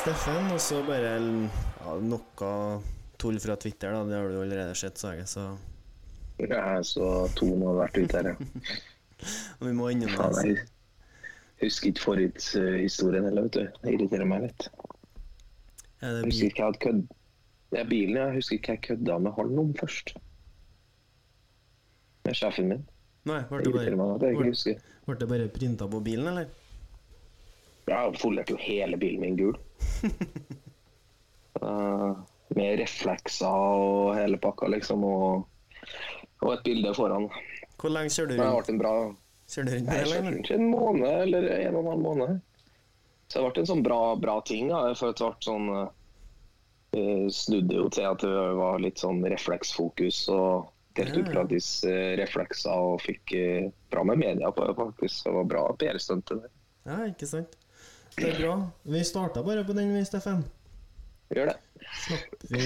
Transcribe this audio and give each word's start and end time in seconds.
Steffen, 0.00 0.46
og 0.54 0.60
så 0.64 0.78
bare 0.86 1.10
ja, 1.20 1.94
noe 2.00 2.50
tull 3.20 3.36
fra 3.42 3.56
Twitter, 3.60 3.92
da. 3.92 4.04
Det 4.08 4.16
har 4.16 4.30
du 4.32 4.38
allerede 4.40 4.76
sett, 4.78 4.96
sa 4.96 5.12
jeg, 5.12 5.26
så 5.28 5.42
Jeg 6.40 6.84
så 6.88 7.08
to 7.36 7.50
må 7.52 7.74
har 7.74 7.82
vært 7.82 7.98
ute 8.00 8.22
her. 8.22 8.30
ja. 8.30 8.78
Vi 9.66 9.74
må 9.76 9.90
innom 9.92 10.14
det. 10.38 10.54
jeg 10.54 11.66
husker 11.66 11.90
ikke 11.92 12.04
forhistorien 12.06 13.28
heller, 13.28 13.50
vet 13.50 13.58
du. 13.58 13.80
Det 13.82 13.92
irriterer 13.92 14.24
meg 14.30 14.46
litt. 14.46 14.70
Ja, 16.00 16.14
det 16.14 16.22
Jeg 16.22 16.30
husker 16.30 16.48
ikke 16.48 16.62
jeg 16.62 16.70
hadde 16.70 16.84
kødd... 16.86 17.02
Det 17.70 17.78
er 17.84 17.90
bilen, 17.92 18.16
jeg 18.16 18.38
husker 18.40 18.56
ikke 18.56 18.72
jeg 18.78 18.84
kødda 18.88 19.18
med 19.26 19.36
han 19.36 19.58
om 19.66 19.74
først. 19.78 20.14
Med 22.24 22.38
sjefen 22.40 22.72
min. 22.72 22.86
Nei, 23.28 23.42
ble 23.52 23.60
Det 23.66 23.74
bare, 23.76 23.98
meg 24.00 24.24
ikke 24.32 24.48
ble, 24.48 24.76
ble 25.10 25.20
det 25.20 25.28
bare 25.36 25.52
printa 25.52 25.90
på 25.92 26.00
bilen, 26.08 26.32
eller? 26.32 26.48
Ja, 27.84 28.06
Jeg 28.08 28.16
folerte 28.22 28.56
jo 28.56 28.62
hele 28.64 28.96
bilen 28.96 29.20
min 29.28 29.36
gul. 29.36 29.60
Eh, 31.60 32.12
med 32.56 32.78
reflekser 32.80 33.50
og 33.52 34.14
hele 34.16 34.38
pakka, 34.40 34.68
liksom. 34.72 35.02
Og, 35.04 35.42
og 36.40 36.52
et 36.54 36.62
bilde 36.64 36.94
foran. 36.96 37.26
Hvor 37.80 37.92
lenge 37.92 38.14
kjører 38.14 38.30
du 38.30 38.34
rundt? 38.34 38.40
det 38.40 38.46
rundt? 38.46 38.60
vært 38.60 38.72
en 38.72 38.80
bra 38.80 38.94
Kjører 39.50 39.66
du 39.66 39.74
rundt 39.74 39.90
med 39.90 39.98
Jeg 39.98 40.06
eller? 40.06 40.30
rundt 40.30 40.50
en 40.54 40.66
måned 40.70 41.22
eller 41.26 41.48
en 41.58 41.76
og 41.76 41.82
en 41.82 41.90
halv 41.92 42.04
måned. 42.06 42.40
Så 43.28 43.38
det 43.38 43.44
ble 43.46 43.62
en 43.62 43.70
sånn 43.70 43.84
bra, 43.86 44.00
bra 44.24 44.36
ting. 44.46 44.72
Da. 44.72 44.82
For 44.98 45.12
det 45.12 45.20
ble 45.20 45.46
sånn 45.46 45.68
eh, 45.76 47.26
snudde 47.34 47.76
jo 47.82 47.88
til 47.92 48.08
at 48.08 48.24
det 48.24 48.44
var 48.62 48.80
litt 48.82 49.02
sånn 49.02 49.20
refleksfokus 49.34 50.24
og 50.32 50.70
delte 50.98 51.22
ut 51.22 51.30
gratis 51.30 51.68
refleksene 51.84 52.18
reflekser 52.24 52.86
og 52.88 53.02
fikk 53.04 53.36
eh, 53.38 53.68
bra 53.92 54.02
med 54.06 54.22
media 54.24 54.50
på 54.54 54.66
det, 54.66 54.74
faktisk. 54.80 55.26
Det 55.26 55.36
var 55.36 55.50
bra 55.52 55.66
PR-stunt. 55.78 56.34
Ja, 56.88 57.02
ikke 57.06 57.28
sant? 57.30 57.59
Det 58.16 58.28
er 58.34 58.38
bra. 58.40 58.54
Vi 58.84 59.02
starta 59.06 59.42
bare 59.46 59.64
på 59.64 59.74
den, 59.76 59.92
vi, 59.94 60.02
Steffen. 60.04 60.42
Gjør 61.30 61.52
det. 61.52 61.56
Slapp 62.04 62.44
vi 62.50 62.62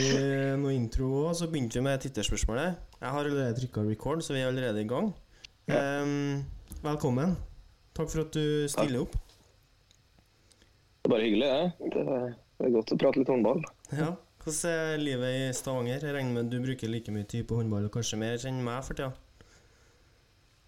noe 0.61 0.73
intro 0.75 1.09
òg, 1.27 1.35
så 1.39 1.47
begynte 1.53 1.79
vi 1.79 1.85
med 1.87 2.01
titterspørsmålet. 2.03 2.79
Jeg 3.01 3.13
har 3.13 3.29
allerede 3.29 3.57
trykka 3.59 3.85
record, 3.87 4.23
så 4.25 4.35
vi 4.35 4.41
er 4.43 4.49
allerede 4.51 4.81
i 4.83 4.89
gang. 4.89 5.13
Ehm, 5.69 6.43
velkommen. 6.85 7.37
Takk 7.95 8.11
for 8.11 8.25
at 8.25 8.33
du 8.35 8.67
stiller 8.73 9.05
opp. 9.05 9.15
Det 11.05 11.11
er 11.11 11.13
bare 11.15 11.27
hyggelig, 11.27 11.51
det. 11.51 12.01
Er- 12.01 12.35
det 12.55 12.69
er 12.69 12.75
godt 12.79 12.93
å 12.95 12.99
prate 12.99 13.21
litt 13.21 13.29
håndball. 13.29 13.61
Ja. 13.93 14.15
Hvordan 14.45 14.71
er 14.71 14.99
livet 15.01 15.35
i 15.41 15.53
Stavanger? 15.57 16.01
Jeg 16.05 16.15
regner 16.15 16.33
med 16.33 16.45
at 16.47 16.51
du 16.53 16.61
bruker 16.65 16.89
like 16.89 17.13
mye 17.13 17.25
tid 17.29 17.47
på 17.49 17.57
håndball, 17.61 17.85
og 17.89 17.93
kanskje 17.93 18.19
mer 18.21 18.37
enn 18.49 18.63
meg 18.65 18.83
for 18.85 18.95
tida? 18.95 19.13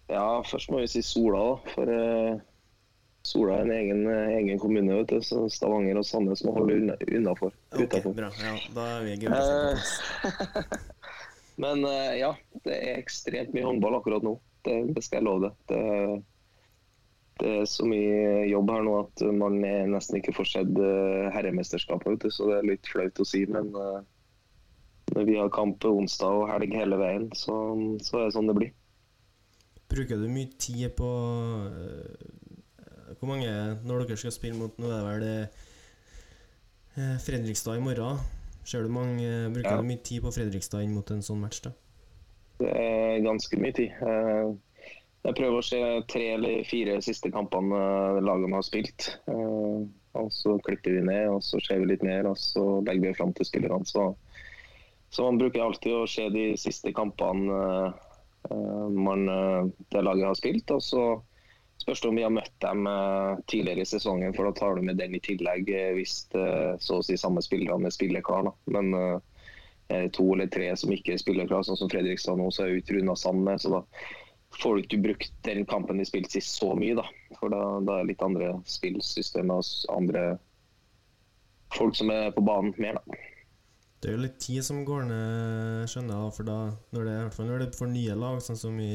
Ja, 0.09 0.41
først 0.47 0.69
må 0.71 0.79
vi 0.81 0.87
si 0.87 1.01
Sola, 1.05 1.41
da. 1.43 1.71
For 1.73 1.91
eh, 1.93 2.39
Sola 3.27 3.57
er 3.57 3.65
en 3.65 3.73
egen, 3.75 4.05
eh, 4.07 4.37
egen 4.37 4.59
kommune, 4.61 5.01
vet 5.01 5.11
du. 5.11 5.19
Så 5.25 5.43
Stavanger 5.51 5.99
og 5.99 6.05
Sandnes 6.07 6.43
må 6.47 6.53
holde 6.55 6.77
unna, 6.79 6.95
unnafor. 7.11 7.51
Ok, 7.75 7.99
bra. 8.15 8.31
Ja, 8.39 8.53
da 8.75 8.87
er 8.95 9.07
vi 9.07 9.17
plass. 9.25 9.97
Men 11.63 11.83
eh, 11.89 12.19
ja, 12.21 12.31
det 12.63 12.77
er 12.77 13.01
ekstremt 13.01 13.53
mye 13.55 13.65
håndball 13.67 13.97
akkurat 13.97 14.23
nå. 14.23 14.37
Det, 14.63 14.77
det 14.95 15.03
skal 15.03 15.19
jeg 15.19 15.27
love 15.27 15.49
deg. 15.49 15.57
Det, 15.71 15.81
det 17.41 17.53
er 17.61 17.67
så 17.69 17.85
mye 17.85 18.45
jobb 18.49 18.71
her 18.73 18.85
nå 18.85 18.93
at 19.03 19.25
man 19.37 19.59
nesten 19.91 20.21
ikke 20.21 20.35
får 20.37 20.51
sett 20.53 20.79
eh, 20.81 21.27
herremesterskapet, 21.35 22.29
så 22.33 22.47
det 22.49 22.59
er 22.61 22.71
litt 22.71 22.89
flaut 22.89 23.21
å 23.21 23.27
si. 23.27 23.43
Men 23.49 23.73
eh, 23.75 23.99
når 25.17 25.27
vi 25.27 25.37
har 25.41 25.53
kamp 25.53 25.83
onsdag 25.89 26.43
og 26.43 26.49
helg 26.53 26.73
hele 26.77 26.99
veien, 27.01 27.27
så, 27.35 27.59
så 28.05 28.21
er 28.21 28.29
det 28.29 28.37
sånn 28.37 28.51
det 28.53 28.57
blir. 28.61 28.75
Bruker 29.87 30.19
du 30.19 30.27
mye 30.31 30.51
tid 30.59 30.91
på 30.97 31.11
Hvor 33.19 33.27
mange 33.31 33.49
Når 33.87 34.05
dere 34.05 34.17
skal 34.17 34.31
spille 34.35 34.57
mot 34.59 34.77
Nå 34.79 34.89
er 34.91 35.01
det 35.01 35.07
vel 35.07 35.27
øh, 36.97 37.17
Fredrikstad 37.25 37.77
i 37.77 37.83
morgen. 37.83 38.19
Ser 38.67 38.83
du 38.83 38.89
mange 38.93 39.27
Bruker 39.53 39.71
Ja. 39.75 39.77
du 39.81 39.87
mye 39.87 40.01
tid 40.03 40.21
på 40.25 40.31
Fredrikstad 40.33 40.83
inn 40.83 40.93
mot 40.95 41.09
en 41.13 41.21
sånn 41.25 41.39
match, 41.41 41.61
da? 41.65 41.71
Det 42.59 42.71
er 42.73 43.21
ganske 43.25 43.59
mye 43.61 43.73
tid. 43.77 43.91
Eh, 44.01 44.53
Jeg 45.27 45.35
prøver 45.35 45.57
å 45.59 45.65
se 45.65 45.79
tre 46.07 46.25
eller 46.37 46.63
fire 46.63 47.01
siste 47.03 47.29
kampene 47.33 47.75
eh, 47.75 48.19
lagene 48.23 48.55
har 48.57 48.65
spilt. 48.65 49.09
Eh, 49.27 49.85
Og 50.17 50.31
så 50.33 50.55
klipper 50.65 50.95
vi 50.95 51.01
ned, 51.05 51.27
og 51.29 51.43
så 51.45 51.59
ser 51.61 51.77
vi 51.83 51.85
litt 51.91 52.01
mer, 52.03 52.25
og 52.25 52.37
så 52.41 52.63
legger 52.87 53.03
vi 53.11 53.13
fram 53.19 53.33
til 53.37 53.45
spillerne. 53.45 53.85
Så, 53.85 54.15
så 55.13 55.27
man 55.27 55.37
bruker 55.37 55.61
alltid 55.61 55.93
å 55.93 56.07
se 56.09 56.25
de 56.33 56.45
siste 56.57 56.89
kampene 56.97 57.59
eh, 58.49 58.87
man, 58.89 59.27
eh, 59.29 59.67
det 59.93 60.01
laget 60.03 60.25
har 60.25 60.39
spilt. 60.39 60.71
Og 60.73 60.81
så 60.81 61.03
spørs 61.81 62.03
om 62.05 62.15
vi 62.15 62.23
har 62.25 62.33
møtt 62.33 62.53
dem 62.63 62.87
eh, 62.89 63.39
tidligere 63.47 63.83
i 63.85 63.89
sesongen, 63.89 64.33
for 64.35 64.47
da 64.47 64.53
tar 64.57 64.75
du 64.75 64.85
med 64.85 64.99
den 64.99 65.15
i 65.15 65.23
tillegg 65.23 65.69
eh, 65.71 65.93
hvis 65.97 66.19
eh, 66.35 66.73
så 66.83 66.99
å 66.99 67.05
si 67.05 67.17
samme 67.19 67.43
spillerne 67.45 67.91
spiller 67.93 68.25
klar. 68.25 68.49
Da. 68.49 68.55
Men 68.77 69.21
to 70.11 70.23
eller 70.33 70.49
tre 70.51 70.65
som 70.75 70.91
ikke 70.91 71.15
spiller 71.15 71.47
klar, 71.47 71.61
sånn 71.63 71.77
som 71.79 71.87
Fredrikstad 71.87 72.35
nå, 72.35 72.49
så 72.51 72.65
er 72.65 72.73
ikke 72.75 72.97
Runa 72.97 73.13
sammen 73.15 73.45
med. 73.47 73.61
Så 73.63 73.71
da 73.71 73.79
får 74.59 74.75
du 74.75 74.81
ikke 74.83 74.99
brukt 75.05 75.37
den 75.47 75.63
kampen 75.69 76.01
de 76.01 76.07
spilte 76.07 76.33
sist 76.33 76.57
så 76.59 76.73
mye, 76.75 76.97
da. 76.99 77.05
For 77.39 77.53
da, 77.53 77.61
da 77.87 78.01
er 78.01 78.09
litt 78.09 78.25
andre 78.25 78.49
spillsystemer 78.67 79.63
og 79.63 79.95
andre 79.95 80.25
folk 81.77 81.95
som 81.95 82.11
er 82.11 82.35
på 82.35 82.43
banen 82.43 82.75
mer, 82.83 82.99
da. 82.99 83.21
Det 84.03 84.11
er 84.11 84.17
jo 84.17 84.25
litt 84.25 84.41
tid 84.43 84.65
som 84.67 84.83
går 84.85 85.07
ned, 85.07 85.87
skjønner 85.89 86.19
jeg, 86.19 86.33
for 86.35 86.51
da 86.51 86.57
når 86.93 87.07
det, 87.07 87.13
i 87.13 87.23
hvert 87.23 87.37
fall 87.37 87.47
når 87.49 87.63
det 87.63 87.69
er 87.69 87.79
for 87.79 87.95
nye 87.95 88.19
lag, 88.19 88.43
sånn 88.43 88.59
som 88.59 88.75
i, 88.83 88.91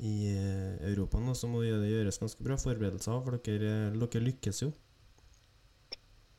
i 0.00 0.32
øh, 0.32 0.92
Europa 0.92 1.20
nå, 1.20 1.34
så 1.36 1.48
må 1.50 1.62
det 1.62 1.90
gjøres 1.90 2.18
ganske 2.20 2.44
bra 2.44 2.56
forberedelser, 2.60 3.20
for 3.24 3.36
dere, 3.44 3.74
dere 3.92 4.22
lykkes 4.24 4.62
jo. 4.64 4.70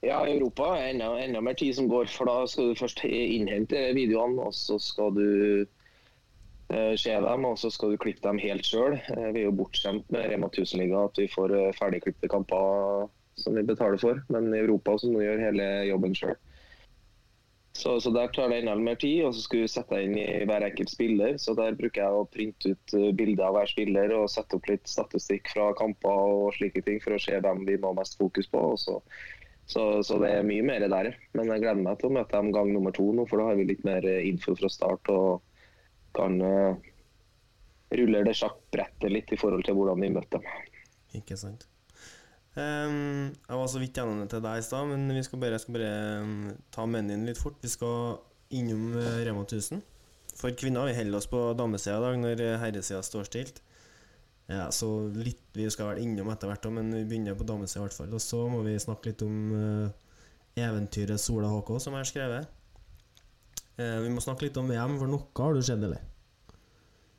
Ja, 0.02 0.24
i 0.26 0.34
Europa 0.34 0.72
er 0.80 0.96
enda, 0.96 1.12
enda 1.22 1.44
mer 1.46 1.54
tid 1.54 1.76
som 1.78 1.90
går, 1.90 2.10
for 2.10 2.26
da 2.26 2.48
skal 2.50 2.72
du 2.72 2.80
først 2.80 3.04
innhente 3.06 3.84
videoene, 3.94 4.48
og 4.50 4.56
så 4.58 4.80
skal 4.82 5.14
du 5.14 5.28
eh, 5.62 6.96
se 6.98 7.14
dem, 7.14 7.46
og 7.46 7.60
så 7.62 7.70
skal 7.70 7.94
du 7.94 8.02
klippe 8.02 8.26
dem 8.26 8.42
helt 8.42 8.66
sjøl. 8.66 8.98
Vi 8.98 9.44
er 9.44 9.46
jo 9.46 9.58
bortskjemt 9.60 10.10
med 10.10 10.26
Rema 10.32 10.50
1000-liga 10.50 11.06
at 11.06 11.22
vi 11.22 11.30
får 11.30 11.54
eh, 11.54 11.74
ferdigklippede 11.78 12.32
kamper 12.34 13.12
som 13.38 13.56
vi 13.56 13.64
betaler 13.66 14.02
for, 14.02 14.24
men 14.34 14.50
i 14.56 14.64
Europa 14.64 14.98
så 14.98 15.12
må 15.12 15.22
du 15.22 15.28
gjøre 15.28 15.46
hele 15.52 15.70
jobben 15.92 16.18
sjøl. 16.18 16.34
Så, 17.72 17.96
så 18.04 18.12
der 18.12 18.28
tar 18.36 18.50
det 18.52 18.60
enda 18.62 18.74
mer 18.76 18.98
tid, 19.00 19.24
og 19.26 19.36
så 19.36 19.46
skal 19.46 19.64
du 19.64 19.72
sette 19.72 19.96
deg 19.96 20.10
inn 20.10 20.18
i 20.20 20.46
hver 20.50 20.66
enkelt 20.68 20.92
spiller. 20.92 21.38
Så 21.40 21.56
der 21.58 21.78
bruker 21.80 22.04
jeg 22.04 22.18
å 22.18 22.26
printe 22.28 22.74
ut 22.74 22.96
eh, 22.98 23.12
bilder 23.16 23.48
av 23.48 23.56
hver 23.56 23.72
spiller 23.72 24.16
og 24.18 24.32
sette 24.32 24.58
opp 24.58 24.68
litt 24.70 24.92
statistikk 24.92 25.54
fra 25.54 25.70
kamper 25.80 26.26
og 26.34 26.58
slike 26.58 26.84
ting 26.86 27.00
for 27.04 27.16
å 27.16 27.22
se 27.22 27.40
hvem 27.40 27.64
vi 27.70 27.80
må 27.80 27.94
ha 27.94 28.02
mest 28.02 28.20
fokus 28.20 28.52
på. 28.52 28.66
Så 28.82 29.00
så, 29.72 30.04
så 30.04 30.18
det 30.20 30.34
er 30.36 30.44
mye 30.44 30.64
mer 30.68 30.84
der. 30.92 31.14
Men 31.38 31.48
jeg 31.48 31.64
gleder 31.64 31.80
meg 31.80 32.00
til 32.02 32.10
å 32.10 32.16
møte 32.18 32.36
dem 32.36 32.52
gang 32.52 32.74
nummer 32.74 32.92
to 32.96 33.06
nå, 33.16 33.24
for 33.30 33.40
da 33.40 33.52
har 33.52 33.60
vi 33.60 33.70
litt 33.70 33.86
mer 33.88 34.04
eh, 34.04 34.26
info 34.28 34.56
fra 34.60 34.68
start 34.72 35.12
og 35.14 35.40
kan 36.12 36.42
uh, 36.44 36.76
rulle 37.96 38.26
det 38.28 38.36
sjakkbrettet 38.36 39.14
litt 39.14 39.32
i 39.32 39.40
forhold 39.40 39.64
til 39.64 39.78
hvordan 39.78 40.04
vi 40.04 40.12
møtte 40.12 40.42
dem. 40.42 40.66
Ikke 41.22 41.40
sant. 41.40 41.71
Ehm, 42.60 43.32
jeg 43.48 43.60
var 43.62 43.70
så 43.72 43.80
vidt 43.80 43.96
gjennom 43.96 44.20
det 44.20 44.28
til 44.34 44.44
deg 44.44 44.60
i 44.60 44.66
stad, 44.66 44.90
men 44.90 45.16
vi 45.16 45.24
skal 45.24 45.40
bare, 45.40 45.56
jeg 45.56 45.64
skal 45.64 45.78
bare 45.78 45.94
um, 46.20 46.50
ta 46.74 46.86
menyen 46.90 47.24
litt 47.28 47.40
fort. 47.40 47.60
Vi 47.64 47.72
skal 47.72 48.20
innom 48.52 48.92
uh, 48.98 49.22
Rema 49.24 49.46
1000. 49.46 49.80
For 50.36 50.52
kvinner 50.58 50.90
vi 50.90 50.98
holder 50.98 51.20
oss 51.20 51.30
på 51.32 51.40
damesida 51.56 52.00
i 52.00 52.04
dag, 52.04 52.18
når 52.20 52.44
eh, 52.44 52.58
herresida 52.60 53.02
står 53.06 53.28
stilt. 53.28 53.60
Ja, 54.52 54.66
så 54.74 54.88
litt 55.14 55.40
Vi 55.56 55.68
skal 55.72 55.92
vel 55.92 56.02
innom 56.04 56.32
etter 56.32 56.50
hvert, 56.50 56.66
òg, 56.68 56.74
men 56.76 56.92
vi 56.96 57.04
begynner 57.08 57.36
på 57.40 57.48
damesida 57.48 57.82
i 57.82 57.86
hvert 57.86 57.98
fall. 58.00 58.16
Og 58.16 58.24
så 58.24 58.40
må 58.52 58.64
vi 58.66 58.78
snakke 58.80 59.12
litt 59.12 59.24
om 59.24 59.36
uh, 59.54 60.16
eventyret 60.60 61.22
Sola 61.22 61.52
HK, 61.52 61.76
som 61.84 61.96
jeg 61.96 62.04
har 62.04 62.10
skrevet. 62.10 62.56
Uh, 63.80 64.00
vi 64.08 64.12
må 64.12 64.24
snakke 64.24 64.48
litt 64.48 64.60
om 64.60 64.72
VM, 64.72 64.98
for 65.00 65.12
noe 65.12 65.28
har 65.44 65.56
du 65.56 65.64
sett, 65.64 65.84
eller? 65.84 66.08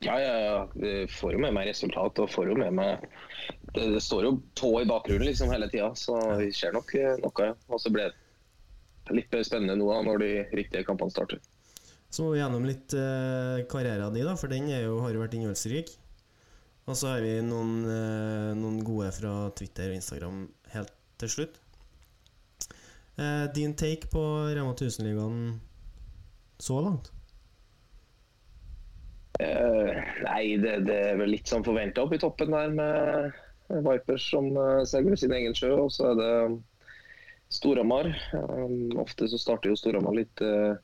Ja, 0.03 0.17
ja, 0.19 0.33
ja. 0.41 0.57
Jeg 0.83 1.09
får 1.15 1.37
jo 1.37 1.43
med 1.45 1.55
meg 1.55 1.69
resultat 1.69 2.19
og 2.19 2.31
får 2.33 2.51
jo 2.51 2.57
med 2.59 2.75
meg 2.75 3.05
Det, 3.73 3.87
det 3.95 4.01
står 4.05 4.27
jo 4.27 4.35
tå 4.59 4.69
i 4.81 4.89
bakgrunnen 4.89 5.25
liksom 5.27 5.51
hele 5.53 5.69
tida, 5.71 5.89
så 5.97 6.17
vi 6.37 6.51
ser 6.53 6.75
nok 6.75 6.93
eh, 6.99 7.15
noe. 7.23 7.49
Og 7.69 7.81
så 7.81 7.91
blir 7.93 8.13
det 9.07 9.17
litt 9.17 9.33
spennende 9.47 9.79
nå 9.79 9.89
da, 9.89 9.99
når 10.05 10.23
de 10.23 10.31
riktige 10.53 10.85
kampene 10.87 11.13
starter. 11.13 11.41
Så 12.13 12.21
må 12.21 12.35
vi 12.35 12.43
gjennom 12.43 12.65
litt 12.69 12.93
eh, 12.93 13.63
karrieren 13.71 14.13
din, 14.13 14.27
da, 14.29 14.37
for 14.37 14.51
den 14.51 14.69
jo, 14.69 14.99
har 15.01 15.15
jo 15.15 15.23
vært 15.23 15.33
innholdsrik. 15.39 15.95
Og 16.83 16.97
så 16.99 17.13
har 17.13 17.23
vi 17.23 17.37
noen, 17.41 17.77
eh, 17.87 18.51
noen 18.59 18.81
gode 18.85 19.09
fra 19.15 19.33
Twitter 19.57 19.89
og 19.89 19.97
Instagram 19.97 20.43
helt 20.75 20.93
til 21.21 21.31
slutt. 21.31 21.59
Eh, 23.17 23.45
din 23.55 23.73
take 23.79 24.09
på 24.11 24.21
Rema 24.53 24.73
1000-ligaen 24.75 25.59
så 26.61 26.79
langt? 26.81 27.09
Uh, 29.41 29.89
nei, 30.27 30.59
det, 30.61 30.83
det 30.85 30.97
er 31.09 31.15
vel 31.17 31.31
litt 31.33 31.49
som 31.49 31.63
forventa 31.65 32.03
oppe 32.03 32.19
i 32.19 32.21
toppen 32.21 32.53
der 32.53 32.69
med 32.77 33.39
Vipers 33.67 34.29
som 34.31 34.49
uh, 34.57 34.83
seiler 34.87 35.15
sin 35.19 35.33
egen 35.33 35.55
sjø. 35.57 35.71
Og 35.85 35.91
så 35.93 36.11
er 36.11 36.19
det 36.19 36.31
Storhamar. 37.53 38.09
Um, 38.33 38.97
ofte 39.01 39.27
så 39.29 39.37
starter 39.37 39.71
jo 39.71 39.77
Storhamar 39.79 40.15
litt, 40.17 40.41
uh, 40.41 40.75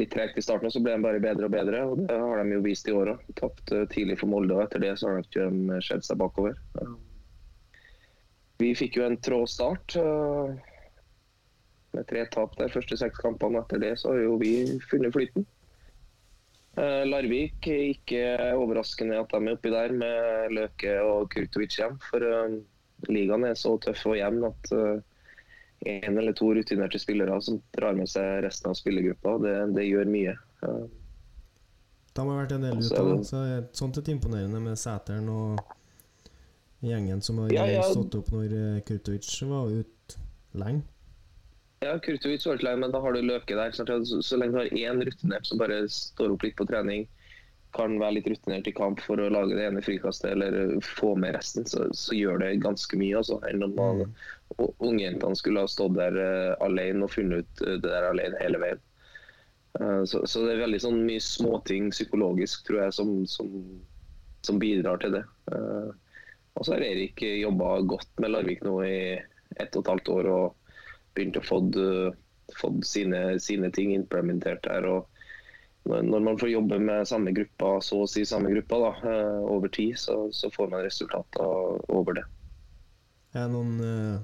litt 0.00 0.12
tregt 0.14 0.38
i 0.38 0.44
starten, 0.44 0.68
og 0.68 0.74
så 0.74 0.82
blir 0.82 0.96
de 0.96 1.06
bare 1.06 1.22
bedre 1.22 1.48
og 1.48 1.54
bedre. 1.54 1.84
og 1.86 2.04
Det 2.08 2.18
har 2.18 2.42
de 2.42 2.56
jo 2.56 2.64
vist 2.64 2.88
i 2.88 2.96
år 2.96 3.14
òg. 3.14 3.24
Tapt 3.38 3.72
uh, 3.74 3.86
tidlig 3.92 4.18
for 4.22 4.32
Molde, 4.32 4.56
og 4.56 4.66
etter 4.66 4.82
det 4.82 4.96
så 4.98 5.10
har 5.10 5.20
de 5.20 5.28
ikke 5.28 5.48
um, 5.52 5.72
skjedd 5.84 6.06
seg 6.08 6.20
bakover. 6.22 6.58
Um, 6.80 6.98
vi 8.62 8.74
fikk 8.78 9.00
jo 9.00 9.08
en 9.08 9.18
trå 9.18 9.42
start. 9.50 9.96
Med 11.92 12.06
tre 12.08 12.22
tap 12.30 12.54
der 12.60 12.70
første 12.70 12.94
seks 13.00 13.18
kampene. 13.18 13.58
Etter 13.64 13.80
det 13.82 13.96
så 13.98 14.12
har 14.12 14.20
jo 14.22 14.36
vi 14.38 14.52
funnet 14.86 15.12
flyten. 15.16 15.48
Eh, 16.80 17.02
Larvik, 17.04 17.66
ikke 17.68 18.22
overraskende 18.56 19.18
at 19.20 19.32
de 19.32 19.40
er 19.42 19.56
oppi 19.56 19.72
der 19.72 19.92
med 19.92 20.54
Løke 20.56 20.94
og 21.04 21.30
Kurtovic 21.34 21.76
hjem. 21.78 21.98
For 22.08 22.24
uh, 22.24 22.58
ligaen 23.12 23.44
er 23.48 23.58
så 23.58 23.74
tøff 23.82 24.06
og 24.08 24.16
jevn 24.16 24.46
at 24.48 24.72
én 25.82 26.06
en 26.06 26.18
eller 26.18 26.32
to 26.32 26.52
rutinerte 26.54 26.98
spillere 27.02 27.40
som 27.42 27.58
drar 27.74 27.96
med 27.98 28.08
seg 28.10 28.44
resten 28.44 28.70
av 28.70 28.76
spillergruppa, 28.78 29.36
det, 29.42 29.54
det 29.76 29.86
gjør 29.88 30.10
mye. 30.10 30.34
De 32.12 32.26
har 32.28 32.38
vært 32.38 32.54
en 32.54 32.66
del 32.66 32.82
det 32.82 33.76
sånt 33.76 33.98
er 33.98 34.10
imponerende 34.12 34.60
med 34.62 34.78
Sæteren 34.78 35.28
og 35.32 35.60
gjengen 36.82 37.22
som 37.24 37.38
har 37.42 37.54
Ja, 37.54 37.66
ja. 37.70 37.82
stått 37.88 38.14
opp 38.18 38.30
når 38.34 38.54
eh, 38.58 38.80
Kurtovic 38.86 39.28
var 39.48 39.70
ute 39.70 40.20
lenge. 40.58 40.84
Ja, 41.82 41.96
Kurtovic 41.98 42.44
var 42.46 42.58
ikke 42.58 42.68
lei, 42.68 42.76
men 42.78 42.92
da 42.94 43.00
har 43.02 43.16
du 43.16 43.24
Løke 43.26 43.56
der. 43.58 43.72
Så, 43.74 44.22
så 44.22 44.38
lenge 44.38 44.54
du 44.54 44.60
har 44.60 44.70
én 44.70 45.02
rutinert 45.02 45.48
som 45.48 45.58
bare 45.58 45.82
står 45.90 46.36
opp 46.36 46.46
litt 46.46 46.54
på 46.58 46.66
trening, 46.68 47.08
kan 47.74 47.96
være 47.98 48.18
litt 48.18 48.28
rutinert 48.28 48.68
i 48.68 48.74
kamp 48.76 49.00
for 49.02 49.18
å 49.18 49.30
lage 49.32 49.56
det 49.56 49.64
ene 49.64 49.82
frikastet 49.82 50.34
eller 50.34 50.54
uh, 50.76 50.76
få 50.84 51.14
med 51.18 51.34
resten, 51.38 51.64
så, 51.66 51.86
så 51.96 52.14
gjør 52.14 52.42
det 52.42 52.52
ganske 52.62 52.98
mye. 53.00 53.16
Altså, 53.18 53.40
enn 53.48 53.64
om 53.64 53.74
man, 53.78 54.04
ungjentene 54.84 55.38
skulle 55.40 55.64
ha 55.64 55.70
stått 55.70 55.96
der 55.96 56.18
uh, 56.20 56.52
alene 56.64 57.08
og 57.08 57.14
funnet 57.14 57.42
ut 57.42 57.64
uh, 57.64 57.74
det 57.74 57.88
der 57.88 58.10
alene 58.12 58.42
hele 58.44 58.60
veien. 58.62 58.84
Uh, 59.80 60.04
så, 60.04 60.22
så 60.28 60.44
det 60.44 60.54
er 60.54 60.64
veldig 60.66 60.82
sånn 60.84 61.02
mye 61.08 61.24
småting 61.24 61.90
psykologisk, 61.96 62.66
tror 62.68 62.84
jeg, 62.84 62.96
som, 63.00 63.14
som, 63.26 63.50
som 64.46 64.60
bidrar 64.62 65.00
til 65.02 65.16
det. 65.16 65.24
Uh, 65.50 65.90
og 66.52 66.68
så 66.68 66.76
har 66.76 66.84
Erik 66.84 67.24
jobba 67.24 67.78
godt 67.88 68.10
med 68.20 68.36
Larvik 68.36 68.60
nå 68.62 68.76
i 68.84 68.98
ett 69.16 69.72
og 69.72 69.86
et 69.86 69.94
halvt 69.96 70.12
år. 70.12 70.28
og 70.28 70.61
begynt 71.14 71.38
å 71.38 71.44
få 71.46 71.60
fått 72.60 72.86
sine, 72.86 73.40
sine 73.40 73.70
ting 73.72 73.94
implementert 73.94 74.64
der. 74.66 74.86
og 74.86 75.08
når 75.84 76.20
man 76.20 76.38
får 76.38 76.48
jobbe 76.48 76.78
med 76.78 77.08
samme 77.08 77.32
gruppa, 77.34 77.80
så 77.82 78.04
å 78.04 78.10
si 78.10 78.22
samme 78.26 78.52
gruppa 78.52 78.78
da, 78.78 78.90
eh, 79.10 79.40
over 79.50 79.68
tid, 79.68 79.98
så, 79.98 80.28
så 80.32 80.50
får 80.50 80.70
man 80.70 80.84
resultater 80.84 81.90
over 81.90 82.20
det. 82.20 82.24
Er 83.34 83.48
det 83.48 83.54
noen, 83.56 83.72
eh, 83.82 84.20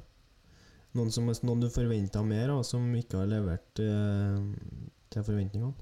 noen, 0.94 1.11
som, 1.11 1.26
noen 1.26 1.64
du 1.64 1.69
forventa 1.73 2.23
mer 2.23 2.55
av, 2.55 2.62
som 2.62 2.87
ikke 2.94 3.25
har 3.25 3.32
levert 3.32 3.82
eh, 3.82 4.38
til 5.11 5.26
forventningene? 5.26 5.75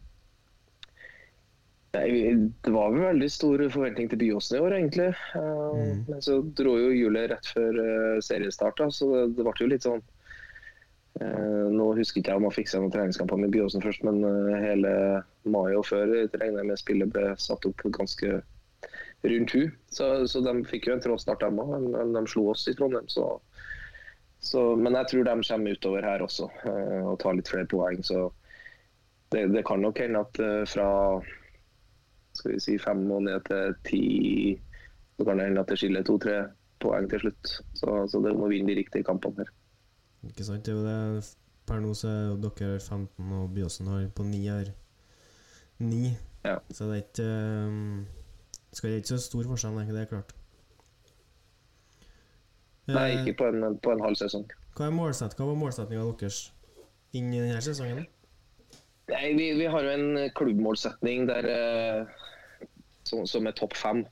Det 1.96 2.72
var 2.72 2.92
vel 2.92 3.06
veldig 3.06 3.28
stor 3.32 3.62
forventning 3.72 4.08
til 4.12 4.20
Byåsen 4.20 4.58
i 4.58 4.64
år, 4.64 4.80
egentlig. 4.80 5.12
Eh, 5.36 5.52
Mm. 5.76 6.04
Men 6.08 6.22
så 6.22 6.38
dro 6.56 6.76
jo 6.78 6.92
hjulet 6.94 7.30
rett 7.30 7.46
før 7.52 7.78
eh, 7.82 8.20
seriestart, 8.24 8.80
så 8.94 9.26
det, 9.26 9.42
ble 9.42 9.52
jo 9.60 9.66
litt 9.68 9.84
sånn 9.84 10.00
eh, 10.00 10.15
Nå 11.16 11.86
husker 11.96 12.20
ikke 12.20 12.34
jeg 12.34 12.40
om 12.40 12.44
man 12.44 12.54
fiksa 12.54 12.80
noen 12.80 12.92
treningskamper 12.92 13.38
med 13.40 13.52
Byåsen 13.54 13.84
først, 13.84 14.04
men 14.04 14.20
eh, 14.26 14.58
hele 14.60 14.92
mai 15.48 15.72
og 15.76 15.86
før 15.88 16.10
regner 16.12 16.60
jeg 16.60 16.68
med 16.68 16.80
spillet 16.80 17.12
ble 17.14 17.30
satt 17.40 17.64
opp 17.68 17.84
ganske 17.96 18.40
rundt 19.24 19.54
hu. 19.56 19.62
Så, 19.92 20.10
så 20.28 20.42
de 20.44 20.54
fikk 20.68 20.90
jo 20.90 20.96
en 20.96 21.04
trådstart, 21.04 21.40
de 21.40 21.64
òg. 21.64 21.88
Men 21.88 22.12
de 22.16 22.24
slo 22.30 22.50
oss 22.52 22.66
i 22.68 22.76
Trondheim, 22.76 23.08
så, 23.08 23.30
så 24.44 24.68
Men 24.76 24.98
jeg 25.00 25.12
tror 25.12 25.28
de 25.30 25.36
kommer 25.48 25.78
utover 25.78 26.10
her 26.10 26.26
også 26.26 26.50
eh, 26.68 27.00
og 27.00 27.18
tar 27.24 27.38
litt 27.38 27.50
flere 27.52 27.70
poeng. 27.70 28.04
Så 28.04 28.28
det, 29.32 29.48
det 29.56 29.64
kan 29.66 29.82
nok 29.82 30.04
hende 30.04 30.22
at 30.26 30.42
eh, 30.44 30.62
fra 30.68 30.90
skal 32.36 32.52
vi 32.52 32.60
si 32.60 32.76
fem 32.76 33.00
og 33.08 33.24
ned 33.24 33.46
til 33.48 33.76
ti 33.88 34.04
så 35.16 35.24
kan 35.24 35.38
det 35.40 35.46
hende 35.48 35.62
at 35.64 35.70
det 35.72 35.78
skiller 35.80 36.04
to-tre 36.04 36.42
poeng 36.84 37.08
til 37.08 37.22
slutt. 37.24 37.54
Så, 37.72 38.02
så 38.12 38.20
det 38.20 38.34
må 38.36 38.50
vinne 38.52 38.68
de 38.68 38.82
riktige 38.82 39.06
kampene 39.06 39.46
her. 39.46 39.54
Ikke 40.28 40.46
sant? 40.46 40.64
Det 40.66 40.72
er 40.74 40.78
jo 40.78 40.86
det 40.86 41.36
Per 41.66 41.80
nå 41.82 41.92
så 41.98 42.08
er 42.08 42.36
dere 42.38 42.78
15, 42.78 43.32
og 43.34 43.48
Byåsen 43.54 43.88
har 43.90 44.04
på 44.14 44.22
9 44.22 44.42
her 44.46 44.68
9. 45.82 46.12
Ja. 46.44 46.56
Så 46.70 46.86
det 46.86 46.92
er 46.92 47.02
ikke 47.02 47.24
um, 47.66 48.06
Skal 48.72 48.90
det 48.90 49.00
ikke 49.02 49.08
så 49.08 49.18
stor 49.18 49.48
forskjell, 49.50 49.74
nei, 49.74 49.86
det 49.90 50.04
er 50.04 50.10
klart. 50.10 50.34
Nei, 52.86 53.08
Eh, 53.10 53.26
ikke 53.26 53.38
på 53.38 53.48
en, 53.50 53.78
på 53.82 53.90
en 53.90 54.02
halv 54.04 54.14
sesong. 54.14 54.44
Hva, 54.76 54.86
er 54.86 54.94
målsett, 54.94 55.34
hva 55.34 55.48
var 55.48 55.58
målsettinga 55.58 56.04
deres 56.20 56.52
inn 57.16 57.32
i 57.34 57.40
denne 57.40 57.58
sesongen? 57.64 58.04
Nei, 59.10 59.32
vi, 59.34 59.48
vi 59.58 59.66
har 59.70 59.82
jo 59.82 59.94
en 59.96 60.30
klubbmålsetning 60.38 61.26
der, 61.26 61.48
eh, 61.50 62.68
som, 63.08 63.24
som 63.26 63.48
er 63.48 63.56
topp 63.58 63.74
fem. 63.78 64.04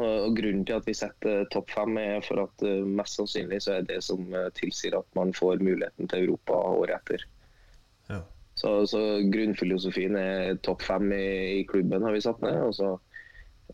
Og, 0.00 0.36
Grunnen 0.36 0.64
til 0.66 0.78
at 0.78 0.88
vi 0.88 0.96
setter 0.96 1.44
topp 1.52 1.72
fem, 1.74 1.98
er 2.00 2.24
for 2.24 2.44
at 2.46 2.64
eh, 2.66 2.86
mest 2.86 3.18
sannsynlig 3.18 3.60
så 3.64 3.76
er 3.78 3.86
det 3.88 4.00
som 4.06 4.24
eh, 4.34 4.50
tilsier 4.56 4.96
at 4.98 5.08
man 5.18 5.34
får 5.36 5.62
muligheten 5.64 6.10
til 6.10 6.26
Europa 6.26 6.58
året 6.80 6.96
etter. 7.00 7.26
Ja. 8.10 8.22
Så, 8.60 8.74
så 8.90 9.00
grunnfilosofien 9.32 10.16
er 10.20 10.58
topp 10.66 10.82
fem 10.84 11.12
i, 11.16 11.60
i 11.60 11.62
klubben, 11.68 12.04
har 12.04 12.16
vi 12.16 12.24
satt 12.24 12.42
ned. 12.44 12.58
Og 12.66 12.74
så 12.76 12.90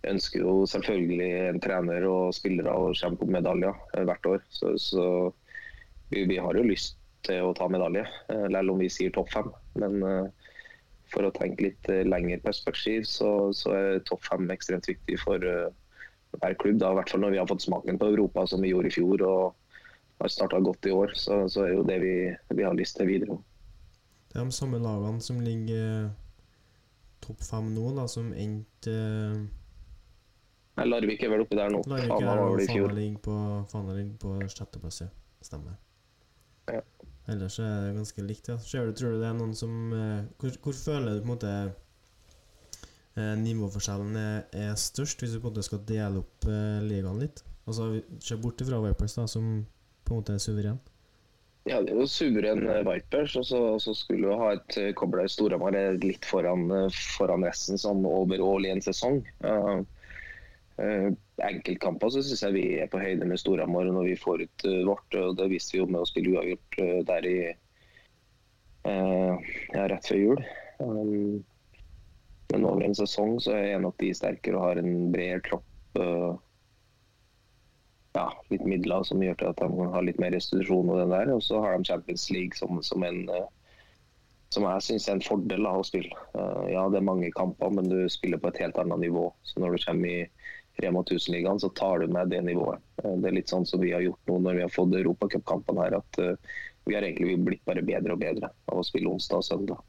ønsker 0.06 0.44
jo 0.44 0.58
selvfølgelig 0.68 1.30
en 1.48 1.62
trener 1.62 2.06
og 2.10 2.34
spillere 2.36 2.74
å 2.74 2.92
kjempe 2.96 3.26
om 3.26 3.34
medaljer 3.36 3.74
eh, 3.94 4.04
hvert 4.06 4.30
år. 4.34 4.44
Så, 4.52 4.76
så 4.82 5.06
vi, 6.12 6.26
vi 6.28 6.40
har 6.42 6.58
jo 6.58 6.66
lyst 6.66 6.98
til 7.26 7.42
å 7.42 7.54
ta 7.56 7.68
medalje, 7.70 8.04
eh, 8.32 8.46
selv 8.52 8.74
om 8.74 8.82
vi 8.82 8.90
sier 8.92 9.14
topp 9.14 9.32
fem. 9.34 9.50
Men 9.80 9.98
eh, 10.06 10.52
for 11.12 11.26
å 11.26 11.32
tenke 11.34 11.68
litt 11.68 11.90
eh, 11.92 12.04
lengre 12.06 12.38
perspektiv, 12.44 13.06
så, 13.10 13.52
så 13.56 13.74
er 13.76 14.06
topp 14.06 14.26
fem 14.26 14.48
ekstremt 14.54 14.88
viktig 14.90 15.18
for 15.22 15.42
eh, 15.42 15.68
hver 16.34 16.56
klubb. 16.60 16.80
Da, 16.82 16.90
I 16.90 16.98
hvert 17.00 17.12
fall 17.12 17.22
når 17.22 17.36
vi 17.36 17.40
har 17.40 17.48
fått 17.50 17.64
smaken 17.64 18.00
på 18.00 18.10
Europa, 18.12 18.46
som 18.50 18.64
vi 18.64 18.72
gjorde 18.72 18.90
i 18.90 18.96
fjor. 18.98 19.22
og 19.26 19.54
har 20.18 20.28
starta 20.28 20.60
godt 20.60 20.86
i 20.86 20.90
år, 20.90 21.12
så, 21.14 21.48
så 21.48 21.66
er 21.66 21.74
jo 21.74 21.84
det 21.84 21.98
vi, 22.00 22.14
vi 22.56 22.64
har 22.64 22.76
lyst 22.76 22.96
til 22.96 23.08
videre. 23.10 23.36
Det 24.30 24.40
er 24.40 24.48
de 24.48 24.54
samme 24.54 24.80
lagene 24.80 25.20
som 25.24 25.40
ligger 25.44 26.06
eh, 26.06 26.14
topp 27.24 27.44
fem 27.44 27.68
nå, 27.74 27.90
da, 27.96 28.06
som 28.10 28.32
endte 28.32 28.92
eh, 28.92 29.44
Nei, 30.76 30.84
Larvik 30.90 31.22
er 31.24 31.30
vel 31.32 31.42
oppi 31.46 31.56
der 31.56 31.70
nå. 31.72 31.78
Larvik 31.88 32.10
Fana 32.12 32.20
er 32.20 32.26
var 32.28 32.42
og 32.42 32.54
vel 32.56 32.64
i 32.64 32.68
fjor. 32.68 32.90
Fana 32.90 32.98
ligger 32.98 33.20
på, 33.24 33.36
Fana 33.70 33.94
på 34.20 34.32
sjetteplass, 34.52 34.98
ja. 35.06 35.08
Stemmer. 35.44 35.78
Ja. 36.68 36.82
Ellers 37.32 37.56
er 37.62 37.86
det 37.86 37.94
ganske 37.96 38.24
likt, 38.26 38.50
ja. 38.52 38.58
Ser 38.60 38.88
du, 38.88 38.92
tror 38.96 39.14
du 39.16 39.22
det 39.22 39.30
er 39.30 39.38
noen 39.38 39.54
som 39.56 39.72
eh, 39.96 40.26
hvor, 40.40 40.58
hvor 40.66 40.76
føler 40.76 41.16
du 41.16 41.22
på 41.22 41.26
en 41.26 41.32
måte 41.32 41.52
eh, 41.52 41.72
nivåforskjellen 43.16 44.16
er, 44.20 44.42
er 44.52 44.74
størst, 44.76 45.22
hvis 45.22 45.36
vi 45.36 45.40
på 45.40 45.48
en 45.48 45.54
måte 45.54 45.64
skal 45.64 45.80
dele 45.88 46.20
opp 46.20 46.46
eh, 46.50 46.82
ligaen 46.84 47.22
litt? 47.22 47.42
Altså, 47.66 47.88
vi- 47.94 48.04
Se 48.20 48.36
bort 48.36 48.60
fra 48.60 48.80
Vipers, 48.84 49.14
da, 49.16 49.26
som 49.26 49.66
på 50.04 50.14
en 50.14 50.20
måte 50.20 50.34
er 50.36 50.42
suveren. 50.42 50.78
Ja, 51.66 51.80
det 51.82 51.90
er 51.90 51.98
jo 51.98 52.06
suveren 52.06 52.62
eh, 52.70 52.84
Vipers, 52.86 53.34
og 53.40 53.44
så, 53.48 53.58
og 53.74 53.80
så 53.82 53.94
skulle 53.96 54.28
du 54.28 54.38
ha 54.38 54.52
et 54.54 54.76
kobla 54.94 55.24
i 55.26 55.32
Storhamar 55.32 55.74
litt 55.98 56.28
foran, 56.28 56.68
eh, 56.70 57.00
foran 57.16 57.42
resten 57.42 57.80
sånn 57.80 58.04
overall 58.06 58.68
i 58.68 58.70
en 58.70 58.84
sesong. 58.84 59.22
Uh, 59.42 59.80
uh, 60.78 61.08
enkeltkamper 61.42 62.12
så 62.12 62.22
syns 62.22 62.44
jeg 62.44 62.54
vi 62.54 62.64
er 62.84 62.92
på 62.92 63.00
høyde 63.02 63.26
med 63.26 63.40
Storhamar 63.42 63.88
når 63.90 64.12
vi 64.12 64.20
får 64.20 64.44
ut 64.46 64.68
uh, 64.68 64.84
vårt. 64.92 65.18
og 65.18 65.34
Det 65.40 65.50
viste 65.50 65.74
vi 65.74 65.82
jo 65.82 65.88
med 65.90 66.04
å 66.04 66.08
spille 66.08 66.36
uavgjort 66.36 66.80
der 67.08 67.26
i 67.32 67.38
ja, 68.86 69.86
rett 69.90 70.06
før 70.06 70.18
jul. 70.20 70.42
Um, 70.78 71.40
men 72.52 72.66
over 72.68 72.84
en 72.86 72.96
sesong 72.96 73.36
så 73.42 73.56
er 73.58 73.80
nok 73.82 73.96
de 74.02 74.12
sterkere 74.14 74.58
og 74.58 74.66
har 74.68 74.80
en 74.82 75.10
bredere 75.14 75.42
tropp. 75.48 75.66
Uh, 75.98 76.36
ja, 78.16 78.30
litt 78.52 78.64
midler 78.64 79.04
som 79.04 79.22
gjør 79.22 79.36
til 79.40 79.50
at 79.50 79.60
de 79.60 79.68
kan 79.68 79.92
ha 79.92 80.02
litt 80.04 80.20
mer 80.22 80.32
restitusjon 80.32 80.92
og 80.92 81.00
den 81.02 81.12
der. 81.12 81.32
Og 81.34 81.42
så 81.44 81.60
har 81.60 81.76
de 81.76 81.88
Champions 81.88 82.28
League 82.32 82.56
som, 82.56 82.80
som 82.86 83.04
en 83.04 83.24
eh, 83.28 83.48
som 84.54 84.64
jeg 84.64 84.84
syns 84.86 85.08
er 85.08 85.18
en 85.18 85.24
fordel 85.24 85.66
da, 85.66 85.72
å 85.76 85.86
spille. 85.86 86.14
Eh, 86.38 86.68
ja, 86.72 86.86
det 86.92 87.00
er 87.00 87.08
mange 87.08 87.32
kamper, 87.36 87.72
men 87.76 87.90
du 87.90 87.98
spiller 88.12 88.40
på 88.40 88.52
et 88.52 88.62
helt 88.62 88.78
annet 88.80 89.02
nivå. 89.04 89.28
Så 89.44 89.60
når 89.62 89.76
du 89.76 89.84
kommer 89.84 90.12
i 90.12 90.84
Rema 90.84 91.02
1000-ligaen, 91.02 91.60
så 91.60 91.70
tar 91.76 92.00
du 92.00 92.12
med 92.12 92.32
det 92.32 92.42
nivået. 92.46 92.80
Eh, 93.02 93.18
det 93.20 93.30
er 93.30 93.36
litt 93.40 93.52
sånn 93.52 93.66
som 93.68 93.82
vi 93.82 93.92
har 93.96 94.04
gjort 94.04 94.30
nå 94.30 94.38
når 94.44 94.60
vi 94.60 94.64
har 94.66 94.72
fått 94.72 94.96
europacupkampene 94.96 95.84
her, 95.86 95.98
at 96.00 96.22
eh, 96.22 96.56
vi 96.86 96.96
har 96.96 97.04
egentlig 97.04 97.36
blitt 97.42 97.64
bare 97.68 97.84
bedre 97.84 98.14
og 98.14 98.22
bedre 98.22 98.52
av 98.70 98.80
å 98.80 98.86
spille 98.86 99.10
onsdag 99.10 99.42
og 99.42 99.48
søndag. 99.48 99.84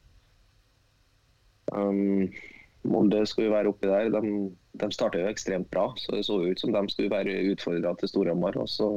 Um, 1.72 2.28
Molde 2.88 3.24
skulle 3.26 3.48
jo 3.48 3.54
være 3.54 3.72
oppi 3.72 3.88
der. 3.90 4.10
De, 4.14 4.34
de 4.80 4.90
starta 4.94 5.20
jo 5.20 5.30
ekstremt 5.30 5.70
bra, 5.72 5.90
så 5.98 6.14
det 6.14 6.26
så 6.28 6.38
ut 6.44 6.60
som 6.60 6.72
de 6.74 6.84
skulle 6.92 7.12
være 7.12 7.40
utfordra 7.52 7.94
til 7.98 8.12
Storhamar. 8.12 8.58
Og 8.60 8.68
så 8.70 8.88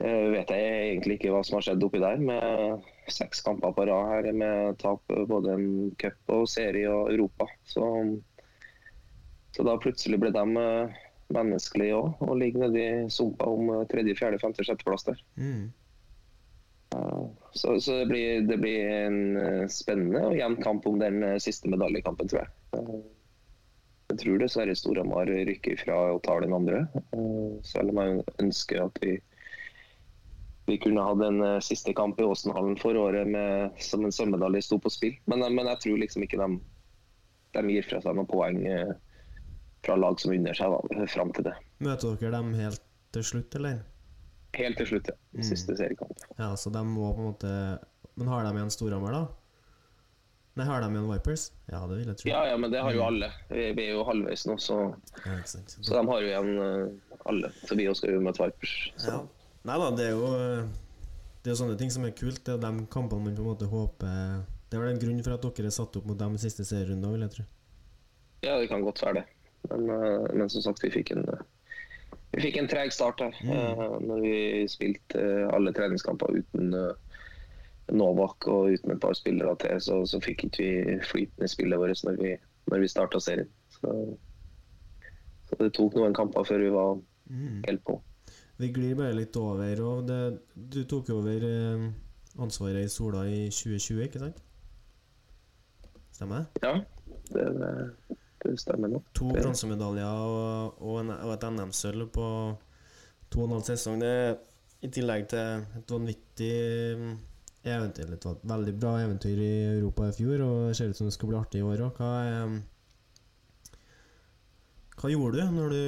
eh, 0.00 0.30
vet 0.34 0.50
jeg 0.54 0.70
egentlig 0.88 1.18
ikke 1.18 1.34
hva 1.34 1.42
som 1.46 1.58
har 1.58 1.68
skjedd 1.68 1.84
oppi 1.86 2.00
der. 2.02 2.22
Med 2.22 2.88
seks 3.12 3.44
kamper 3.46 3.74
på 3.76 3.86
rad 3.90 4.10
her 4.14 4.32
med 4.32 4.80
tap 4.82 5.04
både 5.30 5.54
en 5.56 5.68
cup 6.00 6.34
og 6.34 6.48
serie 6.50 6.88
og 6.90 7.12
Europa. 7.12 7.48
Så, 7.68 7.84
så 9.56 9.66
da 9.66 9.78
plutselig 9.82 10.20
ble 10.22 10.32
de 10.34 10.64
eh, 10.64 11.04
menneskelige 11.30 11.98
òg, 11.98 12.24
og 12.26 12.40
ligger 12.40 12.66
nedi 12.66 12.88
sumpa 13.12 13.46
om 13.50 13.70
eh, 13.76 13.86
tredje, 13.92 14.16
fjerde, 14.18 14.40
femte, 14.42 14.66
sjetteplass 14.66 15.06
der. 15.06 15.22
Mm. 15.38 15.70
Så, 17.52 17.80
så 17.82 17.96
det, 17.98 18.06
blir, 18.06 18.42
det 18.46 18.56
blir 18.62 18.84
en 18.94 19.36
eh, 19.36 19.64
spennende 19.72 20.20
og 20.28 20.36
jevn 20.38 20.60
kamp 20.62 20.84
om 20.86 21.00
den 21.02 21.22
eh, 21.26 21.38
siste 21.42 21.70
medaljekampen, 21.72 22.28
tror 22.30 22.44
jeg. 22.44 22.52
Eh, 22.78 23.00
Jeg 24.10 24.18
tror 24.24 24.38
dessverre 24.42 24.74
Storhamar 24.74 25.28
rykker 25.30 25.76
fra 25.78 25.96
og 26.14 26.22
tar 26.26 26.40
den 26.42 26.54
andre. 26.54 26.80
Selv 27.62 27.92
om 27.92 28.00
jeg 28.02 28.24
ønsker 28.42 28.80
at 28.82 28.96
vi, 29.04 29.12
vi 30.66 30.78
kunne 30.82 31.04
hatt 31.06 31.22
en 31.22 31.38
siste 31.62 31.94
kamp 31.94 32.18
i 32.18 32.26
Åsenhallen 32.26 32.74
for 32.80 32.98
året 32.98 33.30
med, 33.30 33.78
som 33.78 34.02
en 34.02 34.10
sølvmedalje 34.14 34.64
sto 34.66 34.80
på 34.82 34.90
spill. 34.90 35.14
Men, 35.30 35.46
men 35.54 35.70
jeg 35.70 35.82
tror 35.84 36.02
liksom 36.02 36.26
ikke 36.26 36.40
de, 36.42 36.58
de 37.54 37.62
gir 37.70 37.86
fra 37.86 38.02
seg 38.02 38.18
noen 38.18 38.26
poeng 38.30 38.58
fra 39.86 39.94
lag 39.96 40.18
som 40.18 40.34
unner 40.34 40.58
seg 40.58 40.74
da, 40.74 41.06
fram 41.14 41.30
til 41.38 41.46
det. 41.46 41.54
Møter 41.78 42.18
dere 42.18 42.34
dem 42.40 42.50
helt 42.58 42.82
til 43.14 43.26
slutt, 43.30 43.54
eller? 43.62 43.78
Helt 44.58 44.80
til 44.80 44.88
slutt, 44.90 45.10
ja. 45.12 45.16
Mm. 45.36 45.44
Siste 45.46 45.76
seriekamp. 45.78 46.24
Ja, 46.38 46.54
så 46.58 46.72
de 46.74 46.82
må 46.86 47.12
på 47.14 47.22
en 47.22 47.28
måte 47.30 47.52
Men 48.18 48.28
har 48.32 48.44
de 48.44 48.50
igjen 48.56 48.72
Storhamar, 48.74 49.14
da? 49.14 49.22
Nei, 50.58 50.66
har 50.66 50.82
de 50.82 50.90
igjen 50.90 51.06
Vipers? 51.08 51.44
Ja, 51.70 51.84
det 51.86 52.00
vil 52.00 52.10
jeg 52.10 52.18
tro. 52.20 52.28
Ja, 52.28 52.40
ja, 52.50 52.56
men 52.60 52.72
det 52.72 52.82
har 52.82 52.92
jo 52.92 53.04
alle. 53.06 53.30
Vi, 53.48 53.68
vi 53.78 53.86
er 53.86 53.94
jo 53.94 54.02
halvveis 54.08 54.44
nå, 54.50 54.56
så, 54.60 54.80
Ja, 55.24 55.38
så 55.46 55.94
de 55.94 56.02
har 56.10 56.24
jo 56.24 56.32
igjen 56.32 56.50
eh, 56.64 57.20
alle. 57.30 57.52
Så 57.62 57.78
vi 57.78 57.86
også 57.88 58.04
skal 58.04 58.18
jo 58.18 58.24
møte 58.26 58.42
Vipers. 58.42 58.74
Så. 58.98 59.14
Ja. 59.14 59.20
Nei 59.70 59.76
da, 59.76 59.90
det 59.92 60.06
er 60.08 60.14
jo 60.16 60.28
Det 61.40 61.50
er 61.50 61.52
jo 61.52 61.60
sånne 61.62 61.78
ting 61.80 61.92
som 61.94 62.04
er 62.08 62.16
kult. 62.16 62.42
Det 62.44 62.56
er 62.56 62.62
de 62.64 62.86
kampene 62.92 63.28
man 63.28 63.38
på 63.38 63.44
en 63.44 63.50
måte 63.52 63.70
håper 63.70 64.42
Det 64.68 64.78
er 64.78 64.84
vel 64.84 64.94
en 64.94 65.02
grunn 65.02 65.22
for 65.24 65.36
at 65.36 65.46
dere 65.46 65.70
er 65.70 65.76
satt 65.78 66.00
opp 66.00 66.08
mot 66.08 66.18
dem 66.18 66.36
i 66.36 66.42
siste 66.42 66.66
serierunde, 66.66 67.14
vil 67.14 67.26
jeg 67.28 67.36
tro. 67.38 67.46
Ja, 68.40 68.56
det 68.56 68.70
kan 68.72 68.82
godt 68.82 69.02
være 69.04 69.20
det. 69.20 69.26
Men, 69.70 69.90
eh, 69.92 70.28
men 70.34 70.50
som 70.50 70.64
sagt, 70.64 70.82
vi 70.82 70.92
fikk 70.92 71.14
en 71.14 71.26
eh, 71.28 71.46
vi 72.32 72.42
fikk 72.44 72.56
en 72.60 72.68
treg 72.70 72.92
start 72.94 73.20
her. 73.24 73.36
Mm. 73.42 73.52
eh, 73.52 73.94
Når 74.06 74.20
vi 74.24 74.34
spilte 74.70 75.18
eh, 75.20 75.46
alle 75.54 75.72
treningskamper 75.74 76.36
uten 76.38 76.74
eh, 76.74 76.92
Novak 77.90 78.46
og 78.46 78.68
uten 78.70 78.92
et 78.94 79.00
par 79.02 79.16
spillere 79.18 79.56
til, 79.58 79.80
så, 79.82 79.96
så 80.06 80.20
fikk 80.22 80.44
ikke 80.46 80.62
vi 80.62 80.98
flytende 81.10 81.48
spillet 81.50 81.80
vårt 81.82 82.04
når 82.06 82.20
vi, 82.22 82.34
når 82.70 82.84
vi 82.84 82.90
starta 82.92 83.18
serien. 83.20 83.48
Så, 83.74 83.94
så 85.50 85.58
det 85.58 85.72
tok 85.74 85.96
noen 85.98 86.14
kamper 86.14 86.46
før 86.46 86.62
vi 86.66 86.74
var 86.76 86.98
Mm. 87.30 87.60
helt 87.62 87.84
på. 87.86 87.94
Vi 88.58 88.72
glir 88.74 88.96
bare 88.98 89.14
litt 89.14 89.36
over. 89.38 89.80
Og 89.86 90.00
det, 90.08 90.16
du 90.74 90.80
tok 90.90 91.12
over 91.14 91.44
ansvaret 92.42 92.88
i 92.88 92.90
Sola 92.90 93.20
i 93.30 93.44
2020, 93.54 94.00
ikke 94.08 94.18
sant? 94.18 94.40
Stemmer 96.16 96.42
det? 96.42 96.64
Ja, 96.64 96.72
det, 97.30 97.44
det, 97.60 97.70
det 98.44 98.54
stemmer 98.60 98.88
nok. 98.88 99.04
To 99.14 99.28
Det- 99.34 99.42
bronsemedaljer 99.44 100.06
og, 100.06 100.80
og, 100.80 101.10
og 101.10 101.32
et 101.34 101.44
NM-sølv 101.52 102.06
på 102.14 102.26
to 103.30 103.40
og 103.42 103.48
en 103.48 103.56
halv 103.58 103.66
sesong. 103.68 104.00
Det 104.00 104.08
er 104.08 104.38
i 104.82 104.88
tillegg 104.88 105.28
til 105.28 105.66
et 105.78 105.92
vanvittig 105.92 106.54
mm, 106.98 107.14
eventyr, 107.68 108.12
et 108.16 108.26
veldig 108.48 108.74
bra 108.80 108.94
eventyr 109.04 109.38
i 109.44 109.50
Europa 109.76 110.08
i 110.08 110.16
fjor, 110.16 110.40
og 110.46 110.68
det 110.70 110.76
ser 110.78 110.88
ut 110.90 110.96
som 110.96 111.06
det 111.10 111.14
skal 111.18 111.28
bli 111.28 111.38
artig 111.42 111.60
i 111.60 111.66
år 111.68 111.84
òg. 111.90 112.00
Hva, 112.00 112.12
er- 112.24 112.62
hva 115.00 115.10
gjorde 115.12 115.40
du 115.40 115.54
når 115.56 115.74
du 115.74 115.82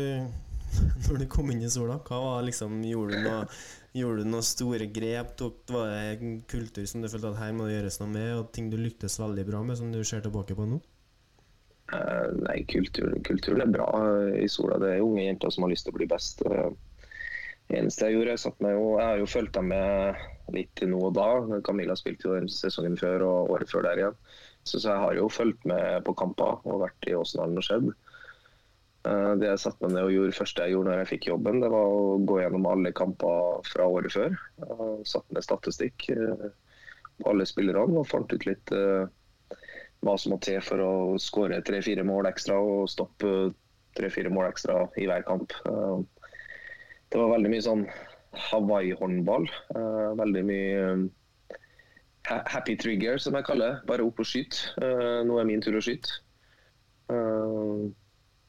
når 1.09 1.18
du 1.21 1.26
kom 1.28 1.50
inn 1.52 1.61
i 1.64 1.68
sola? 1.73 1.99
Hva 2.00 2.16
var 2.23 2.44
liksom, 2.47 2.78
Gjorde 2.88 3.18
du 3.18 3.26
noe 3.26 3.42
Gjorde 3.92 4.23
du 4.25 4.28
noen 4.32 4.47
store 4.47 4.87
grep? 4.88 5.35
Tok, 5.37 5.59
var 5.68 5.90
det 5.92 6.23
en 6.23 6.38
kultur 6.49 6.87
som 6.88 7.02
du 7.04 7.09
følte 7.12 7.28
at 7.28 7.40
her 7.42 7.50
må 7.52 7.66
det 7.68 7.75
gjøres 7.75 7.99
noe 8.00 8.09
med, 8.14 8.30
og 8.38 8.47
ting 8.56 8.71
du 8.73 8.78
lyktes 8.80 9.18
veldig 9.21 9.44
bra 9.50 9.61
med, 9.68 9.76
som 9.76 9.90
du 9.92 9.99
ser 10.09 10.25
tilbake 10.25 10.56
på 10.56 10.64
nå? 10.71 10.78
Eh, 11.93 12.29
Nei, 12.47 12.63
kulturen, 12.69 13.21
kultur, 13.27 13.61
er 13.61 13.73
bra 13.73 13.89
eh, 14.01 14.43
i 14.45 14.49
Sola. 14.49 14.79
Det 14.81 14.95
er 14.95 15.05
unge 15.05 15.27
jenter 15.27 15.53
som 15.53 15.67
har 15.67 15.73
lyst 15.73 15.87
til 15.87 15.95
å 15.95 15.99
bli 16.01 16.09
best. 16.11 16.45
Eh, 16.49 16.71
Det 17.71 17.79
eneste 17.79 18.09
jeg 18.09 18.17
gjorde, 18.17 18.33
jeg 18.35 18.41
satt 18.43 18.63
meg 18.65 18.75
Jeg 18.75 19.07
har 19.07 19.19
jo 19.21 19.27
fulgt 19.31 19.55
dem 19.55 19.69
med 19.71 20.17
litt 20.53 20.81
nå 20.85 20.99
og 21.09 21.15
da. 21.17 21.61
Camilla 21.65 21.95
spilte 21.97 22.27
jo 22.29 22.35
den 22.35 22.51
sesongen 22.53 22.99
før 23.01 23.25
og 23.25 23.53
året 23.55 23.71
før 23.71 23.87
der 23.87 24.01
igjen. 24.01 24.17
Så, 24.65 24.79
så 24.79 24.91
jeg 24.91 25.03
har 25.05 25.15
jo 25.17 25.29
fulgt 25.33 25.65
med 25.69 26.03
på 26.05 26.15
kamper 26.19 26.59
og 26.69 26.83
vært 26.83 27.09
i 27.09 27.15
Åsendalen 27.17 27.61
og 27.61 27.65
skjedd. 27.67 27.89
Det 29.03 29.49
jeg 29.49 29.63
satte 29.63 29.83
meg 29.83 29.95
ned 29.95 30.05
og 30.07 30.13
gjorde 30.15 30.37
første 30.37 30.67
jeg 30.67 30.75
gjorde 30.75 30.91
når 30.91 31.01
jeg 31.01 31.11
fikk 31.15 31.31
jobben, 31.31 31.63
det 31.63 31.71
var 31.73 31.95
å 31.95 32.19
gå 32.29 32.37
gjennom 32.39 32.69
alle 32.71 32.93
kamper 32.95 33.65
fra 33.67 33.89
året 33.91 34.15
før. 34.15 34.37
Uh, 34.63 35.01
Satte 35.09 35.35
ned 35.35 35.47
statistikk 35.47 36.07
på 36.13 37.33
alle 37.33 37.49
spillerne 37.49 37.99
og 37.99 38.07
fant 38.11 38.31
ut 38.31 38.47
litt 38.47 38.75
hva 40.02 40.16
som 40.18 40.35
må 40.35 40.38
til 40.42 40.61
for 40.64 40.82
å 40.82 40.92
skåre 41.23 41.61
tre-fire 41.64 42.02
mål 42.06 42.26
ekstra 42.30 42.56
og 42.59 42.88
stoppe 42.90 43.52
tre-fire 43.99 44.32
mål 44.32 44.49
ekstra 44.50 44.87
i 44.99 45.06
hver 45.09 45.25
kamp. 45.28 45.54
Eh, 45.68 45.99
Det 47.12 47.21
var 47.21 47.28
veldig 47.35 47.50
mye 47.52 47.64
sånn 47.64 47.82
Hawaii-håndball. 48.49 49.44
Eh, 49.76 50.12
Veldig 50.16 50.42
mye 50.49 50.85
eh, 52.30 52.42
happy 52.49 52.76
trigger, 52.80 53.18
som 53.21 53.37
jeg 53.37 53.44
kaller 53.44 53.75
det. 53.75 53.87
Bare 53.90 54.06
opp 54.06 54.23
og 54.23 54.26
skyte. 54.26 54.73
Nå 55.28 55.38
er 55.38 55.44
min 55.49 55.61
tur 55.61 55.76
å 55.76 55.82
skyte. 55.85 56.09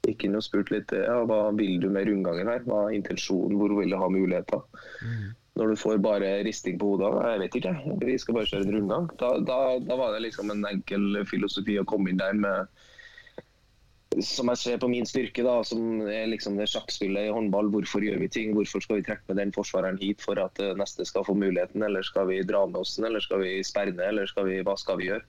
Gikk 0.04 0.26
inn 0.28 0.36
og 0.38 0.44
spurte 0.46 0.76
litt 0.76 0.92
ja, 0.96 1.18
hva 1.28 1.52
vil 1.58 1.80
du 1.82 1.90
med 1.92 2.08
rundgangen 2.08 2.48
her. 2.52 2.64
Hva 2.68 2.86
er 2.88 2.98
intensjonen, 2.98 3.58
hvor 3.60 3.74
vil 3.80 3.92
du 3.92 3.98
ha 4.00 4.08
muligheter? 4.12 4.64
Når 5.60 5.70
du 5.70 5.78
får 5.78 6.00
bare 6.02 6.30
risting 6.48 6.80
på 6.82 6.94
hodet, 6.94 7.12
jeg 7.30 7.42
vet 7.44 7.58
ikke, 7.60 7.74
vi 8.02 8.18
skal 8.18 8.40
bare 8.40 8.50
kjøre 8.50 8.66
en 8.66 8.76
rundgang. 8.78 9.12
Da, 9.22 9.36
da, 9.46 9.60
da 9.86 9.98
var 10.00 10.16
det 10.16 10.24
liksom 10.26 10.50
en 10.50 10.66
enkel 10.66 11.22
filosofi 11.30 11.78
å 11.78 11.86
komme 11.90 12.10
inn 12.10 12.22
der 12.22 12.34
med 12.34 12.72
som 14.22 14.50
jeg 14.52 14.60
ser 14.62 14.82
på 14.82 14.90
min 14.92 15.08
styrke, 15.10 15.44
da, 15.46 15.56
som 15.66 16.04
er 16.06 16.28
liksom 16.30 16.58
det 16.60 16.68
sjakkspillet 16.70 17.28
i 17.28 17.34
håndball. 17.34 17.72
Hvorfor 17.74 18.04
gjør 18.06 18.20
vi 18.22 18.30
ting? 18.30 18.52
Hvorfor 18.54 18.84
skal 18.84 19.00
vi 19.00 19.06
trekke 19.08 19.26
med 19.32 19.40
den 19.42 19.54
forsvareren 19.56 20.00
hit 20.02 20.22
for 20.22 20.40
at 20.42 20.60
eh, 20.62 20.76
neste 20.78 21.06
skal 21.10 21.26
få 21.26 21.36
muligheten? 21.38 21.84
Eller 21.86 22.06
skal 22.06 22.28
vi 22.30 22.42
dra 22.46 22.66
med 22.70 22.82
oss 22.84 22.96
den, 22.98 23.08
eller 23.10 23.24
skal 23.24 23.42
vi 23.44 23.56
sperre 23.66 23.96
ned, 23.96 24.06
eller 24.12 24.30
skal 24.30 24.50
vi, 24.50 24.60
hva 24.66 24.76
skal 24.80 25.00
vi 25.02 25.10
gjøre? 25.10 25.26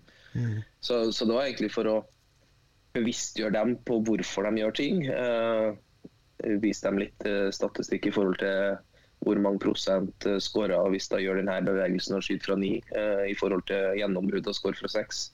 Så, 0.83 1.13
så 1.15 1.29
det 1.29 1.37
var 1.37 1.47
egentlig 1.47 1.71
for 1.73 1.89
å 1.89 1.99
bevisstgjøre 2.95 3.55
dem 3.55 3.77
på 3.87 4.01
hvorfor 4.07 4.49
de 4.49 4.63
gjør 4.63 4.75
ting. 4.79 5.05
Uh, 5.09 5.75
vise 6.63 6.85
dem 6.85 7.01
litt 7.01 7.27
uh, 7.27 7.49
statistikk 7.55 8.11
i 8.11 8.15
forhold 8.15 8.41
til 8.43 8.75
hvor 9.25 9.41
mange 9.41 9.63
prosent 9.63 10.27
eh, 10.29 10.41
skårer 10.43 10.91
hvis 10.93 11.09
de 11.13 11.23
gjør 11.25 11.41
denne 11.41 11.57
bevegelsen 11.67 12.19
og 12.19 12.27
skyter 12.27 12.51
fra 12.51 12.59
ni, 12.61 12.77
eh, 12.97 13.25
i 13.31 13.37
forhold 13.39 13.65
til 13.71 13.97
gjennombrudd 14.01 14.51
og 14.51 14.59
skår 14.59 14.77
fra 14.81 14.91
seks. 14.93 15.25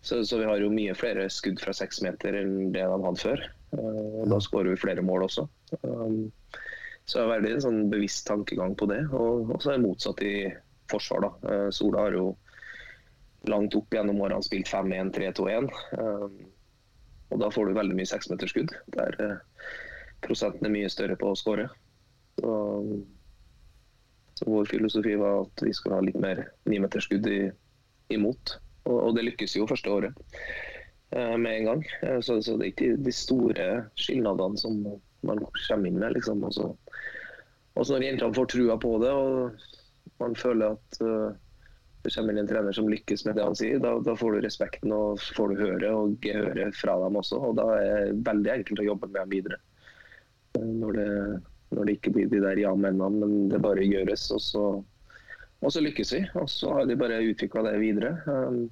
Så, 0.00 0.22
så 0.26 0.38
vi 0.38 0.46
har 0.46 0.60
jo 0.62 0.70
mye 0.70 0.94
flere 0.94 1.26
skudd 1.32 1.60
fra 1.62 1.74
seks 1.74 2.02
meter 2.04 2.36
enn 2.38 2.72
det 2.74 2.84
de 2.84 3.00
hadde 3.06 3.22
før. 3.22 3.44
Eh, 3.74 4.20
da 4.30 4.40
skårer 4.42 4.72
vi 4.72 4.82
flere 4.82 5.04
mål 5.04 5.26
også. 5.28 5.48
Um, 5.82 6.28
så 7.08 7.18
det 7.18 7.24
er 7.24 7.32
veldig 7.32 7.54
en 7.54 7.64
sånn 7.64 7.80
bevisst 7.92 8.26
tankegang 8.28 8.76
på 8.78 8.86
det. 8.90 9.00
Og 9.16 9.56
så 9.62 9.72
er 9.72 9.78
det 9.78 9.86
motsatt 9.86 10.22
i 10.26 10.34
forsvar. 10.92 11.24
da. 11.24 11.56
Sola 11.74 12.04
har 12.06 12.16
jo 12.16 12.28
langt 13.48 13.74
opp 13.78 13.94
gjennom 13.94 14.20
årene 14.20 14.44
spilt 14.44 14.68
5-1, 14.68 15.14
3-2-1. 15.16 15.70
Um, 15.96 16.38
og 17.32 17.42
da 17.42 17.50
får 17.52 17.68
du 17.68 17.78
veldig 17.78 17.96
mye 17.96 18.08
seksmeterskudd, 18.08 18.72
der 18.94 19.16
prosenten 20.24 20.64
er 20.68 20.72
mye 20.72 20.92
større 20.92 21.16
på 21.20 21.32
å 21.32 21.36
skåre. 21.36 21.66
Så, 22.38 22.54
så 24.38 24.48
vår 24.48 24.70
filosofi 24.70 25.16
var 25.18 25.42
at 25.44 25.66
vi 25.66 25.74
skulle 25.74 25.98
ha 25.98 26.06
litt 26.06 26.18
mer 26.22 26.44
nimeterskudd 26.70 27.28
imot. 28.14 28.58
Og, 28.88 28.98
og 29.08 29.16
det 29.16 29.26
lykkes 29.26 29.58
jo 29.58 29.68
første 29.68 29.92
året 29.92 30.22
eh, 31.10 31.34
med 31.36 31.52
en 31.56 31.68
gang. 31.72 31.84
Eh, 32.02 32.20
så, 32.24 32.38
så 32.44 32.56
det 32.56 32.68
er 32.68 32.72
ikke 32.74 33.02
de 33.08 33.14
store 33.14 33.68
skilnadene 34.00 34.60
som 34.60 34.80
man 35.26 35.42
kommer 35.42 35.90
inn 35.90 35.98
med. 35.98 36.14
liksom. 36.16 36.46
Og 36.46 36.54
så 36.54 37.94
når 37.94 38.06
jentene 38.08 38.34
får 38.34 38.48
trua 38.54 38.78
på 38.80 38.94
det, 39.02 39.12
og 39.12 40.18
man 40.22 40.34
føler 40.38 40.74
at 40.74 40.98
uh, 41.02 41.34
det 42.02 42.14
kommer 42.14 42.34
inn 42.34 42.42
en 42.42 42.48
trener 42.50 42.74
som 42.74 42.88
lykkes 42.90 43.24
med 43.26 43.38
det 43.38 43.44
han 43.46 43.58
sier, 43.58 43.80
da, 43.82 43.96
da 44.02 44.14
får 44.18 44.36
du 44.36 44.44
respekten 44.44 44.94
og 44.94 45.20
får 45.36 45.52
du 45.52 45.62
høre 45.62 45.92
og 45.94 46.16
gehøre 46.24 46.70
fra 46.78 46.96
dem 47.04 47.18
også. 47.20 47.40
Og 47.50 47.58
da 47.58 47.66
er 47.76 47.92
det 48.08 48.26
veldig 48.26 48.52
enkelt 48.54 48.82
å 48.82 48.88
jobbe 48.88 49.10
med 49.10 49.20
dem 49.20 49.34
videre. 49.34 49.60
Eh, 50.58 50.66
Når 50.82 50.98
det, 50.98 51.08
når 51.74 51.88
det 51.88 51.96
ikke 51.98 52.14
blir 52.14 52.30
de 52.30 52.40
der 52.42 52.60
ja-mennene, 52.62 53.26
men 53.26 53.50
det 53.52 53.60
bare 53.64 53.84
gjøres. 53.84 54.28
Og 54.34 54.40
så, 54.42 54.64
og 55.60 55.74
så 55.74 55.82
lykkes 55.84 56.14
vi. 56.16 56.22
Og 56.40 56.48
så 56.52 56.72
har 56.76 56.88
de 56.88 56.96
bare 56.98 57.20
utvikla 57.28 57.66
det 57.68 57.76
videre. 57.82 58.14
Um, 58.26 58.64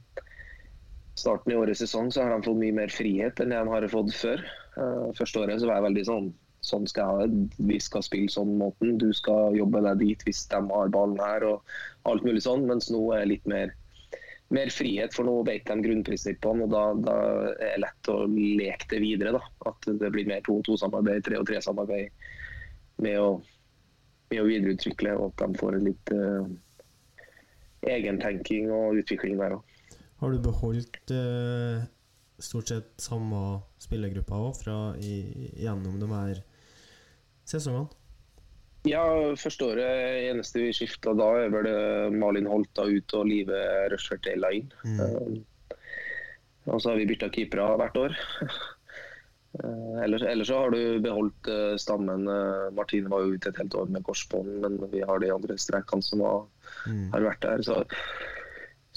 starten 1.16 1.52
i 1.52 1.58
årets 1.58 1.84
sesong 1.84 2.10
så 2.12 2.24
har 2.24 2.34
de 2.34 2.48
fått 2.48 2.60
mye 2.60 2.76
mer 2.76 2.92
frihet 2.92 3.40
enn 3.42 3.54
jeg 3.56 3.70
har 3.72 3.88
fått 3.92 4.14
før. 4.16 4.42
Uh, 4.76 5.12
første 5.16 5.42
året 5.42 5.62
så 5.62 5.70
var 5.70 5.80
jeg 5.80 5.90
veldig 5.90 6.10
sånn 6.10 6.34
Sånn 6.66 6.86
skal 6.90 7.20
jeg 7.20 7.30
ha. 7.30 7.66
Vi 7.68 7.76
skal 7.78 8.02
spille 8.02 8.32
sånn 8.32 8.56
måten. 8.58 8.96
Du 8.98 9.12
skal 9.14 9.54
jobbe 9.54 9.84
deg 9.84 10.00
dit 10.00 10.22
hvis 10.26 10.40
de 10.50 10.58
har 10.58 10.88
ballen 10.90 11.20
her 11.20 11.44
og 11.46 11.76
alt 12.10 12.24
mulig 12.26 12.42
sånn. 12.42 12.64
Mens 12.66 12.88
nå 12.90 13.04
er 13.14 13.22
det 13.22 13.28
litt 13.30 13.46
mer, 13.46 13.70
mer 14.50 14.72
frihet, 14.74 15.14
for 15.14 15.28
nå 15.28 15.36
vet 15.46 15.68
de 15.68 15.76
grunnprinsippene. 15.84 16.66
Og 16.66 16.72
da, 16.72 16.82
da 17.06 17.14
er 17.52 17.76
det 17.76 17.84
lett 17.84 18.10
å 18.10 18.16
leke 18.26 18.88
det 18.96 19.02
videre. 19.04 19.36
da. 19.36 19.44
At 19.70 19.86
det 19.86 20.10
blir 20.16 20.26
mer 20.26 20.42
2-2-samarbeid, 20.48 21.22
3-3-samarbeid 21.28 22.10
med 23.02 23.20
å 23.20 23.30
med 24.32 24.42
å 24.42 24.48
videreutvikle, 24.48 25.14
og 25.18 25.32
at 25.32 25.44
de 25.44 25.60
får 25.60 25.78
litt 25.84 26.12
uh, 26.14 26.46
egentenking 27.86 28.72
og 28.74 29.02
utvikling 29.02 29.38
der 29.40 29.58
òg. 29.58 29.74
Har 30.22 30.32
du 30.32 30.40
beholdt 30.42 31.12
uh, 31.12 31.84
stort 32.42 32.72
sett 32.72 32.88
samme 33.02 33.60
spillergruppa 33.82 34.40
òg 34.48 34.64
gjennom 34.98 36.00
de 36.00 36.10
her 36.10 36.42
sesongene? 37.46 37.86
Ja, 38.86 39.02
første 39.34 39.66
året 39.72 40.28
eneste 40.30 40.62
vi 40.62 40.74
skifta 40.74 41.10
da, 41.18 41.26
er 41.42 41.50
vel 41.50 41.66
eh, 41.66 42.12
Malin 42.14 42.46
Holta 42.46 42.84
ut 42.86 43.14
og 43.18 43.24
Live 43.26 43.56
Rushfeldt 43.90 44.28
Eila 44.30 44.52
inn. 44.54 44.68
Mm. 44.86 45.00
Uh, 45.00 45.80
og 46.70 46.78
så 46.78 46.92
har 46.92 47.00
vi 47.00 47.08
bytta 47.10 47.32
keepere 47.34 47.66
hvert 47.80 47.98
år. 47.98 48.14
uh, 49.64 49.98
ellers, 50.04 50.24
ellers, 50.26 50.48
så 50.50 50.60
har 50.62 50.72
du 50.74 51.00
beholdt 51.04 51.50
uh, 51.50 51.74
stammen. 51.80 52.28
Martine 52.76 53.10
var 53.12 53.24
jo 53.24 53.36
ute 53.36 53.52
et 53.52 53.60
helt 53.60 53.76
år 53.78 53.92
med 53.92 54.04
korsbånd, 54.06 54.58
men 54.64 54.80
vi 54.92 55.04
har 55.06 55.22
de 55.22 55.32
andre 55.34 55.58
strekene 55.60 56.04
som 56.04 56.24
har, 56.24 56.42
mm. 56.86 57.06
har 57.14 57.28
vært 57.30 57.46
der. 57.46 57.64
Så, 57.66 57.78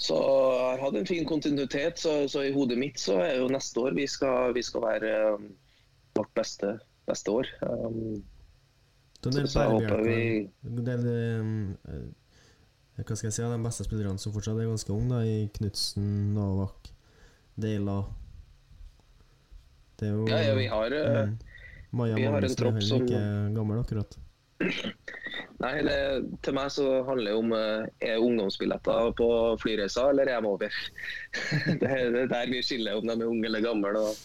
så 0.00 0.18
jeg 0.18 0.66
har 0.66 0.84
hatt 0.86 1.00
en 1.00 1.10
fin 1.10 1.28
kontinuitet. 1.28 2.00
Så, 2.00 2.16
så, 2.32 2.44
i 2.46 2.54
hodet 2.56 2.78
mitt 2.80 3.00
så 3.00 3.20
er 3.24 3.40
jo 3.40 3.50
neste 3.52 3.84
år 3.84 3.96
vi 3.98 4.06
skal, 4.10 4.54
vi 4.56 4.64
skal 4.64 4.86
være 4.86 5.14
vårt 6.18 6.32
beste, 6.36 6.78
beste 7.08 7.40
år. 7.40 7.50
Um, 7.64 8.20
den 9.20 9.44
håper 9.44 10.00
vi 10.00 10.48
den, 10.62 11.76
Hva 12.96 13.16
skal 13.16 13.26
jeg 13.28 13.34
si, 13.36 13.42
de 13.44 13.58
beste 13.64 13.84
spillerne 13.84 14.20
som 14.20 14.32
fortsatt 14.32 14.56
er 14.60 14.70
ganske 14.70 14.92
unge, 14.94 15.20
i 15.28 15.36
Knutsen, 15.56 16.08
Novak, 16.36 16.88
Deila 17.60 18.02
Det 20.00 20.08
er 20.08 20.16
jo 20.16 20.26
Ja, 20.30 20.40
ja 20.48 20.56
vi 20.56 20.66
har 20.72 20.96
mm, 20.96 21.38
Maja 21.96 22.18
vi 22.18 22.28
har 22.30 22.46
en 22.46 22.58
tropp 22.58 22.82
som 22.86 23.04
ikke 23.04 23.22
gammel, 23.56 23.80
akkurat. 23.82 24.18
Nei, 25.60 25.72
det, 25.84 25.96
til 26.44 26.54
meg 26.56 26.70
så 26.72 26.86
handler 27.04 27.32
det 27.32 27.36
om 27.36 27.50
er 27.52 28.22
ungdomsbilletter 28.22 29.10
på 29.18 29.28
flyreiser, 29.60 30.12
eller 30.12 30.30
er 30.30 30.40
de 30.44 30.48
over? 30.48 30.78
det, 31.82 31.90
er 31.90 32.30
der 32.30 32.52
vi 32.52 32.62
skiller 32.64 32.96
om 32.96 33.10
de 33.10 33.18
er 33.18 33.28
unge 33.28 33.48
eller 33.50 33.64
gamle. 33.64 33.92
Og, 34.00 34.22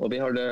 og 0.00 0.12
vi 0.12 0.22
har 0.22 0.36
det 0.36 0.48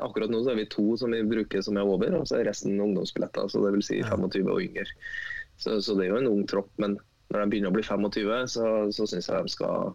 Akkurat 0.00 0.30
nå 0.32 0.38
så 0.40 0.54
er 0.54 0.56
vi 0.56 0.70
to 0.72 0.94
som 0.96 1.12
vi 1.12 1.18
bruker 1.28 1.60
som 1.60 1.76
er 1.76 1.84
over, 1.84 2.14
og 2.16 2.22
så 2.24 2.38
er 2.38 2.46
resten 2.48 2.78
ungdomsbilletter. 2.80 3.50
så 3.52 3.60
det 3.60 3.74
vil 3.74 3.82
Si 3.84 3.98
25 4.00 4.48
og 4.48 4.62
yngre. 4.62 4.86
Så, 5.60 5.82
så, 5.84 5.92
det 5.98 6.06
er 6.06 6.14
jo 6.14 6.20
en 6.22 6.30
ung 6.30 6.46
tropp. 6.48 6.70
Men 6.80 6.96
når 7.28 7.42
de 7.42 7.50
begynner 7.52 7.68
å 7.68 7.76
bli 7.76 7.84
25, 7.84 8.46
så, 8.54 8.68
så 8.88 9.08
syns 9.10 9.28
jeg 9.28 9.44
de 9.44 9.52
skal 9.52 9.92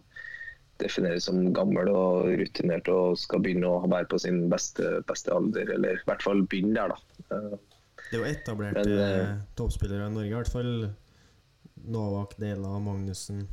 defineres 0.82 1.26
som 1.28 1.40
gammel 1.56 1.90
og 1.92 2.30
rutinert 2.40 2.88
og 2.92 3.18
skal 3.20 3.42
begynne 3.44 3.68
å 3.68 3.82
være 3.86 4.08
på 4.10 4.20
sin 4.22 4.46
beste, 4.52 4.98
beste 5.08 5.34
alder. 5.34 5.74
Eller 5.76 5.98
i 5.98 6.08
hvert 6.08 6.24
fall 6.24 6.44
begynne 6.46 6.76
der, 6.78 6.94
da. 6.94 7.58
Det 8.08 8.16
er 8.16 8.22
jo 8.22 8.26
etablerte 8.28 8.84
Men, 8.86 8.98
eh, 9.04 9.36
toppspillere 9.58 10.08
i 10.08 10.14
Norge, 10.14 10.32
i 10.32 10.36
hvert 10.38 10.52
fall. 10.52 10.74
Novak, 11.88 12.36
Dela, 12.40 12.78
Magnussen, 12.82 13.46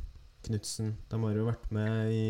Knutsen. 0.46 0.94
De 1.10 1.20
har 1.22 1.36
jo 1.36 1.46
vært 1.48 1.70
med 1.74 2.12
i 2.14 2.22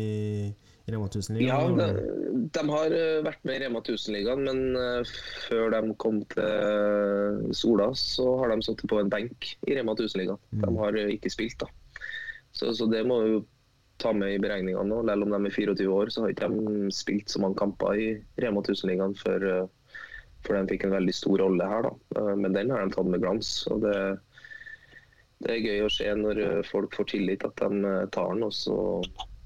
Rema 0.87 1.07
1000-ligaen? 1.07 1.47
Ja, 1.47 1.59
de, 1.77 2.43
de, 2.55 2.63
har 2.71 2.95
eh, 2.95 3.19
vært 3.25 3.43
med 3.47 3.57
i 3.57 3.63
Rema 3.65 3.81
1000-ligaen, 3.83 4.43
men 4.47 5.11
før 5.47 5.71
de 5.75 5.95
kom 6.03 6.21
til 6.33 7.53
Sola, 7.55 7.91
så 7.95 8.27
har 8.41 8.53
de 8.53 8.65
sittet 8.65 8.89
på 8.91 8.99
en 9.01 9.11
benk 9.13 9.51
i 9.67 9.77
Rema 9.77 9.95
1000-ligaen. 9.95 10.41
Mm. 10.51 10.63
De 10.65 10.73
har 10.81 11.01
ikke 11.17 11.33
spilt, 11.33 11.59
da. 11.63 11.71
Så, 12.57 12.73
så, 12.73 12.87
det 12.89 13.03
må 13.07 13.21
vi 13.23 13.37
ta 14.01 14.13
med 14.13 14.35
i 14.35 14.41
beregningene 14.41 14.85
nå. 14.89 15.01
Selv 15.07 15.25
om 15.25 15.33
de 15.33 15.39
er 15.49 15.55
24 15.55 15.89
år, 15.93 16.13
så 16.13 16.23
har 16.23 16.33
ikke 16.33 16.51
de 16.53 16.91
spilt 16.93 17.33
så 17.33 17.41
mange 17.43 17.59
kamper 17.59 17.97
i 17.97 18.07
Rema 18.43 18.61
1000-ligaen 18.63 19.17
før, 19.17 19.47
uh, 19.47 20.03
før 20.45 20.59
de 20.59 20.75
fikk 20.75 20.87
en 20.87 20.95
veldig 20.97 21.15
stor 21.15 21.43
rolle 21.43 21.71
her. 21.73 21.89
da. 21.89 22.27
Men 22.35 22.55
den 22.55 22.73
har 22.73 22.85
de 22.85 22.95
tatt 22.95 23.09
med 23.09 23.23
glans. 23.25 23.59
og 23.71 23.83
det 23.85 23.97
det 25.45 25.53
er 25.53 25.65
gøy 25.65 25.83
å 25.85 25.89
se 25.93 26.13
når 26.17 26.39
folk 26.65 26.95
får 26.97 27.11
tillit 27.11 27.43
at 27.45 27.59
de 27.61 27.91
tar 28.09 28.31
den. 28.33 28.45
og 28.47 28.53
så 28.57 28.77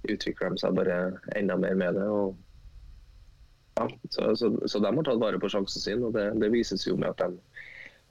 utvikler 0.10 0.53
de 0.53 0.62
seg 0.62 0.77
bare 0.77 0.98
enda 1.37 1.57
mer 1.59 1.75
med 1.77 1.98
det. 2.00 2.07
Og, 2.07 2.35
ja, 3.79 3.87
så, 4.09 4.31
så, 4.35 4.51
så, 4.66 4.79
de 4.79 4.92
har 4.92 5.07
tatt 5.07 5.22
vare 5.22 5.40
på 5.42 5.51
sjansen 5.51 5.83
sin, 5.83 6.05
og 6.07 6.16
det, 6.18 6.29
det 6.42 6.51
vises 6.53 6.87
jo 6.87 6.98
med 7.00 7.14
at 7.14 7.24
de 7.24 7.61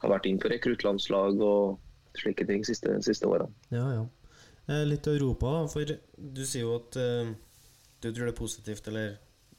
har 0.02 0.14
vært 0.14 0.28
inn 0.28 0.40
på 0.40 0.50
rekruttlandslag 0.52 1.40
og 1.44 1.80
slike 2.18 2.46
ting 2.48 2.64
siste, 2.66 2.96
siste 3.06 3.28
årene. 3.28 3.52
Ja, 3.74 3.86
ja. 3.98 4.06
Eh, 4.70 4.84
litt 4.86 5.06
Europa, 5.06 5.50
da. 5.50 5.62
For 5.70 5.94
du 6.36 6.42
sier 6.46 6.62
jo 6.62 6.76
at 6.78 6.98
uh, 7.00 7.32
du 8.00 8.10
tror 8.10 8.28
det 8.28 8.34
er 8.34 8.38
positivt, 8.38 8.90
eller 8.90 9.16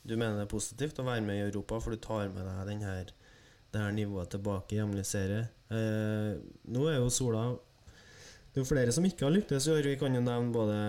du 0.07 0.15
mener 0.15 0.37
det 0.39 0.45
er 0.45 0.53
positivt 0.53 1.01
å 1.01 1.07
være 1.07 1.25
med 1.25 1.39
i 1.39 1.47
Europa, 1.49 1.81
for 1.83 1.93
du 1.93 1.99
tar 2.01 2.31
med 2.31 2.47
deg 2.47 2.69
den 2.69 2.85
her, 2.87 3.11
det 3.73 3.81
her 3.81 3.91
nivået 3.95 4.31
tilbake 4.31 4.75
i 4.75 4.79
hjemlig 4.79 5.03
serie. 5.09 5.49
Uh, 5.71 6.39
nå 6.71 6.87
er 6.91 6.99
jo 6.99 7.11
Sola 7.11 7.43
Det 8.51 8.59
er 8.59 8.63
jo 8.65 8.67
flere 8.67 8.91
som 8.91 9.05
ikke 9.07 9.27
har 9.27 9.35
lyktes 9.35 9.67
i 9.67 9.75
år. 9.75 9.91
Vi 9.91 9.99
kan 9.99 10.15
jo 10.15 10.23
nevne 10.23 10.55
både 10.55 10.79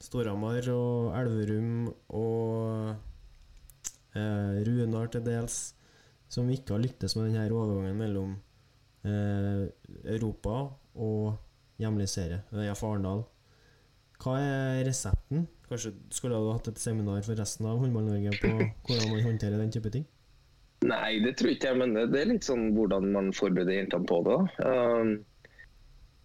Storhamar 0.00 0.68
og 0.72 1.10
Elverum 1.16 1.90
og 2.16 2.94
uh, 4.16 4.54
Runar 4.68 5.12
til 5.12 5.24
dels, 5.24 5.60
som 6.28 6.48
ikke 6.48 6.76
har 6.76 6.84
lyktes 6.84 7.16
med 7.16 7.30
denne 7.30 7.48
overgangen 7.48 8.00
mellom 8.04 8.38
Europa 9.00 10.58
og 11.00 11.38
hjemlig 11.80 12.08
serie. 12.12 12.42
er 12.52 12.72
Arendal. 12.84 13.24
Hva 14.20 14.36
er 14.36 14.82
resepten? 14.84 15.46
Kanskje 15.70 15.94
skulle 16.12 16.36
du 16.36 16.50
hatt 16.52 16.68
et 16.68 16.80
seminar 16.82 17.22
for 17.24 17.38
resten 17.38 17.68
av 17.70 17.78
Håndball-Norge 17.80 18.34
på 18.42 18.50
hvordan 18.52 19.12
man 19.14 19.22
håndterer 19.30 19.60
den 19.62 19.72
type 19.72 19.92
ting? 19.94 20.04
Nei, 20.84 21.20
det 21.24 21.34
tror 21.38 21.52
ikke 21.52 21.70
jeg, 21.70 21.78
men 21.80 21.96
det 21.96 22.20
er 22.20 22.28
litt 22.28 22.46
sånn 22.46 22.70
hvordan 22.76 23.10
man 23.14 23.30
forbereder 23.36 23.78
jentene 23.78 24.08
på 24.08 24.20
det. 24.26 24.38
Um, 24.64 25.12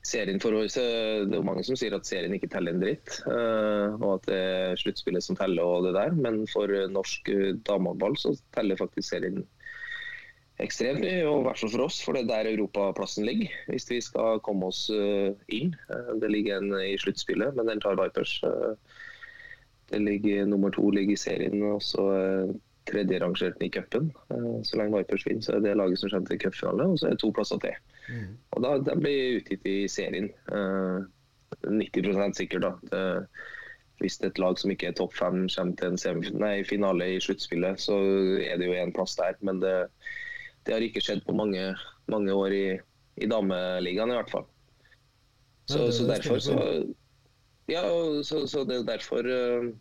serien 0.05 0.39
for 0.43 0.55
oss, 0.59 0.75
Det 0.75 1.35
er 1.37 1.47
mange 1.47 1.63
som 1.67 1.77
sier 1.79 1.95
at 1.95 2.07
serien 2.07 2.35
ikke 2.35 2.51
teller 2.51 2.75
en 2.75 2.83
dritt, 2.83 3.19
uh, 3.27 3.95
og 3.99 4.09
at 4.17 4.29
det 4.31 4.39
er 4.43 4.81
sluttspillet 4.81 5.23
som 5.23 5.39
teller 5.39 5.63
og 5.63 5.87
det 5.87 5.95
der. 5.95 6.15
Men 6.19 6.43
for 6.51 6.71
norsk 6.91 7.31
damehåndball 7.67 8.19
så 8.19 8.35
teller 8.55 8.79
faktisk 8.79 9.11
serien 9.11 9.43
ekstremt 10.63 11.01
mye, 11.03 11.23
og 11.27 11.41
i 11.41 11.45
hvert 11.47 11.61
fall 11.61 11.73
for 11.73 11.85
oss, 11.87 12.01
for 12.03 12.15
det 12.15 12.25
er 12.25 12.29
der 12.31 12.51
europaplassen 12.53 13.27
ligger. 13.27 13.51
Hvis 13.71 13.89
vi 13.91 14.01
skal 14.03 14.39
komme 14.45 14.69
oss 14.71 14.85
eh, 14.93 15.33
inn. 15.51 15.73
Eh, 15.91 16.13
det 16.21 16.31
ligger 16.31 16.61
en 16.61 16.77
i 16.79 16.95
sluttspillet, 17.01 17.57
men 17.57 17.71
den 17.71 17.83
tar 17.83 17.99
Vipers. 17.99 18.37
Det 19.91 19.99
ligger 20.01 20.47
Nummer 20.49 20.71
to 20.73 20.89
ligger 20.89 21.13
i 21.13 21.19
serien, 21.19 21.61
og 21.63 21.83
så 21.83 22.05
tredjerangerten 22.89 23.65
i 23.65 23.69
cupen. 23.69 24.11
Så 24.63 24.77
lenge 24.77 24.97
Vipers 24.97 25.25
vinner, 25.27 25.41
så 25.41 25.55
er 25.55 25.65
det 25.65 25.75
laget 25.77 25.99
som 25.99 26.09
kommer 26.09 26.29
til 26.29 26.41
cupfinale, 26.41 26.87
og 26.89 26.99
så 26.99 27.07
er 27.07 27.15
det 27.15 27.21
to 27.21 27.31
plasser 27.33 27.61
til. 27.61 27.75
Mm. 28.09 28.37
Og 28.51 28.63
da, 28.63 28.77
Den 28.91 29.03
blir 29.03 29.39
utgitt 29.39 29.65
i 29.69 29.77
serien. 29.91 30.31
Uh, 30.51 31.05
eh, 31.65 31.71
90% 31.71 32.37
sikkert. 32.37 32.61
da. 32.61 32.73
Det, 32.91 33.05
hvis 34.03 34.19
et 34.27 34.39
lag 34.39 34.59
som 34.59 34.71
ikke 34.71 34.89
er 34.91 34.97
topp 34.97 35.13
fem 35.15 35.47
kommer 35.47 35.75
til 35.79 36.11
en 36.11 36.39
nei, 36.41 36.63
finale 36.67 37.13
i 37.15 37.19
sluttspillet, 37.23 37.79
så 37.79 37.95
er 38.43 38.59
det 38.59 38.67
jo 38.67 38.77
én 38.77 38.93
plass 38.93 39.15
der. 39.15 39.37
Men 39.41 39.61
det, 39.63 39.87
det, 40.65 40.73
har 40.73 40.83
ikke 40.85 41.03
skjedd 41.03 41.23
på 41.25 41.35
mange, 41.37 41.69
mange 42.11 42.35
år 42.35 42.55
i, 42.55 42.65
i 43.21 43.29
dameligaen, 43.29 44.13
i 44.13 44.19
hvert 44.19 44.33
fall. 44.33 44.47
Så, 45.69 45.87
så 45.93 46.05
derfor 46.09 46.41
så 46.43 46.59
Ja, 47.65 47.81
så, 48.21 48.43
så, 48.45 48.61
det 48.69 48.75
er 48.77 48.89
derfor 48.91 49.25
uh, 49.25 49.71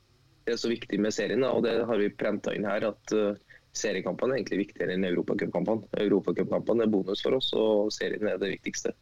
det 0.44 0.54
er 0.54 0.60
så 0.60 0.70
viktig 0.72 1.00
med 1.00 1.12
serien. 1.12 1.44
Da, 1.44 1.50
og 1.52 1.64
det 1.66 1.74
har 1.84 2.00
vi 2.00 2.12
prenta 2.12 2.54
inn 2.56 2.68
her. 2.68 2.86
at 2.92 3.16
uh, 3.16 3.36
seriekampene 3.74 4.34
er 4.34 4.40
egentlig 4.40 4.60
viktigere 4.66 4.94
enn 4.94 5.06
europacupkampene. 5.08 5.88
Europacupkampene 6.04 6.86
er 6.86 6.92
bonus 6.92 7.24
for 7.24 7.38
oss, 7.38 7.50
og 7.58 7.90
serien 7.94 8.28
er 8.30 8.38
det 8.40 8.52
viktigste. 8.54 8.94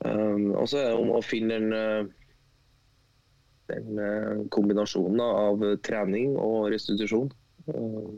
Um, 0.00 0.54
og 0.56 0.70
så 0.70 0.80
er 0.80 0.88
det 0.88 1.00
om 1.02 1.12
å 1.12 1.20
finne 1.20 1.58
den, 1.58 1.74
eh, 1.76 2.06
den 3.74 4.00
uh, 4.00 4.46
kombinasjonen 4.54 5.20
av 5.20 5.66
trening 5.84 6.38
og 6.40 6.70
restitusjon. 6.72 7.28
Um, 7.68 8.16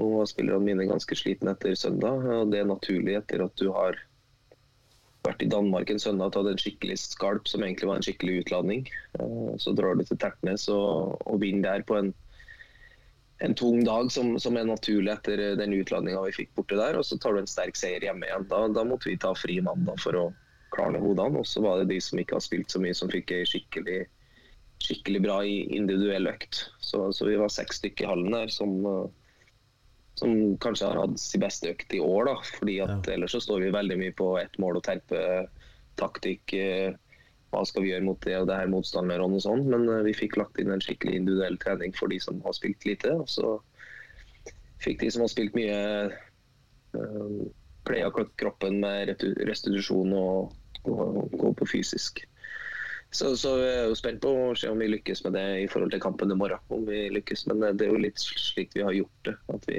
nå 0.00 0.08
var 0.10 0.26
spillerne 0.30 0.66
mine 0.66 0.88
ganske 0.90 1.16
slitne 1.18 1.54
etter 1.54 1.76
søndag, 1.78 2.26
og 2.26 2.50
det 2.52 2.62
er 2.62 2.68
naturlig 2.70 3.16
etter 3.20 3.44
at 3.44 3.54
du 3.60 3.68
har 3.74 4.00
vært 5.24 5.44
i 5.44 5.48
Danmark 5.48 5.88
en 5.90 6.02
søndag 6.02 6.28
og 6.28 6.36
tatt 6.36 6.50
en 6.50 6.60
skikkelig 6.60 6.98
skalp 7.00 7.48
som 7.48 7.64
egentlig 7.64 7.88
var 7.88 8.00
en 8.00 8.04
skikkelig 8.04 8.42
utladning. 8.42 8.84
Uh, 9.16 9.54
så 9.62 9.72
drar 9.76 9.96
du 9.96 10.04
til 10.04 10.20
Tertnes 10.20 10.66
og, 10.72 11.16
og 11.24 11.40
vinner 11.40 11.70
der 11.70 11.86
på 11.88 11.96
en 12.00 12.12
en 13.38 13.54
tung 13.54 13.84
dag 13.84 14.12
som, 14.12 14.38
som, 14.38 14.56
er 14.56 14.66
naturlig 14.68 15.10
etter 15.12 15.40
den 15.58 15.74
utladninga 15.74 16.22
vi 16.28 16.36
fikk 16.36 16.54
borte 16.56 16.78
der. 16.78 16.96
Og 16.98 17.06
så 17.06 17.18
tar 17.18 17.34
du 17.34 17.42
en 17.42 17.50
sterk 17.50 17.76
seier 17.78 18.04
hjemme 18.04 18.28
igjen. 18.28 18.46
Da, 18.50 18.66
da 18.72 18.84
måtte 18.86 19.10
vi 19.10 19.18
ta 19.20 19.34
fri 19.36 19.58
mandag 19.64 20.00
for 20.02 20.18
å 20.18 20.24
klare 20.74 21.02
hodene. 21.02 21.42
Og 21.42 21.48
så 21.48 21.62
var 21.64 21.80
det 21.80 21.90
de 21.92 22.00
som 22.02 22.20
ikke 22.20 22.38
har 22.38 22.44
spilt 22.44 22.72
så 22.72 22.82
mye, 22.82 22.94
som 22.96 23.10
fikk 23.12 23.34
ei 23.34 23.42
skikkelig, 23.48 24.04
skikkelig 24.84 25.24
bra 25.26 25.40
individuell 25.44 26.30
økt. 26.30 26.64
Så, 26.78 27.08
så, 27.12 27.28
vi 27.28 27.40
var 27.40 27.52
seks 27.52 27.82
stykker 27.82 28.06
i 28.06 28.12
hallen 28.12 28.38
der 28.38 28.54
som, 28.54 28.78
som 30.24 30.58
kanskje 30.64 30.88
har 30.90 31.00
hatt 31.02 31.20
sin 31.20 31.42
beste 31.44 31.70
økt 31.74 31.94
i 31.94 32.00
år. 32.02 32.30
da, 32.30 32.36
fordi 32.58 32.80
at 32.84 33.08
ja. 33.08 33.14
Ellers 33.14 33.36
så 33.36 33.42
står 33.44 33.66
vi 33.66 33.72
veldig 33.74 33.98
mye 34.00 34.16
på 34.16 34.34
ett 34.40 34.58
mål 34.62 34.80
og 34.80 34.86
terpe 34.88 35.20
taktikk. 36.00 36.56
Eh, 36.56 36.96
hva 37.54 37.62
skal 37.68 37.84
vi 37.84 37.92
gjøre 37.92 38.06
mot 38.08 38.20
det 38.26 38.34
og 38.40 38.48
det 38.50 38.58
her 38.58 38.70
motstanderne 38.72 39.28
og 39.28 39.44
sånn. 39.44 39.62
Men 39.70 39.86
uh, 39.86 40.02
vi 40.06 40.16
fikk 40.16 40.38
lagt 40.40 40.58
inn 40.58 40.72
en 40.74 40.82
skikkelig 40.82 41.20
individuell 41.20 41.58
trening 41.62 41.94
for 41.94 42.10
de 42.10 42.18
som 42.22 42.40
har 42.42 42.56
spilt 42.56 42.82
lite. 42.88 43.12
Og 43.14 43.30
så 43.30 43.54
fikk 44.82 45.04
de 45.04 45.12
som 45.14 45.22
har 45.24 45.30
spilt 45.32 45.54
mye, 45.56 45.78
pleie 47.86 48.06
av 48.06 48.18
kroppen 48.40 48.80
med 48.82 49.14
restitusjon 49.46 50.12
og, 50.18 50.54
og 50.90 51.34
gå 51.38 51.52
på 51.60 51.68
fysisk. 51.76 52.24
Så, 53.14 53.36
så 53.38 53.52
jeg 53.60 53.74
er 53.78 53.84
jo 53.92 53.98
spent 53.98 54.18
på 54.24 54.30
å 54.34 54.54
se 54.58 54.66
om 54.66 54.80
vi 54.82 54.90
lykkes 54.90 55.22
med 55.26 55.36
det 55.38 55.44
i 55.62 55.68
forhold 55.70 55.92
til 55.94 56.02
kampen 56.02 56.34
i 56.34 56.38
morgen. 56.38 56.58
Om 56.74 56.88
vi 56.88 57.04
lykkes, 57.14 57.46
Men 57.52 57.62
det 57.78 57.86
er 57.86 57.92
jo 57.92 58.02
litt 58.02 58.18
slik 58.18 58.74
vi 58.74 58.82
har 58.82 58.96
gjort 58.96 59.28
det. 59.28 59.36
at 59.54 59.68
vi, 59.70 59.78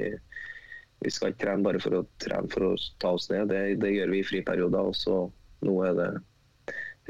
vi 1.04 1.12
skal 1.12 1.32
ikke 1.32 1.44
trene 1.44 1.66
bare 1.66 1.80
for 1.82 1.98
å 1.98 2.04
trene 2.22 2.50
for 2.52 2.70
å 2.70 2.72
ta 3.02 3.12
oss 3.16 3.28
ned. 3.32 3.50
Det, 3.52 3.60
det 3.82 3.92
gjør 3.92 4.14
vi 4.14 4.22
i 4.22 4.26
friperioder. 4.26 4.90
Og 4.92 4.96
så 4.96 5.18
nå 5.66 5.74
er 5.84 5.98
det 5.98 6.10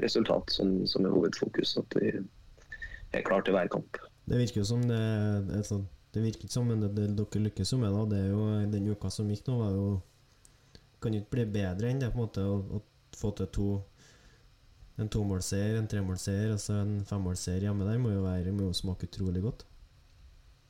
resultat 0.03 0.53
som, 0.53 0.73
som 0.91 1.07
er 1.07 1.15
hovedfokus. 1.15 1.77
At 1.81 1.99
vi 2.01 2.11
er 2.17 3.27
klare 3.27 3.47
til 3.47 3.57
hver 3.57 3.71
kamp. 3.73 4.01
Det 4.27 4.41
virker 4.43 4.63
jo 4.63 4.67
som 4.67 4.83
det, 4.89 5.03
det, 5.53 5.63
det 6.17 6.25
virker 6.25 6.51
som, 6.51 6.67
men 6.67 6.83
det, 6.83 7.09
dere 7.15 7.45
lykkes 7.47 7.73
jo 7.73 7.79
med, 7.79 7.95
da, 7.95 8.05
det 8.11 8.23
er 8.25 8.31
jo 8.35 8.47
den 8.73 8.91
uka 8.91 9.11
som 9.13 9.31
gikk 9.31 9.47
nå, 9.47 9.61
var 9.63 9.77
jo 9.77 9.89
kan 11.03 11.15
ikke 11.15 11.37
bli 11.37 11.45
bedre 11.59 11.91
enn 11.93 12.01
det 12.01 12.09
på 12.11 12.19
en 12.19 12.25
måte 12.25 12.43
å, 12.43 12.57
å 12.79 13.17
få 13.17 13.31
til 13.37 13.51
to 13.55 13.69
en 14.97 15.11
tomålseier, 15.13 15.77
en 15.77 15.89
tremålseier, 15.91 16.55
altså 16.55 16.79
en 16.81 16.99
femmålseier 17.07 17.67
hjemme 17.67 17.85
der 17.85 17.99
må 18.01 18.15
jo, 18.15 18.23
være, 18.25 18.55
må 18.57 18.71
jo 18.71 18.77
smake 18.77 19.11
utrolig 19.11 19.43
godt. 19.45 19.67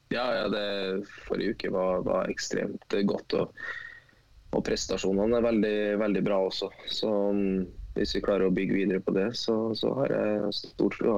Ja, 0.09 0.27
ja 0.35 0.47
det 0.49 1.07
forrige 1.27 1.57
uke 1.57 1.73
var, 1.75 2.05
var 2.07 2.31
ekstremt 2.31 2.97
godt. 3.09 3.35
Og, 3.38 3.64
og, 4.53 4.61
prestasjonene 4.66 5.40
er 5.40 5.47
veldig, 5.47 5.79
veldig 6.03 6.23
bra 6.27 6.40
også. 6.47 6.71
Så 6.87 7.11
um, 7.33 7.64
hvis 7.97 8.14
vi 8.16 8.25
klarer 8.25 8.49
å 8.49 8.55
bygge 8.55 8.77
videre 8.77 9.03
på 9.03 9.14
det, 9.16 9.33
så, 9.38 9.57
så 9.79 9.95
har 10.03 10.14
jeg 10.14 10.55
stor 10.61 10.95
tro 10.99 11.16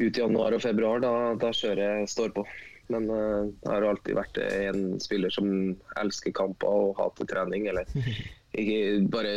ut 0.00 0.18
i 0.18 0.20
januar 0.20 0.56
og 0.56 0.64
februar. 0.64 1.00
Da, 1.04 1.14
da 1.40 1.54
kjøret 1.56 2.10
står 2.10 2.36
på. 2.36 2.44
Men 2.92 3.08
uh, 3.08 3.48
jeg 3.48 3.72
har 3.72 3.88
alltid 3.88 4.18
vært 4.18 4.42
en 4.44 4.86
spiller 5.00 5.32
som 5.32 5.48
elsker 6.02 6.34
kamper 6.36 6.68
og 6.68 6.96
hater 7.00 7.28
trening. 7.30 7.70
Eller 7.72 7.88
ikke 8.60 9.08
bare 9.08 9.32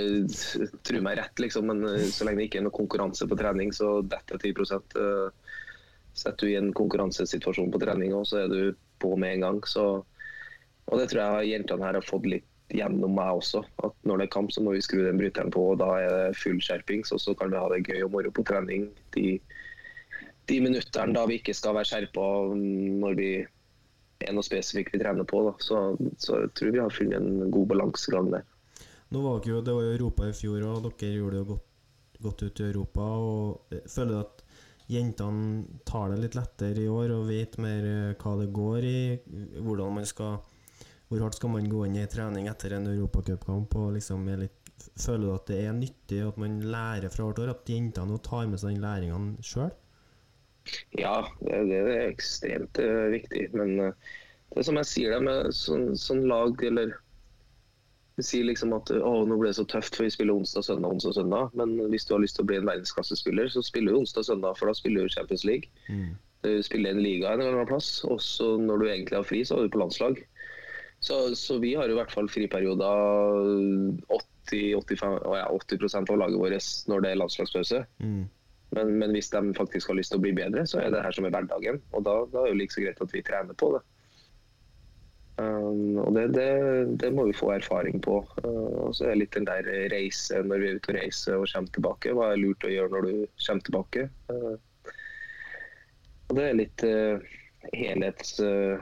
tror 0.83 1.03
meg 1.05 1.21
rett, 1.21 1.39
liksom, 1.39 1.71
men 1.71 1.87
uh, 1.87 2.03
så 2.11 2.27
lenge 2.27 2.43
det 2.43 2.49
ikke 2.49 2.65
er 2.65 2.67
noe 2.67 2.75
konkurranse 2.75 3.29
på 3.31 3.39
trening, 3.39 3.71
så 3.71 4.01
detter 4.03 4.43
10 4.43 4.75
uh, 4.99 5.44
Setter 6.15 6.47
du 6.47 6.53
i 6.53 6.57
en 6.59 6.73
konkurransesituasjon 6.75 7.71
på 7.73 7.81
trening, 7.83 8.13
og 8.15 8.27
så 8.29 8.45
er 8.45 8.51
du 8.51 8.59
på 9.03 9.13
med 9.19 9.37
en 9.37 9.47
gang. 9.47 9.63
Så, 9.67 9.85
og 10.87 11.01
det 11.01 11.09
tror 11.11 11.41
jeg 11.41 11.55
jentene 11.55 11.87
her 11.87 11.99
har 11.99 12.07
fått 12.07 12.27
litt 12.31 12.47
gjennom 12.73 13.13
meg 13.17 13.41
også. 13.41 13.61
At 13.85 13.93
når 14.07 14.23
det 14.23 14.27
er 14.29 14.35
kamp, 14.37 14.53
så 14.55 14.63
må 14.63 14.73
vi 14.73 14.81
skru 14.81 15.03
den 15.03 15.19
bryteren 15.19 15.53
på, 15.53 15.67
og 15.73 15.81
da 15.83 15.91
er 16.01 16.15
det 16.15 16.39
full 16.39 16.57
skjerpings. 16.63 17.11
Og 17.13 17.21
så 17.21 17.35
kan 17.37 17.51
vi 17.51 17.59
ha 17.61 17.67
det 17.73 17.83
gøy 17.85 18.07
og 18.07 18.15
moro 18.15 18.31
på 18.33 18.47
trening. 18.47 18.87
De 19.13 19.35
de 20.45 20.61
minuttene 20.61 21.13
da 21.15 21.25
vi 21.29 21.39
ikke 21.39 21.55
skal 21.57 21.75
være 21.77 21.89
skjerpa 21.89 22.25
når 22.55 23.17
vi 23.17 23.29
er 24.25 24.33
noe 24.35 24.45
spesifikt 24.45 24.93
vi 24.93 25.01
trener 25.01 25.27
på. 25.27 25.41
Da. 25.47 25.53
Så, 25.63 25.79
så 26.21 26.43
jeg 26.43 26.53
tror 26.57 26.75
vi 26.75 26.83
har 26.83 26.93
funnet 26.93 27.17
en 27.19 27.53
god 27.53 27.71
balansegang 27.73 28.31
der. 28.33 28.45
Nå 29.13 29.21
var 29.21 29.41
det 29.41 29.51
jo, 29.51 29.61
det 29.65 29.75
var 29.75 29.89
Europa 29.89 30.29
i 30.29 30.35
fjor, 30.35 30.63
og 30.69 30.85
dere 30.85 31.11
gjorde 31.13 31.35
det 31.35 31.41
jo 31.41 31.49
godt, 31.53 31.67
godt 32.25 32.43
ut 32.45 32.61
i 32.61 32.67
Europa. 32.69 33.01
og 33.01 33.75
jeg 33.75 33.91
Føler 33.95 34.21
at 34.23 34.44
jentene 34.91 35.79
tar 35.87 36.11
det 36.11 36.19
litt 36.21 36.35
lettere 36.37 36.83
i 36.83 36.89
år 36.91 37.13
og 37.15 37.29
vet 37.29 37.57
mer 37.61 37.87
eh, 37.89 38.17
hva 38.21 38.35
det 38.41 38.51
går 38.55 38.89
i? 38.89 38.99
Hvordan 39.61 39.97
man 39.99 40.05
skal 40.09 40.37
Hvor 41.05 41.21
hardt 41.21 41.37
skal 41.37 41.51
man 41.53 41.69
gå 41.69 41.83
inn 41.85 41.97
i 42.01 42.07
trening 42.09 42.47
etter 42.49 42.73
en 42.73 42.87
europacupkamp? 42.89 43.73
Liksom 43.93 44.25
føler 44.25 45.23
du 45.23 45.33
at 45.35 45.47
det 45.47 45.59
er 45.61 45.75
nyttig 45.77 46.21
at 46.25 46.37
man 46.41 46.59
lærer 46.65 47.13
fra 47.13 47.27
hvert 47.27 47.41
år? 47.43 47.53
At 47.53 47.69
jentene 47.69 48.17
tar 48.25 48.47
med 48.49 48.61
seg 48.61 48.73
den 48.73 48.85
læringene 48.85 49.45
sjøl? 49.45 49.73
Ja, 50.97 51.19
det, 51.45 51.77
er 51.77 52.07
ekstremt 52.07 52.79
uh, 52.81 53.11
viktig. 53.13 53.51
Men 53.53 53.77
uh, 53.77 54.13
det 54.49 54.63
er 54.63 54.67
som 54.69 54.79
jeg 54.81 54.89
sier, 54.89 55.13
det 55.13 55.27
med 55.27 55.53
sånn, 55.53 55.91
sånn 55.99 56.25
lag 56.29 56.61
eller 56.65 56.95
sier 58.23 58.45
liksom 58.47 58.71
at 58.77 58.91
å, 58.95 59.13
nå 59.27 59.35
ble 59.39 59.49
det 59.49 59.57
så 59.57 59.65
tøft, 59.67 59.97
for 59.97 60.07
vi 60.07 60.13
spiller 60.13 60.37
onsdag, 60.37 60.63
søndag, 60.63 60.93
onsdag, 60.95 61.15
søndag. 61.17 61.55
Men 61.59 61.73
hvis 61.91 62.07
du 62.07 62.13
har 62.15 62.23
lyst 62.23 62.37
til 62.39 62.45
å 62.45 62.49
bli 62.51 62.59
en 62.61 62.69
verdensklassespiller, 62.69 63.49
så 63.51 63.63
spiller 63.65 63.91
du 63.91 63.99
onsdag, 63.99 64.27
søndag, 64.29 64.55
for 64.59 64.71
da 64.71 64.77
spiller 64.77 65.03
du 65.03 65.11
Champions 65.11 65.43
League. 65.47 65.67
Mm. 65.91 66.13
Du 66.45 66.51
spiller 66.63 66.95
en 66.95 67.03
liga 67.03 67.33
en 67.33 67.41
eller 67.41 67.57
annen 67.57 67.67
plass. 67.67 67.89
Og 68.07 68.21
så 68.23 68.53
når 68.61 68.79
du 68.79 68.87
egentlig 68.87 69.19
har 69.19 69.27
fri, 69.27 69.41
så 69.43 69.57
er 69.57 69.67
du 69.67 69.73
på 69.73 69.81
landslag. 69.83 70.21
Så, 71.03 71.17
så 71.35 71.59
vi 71.59 71.73
har 71.75 71.91
i 71.91 71.97
hvert 71.97 72.13
fall 72.13 72.29
friperioder 72.31 73.99
80, 74.15 74.79
85, 74.79 75.19
ja, 75.35 75.45
80% 75.51 76.13
av 76.13 76.21
laget 76.21 76.39
vårt 76.39 76.71
når 76.89 77.03
det 77.03 77.11
er 77.11 77.19
landslagspause. 77.19 77.83
Mm. 77.99 78.23
Men, 78.75 78.95
men, 78.99 79.11
hvis 79.13 79.29
de 79.29 79.41
faktisk 79.57 79.91
har 79.91 79.99
lyst 79.99 80.11
til 80.13 80.19
å 80.19 80.23
bli 80.23 80.33
bedre, 80.35 80.65
så 80.67 80.79
er 80.81 80.93
det 80.93 81.03
her 81.03 81.15
som 81.15 81.27
er 81.27 81.35
hverdagen. 81.35 81.83
Og 81.93 82.07
da, 82.07 82.15
da 82.31 82.41
er 82.41 82.49
det 82.49 82.55
jo 82.55 82.61
like 82.63 82.75
så 82.75 82.83
greit 82.83 83.03
at 83.03 83.13
vi 83.13 83.23
trener 83.25 83.59
på 83.59 83.75
det. 83.75 83.83
Um, 85.35 85.97
og 85.99 86.13
det, 86.15 86.29
det, 86.37 86.49
det, 87.01 87.09
må 87.13 87.25
vi 87.27 87.35
få 87.35 87.51
erfaring 87.57 87.99
på. 88.03 88.21
Uh, 88.45 88.87
og 88.87 88.95
så 88.95 89.09
er 89.11 89.19
litt 89.19 89.35
den 89.35 89.47
der 89.47 89.67
reise 89.91 90.39
når 90.45 90.61
vi 90.61 90.69
er 90.69 90.79
ute 90.79 90.93
og 90.93 90.99
reiser 90.99 91.39
og 91.41 91.49
kommer 91.51 91.75
tilbake. 91.75 92.15
Hva 92.15 92.31
er 92.31 92.41
lurt 92.41 92.67
å 92.67 92.71
gjøre 92.71 92.93
når 92.93 93.07
du 93.09 93.13
kommer 93.47 93.67
tilbake? 93.67 94.07
Uh, 94.31 94.55
og 96.29 96.39
det 96.39 96.49
er 96.49 96.59
litt 96.61 96.85
uh, 96.87 97.31
helhets... 97.75 98.37
Uh, 98.39 98.79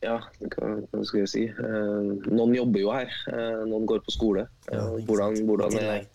ja, 0.00 0.16
hva, 0.16 0.68
hva, 0.88 1.02
skal 1.04 1.26
jeg 1.26 1.32
si. 1.34 1.42
Uh, 1.60 2.16
noen 2.32 2.56
jobber 2.56 2.80
jo 2.80 2.94
her. 2.94 3.12
Uh, 3.28 3.66
noen 3.68 3.84
går 3.90 4.00
på 4.06 4.16
skole. 4.16 4.46
hvordan, 4.70 5.42
hvordan 5.44 5.76
er 5.76 6.06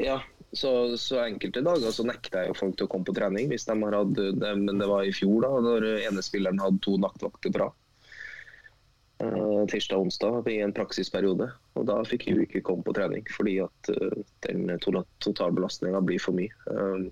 ja, 0.00 0.16
så, 0.52 0.96
så, 1.00 1.20
enkelte 1.24 1.62
dager 1.64 1.94
så 1.94 2.04
nekter 2.04 2.42
jeg 2.42 2.50
jo 2.50 2.56
folk 2.58 2.74
til 2.76 2.88
å 2.88 2.90
komme 2.92 3.08
på 3.08 3.14
trening. 3.16 3.48
hvis 3.48 3.64
de 3.64 3.76
har 3.78 3.94
hatt, 3.96 4.12
det, 4.16 4.50
Men 4.60 4.80
det 4.80 4.88
var 4.90 5.06
i 5.06 5.14
fjor, 5.16 5.46
da, 5.46 5.52
når 5.64 5.86
ene 6.02 6.24
spilleren 6.24 6.60
hadde 6.60 6.82
to 6.84 6.98
nattvakter 7.00 7.54
bra. 7.54 7.70
Uh, 9.22 9.62
tirsdag 9.70 9.96
og 9.96 10.08
onsdag 10.08 10.50
i 10.50 10.58
en 10.64 10.74
praksisperiode. 10.76 11.48
Og 11.78 11.86
da 11.88 12.00
fikk 12.04 12.28
hun 12.28 12.42
ikke 12.44 12.64
komme 12.66 12.84
på 12.84 12.94
trening, 12.96 13.24
fordi 13.32 13.60
at 13.64 13.92
uh, 13.94 14.18
den 14.44 14.68
totalbelastninga 14.82 16.02
blir 16.04 16.20
for 16.20 16.36
mye. 16.36 16.52
Uh, 16.68 17.08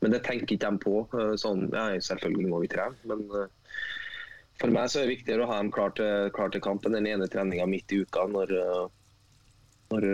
men 0.00 0.14
det 0.14 0.22
tenker 0.24 0.46
ikke 0.46 0.62
de 0.62 0.72
på. 0.80 1.04
sånn, 1.36 1.66
ja, 1.74 1.90
Selvfølgelig 2.00 2.48
må 2.48 2.62
vi 2.62 2.70
trene, 2.72 2.96
men 3.04 3.26
for 4.56 4.72
meg 4.72 4.88
så 4.88 5.02
er 5.02 5.04
det 5.04 5.18
viktigere 5.18 5.44
å 5.44 5.50
ha 5.50 5.58
dem 5.58 5.68
klar 5.74 5.92
til, 5.98 6.30
klar 6.32 6.48
til 6.52 6.62
kampen 6.64 6.96
den 6.96 7.08
ene 7.10 7.28
treninga 7.28 7.66
midt 7.68 7.92
i 7.92 7.98
uka 8.00 8.24
når, 8.32 8.54
når 9.92 10.06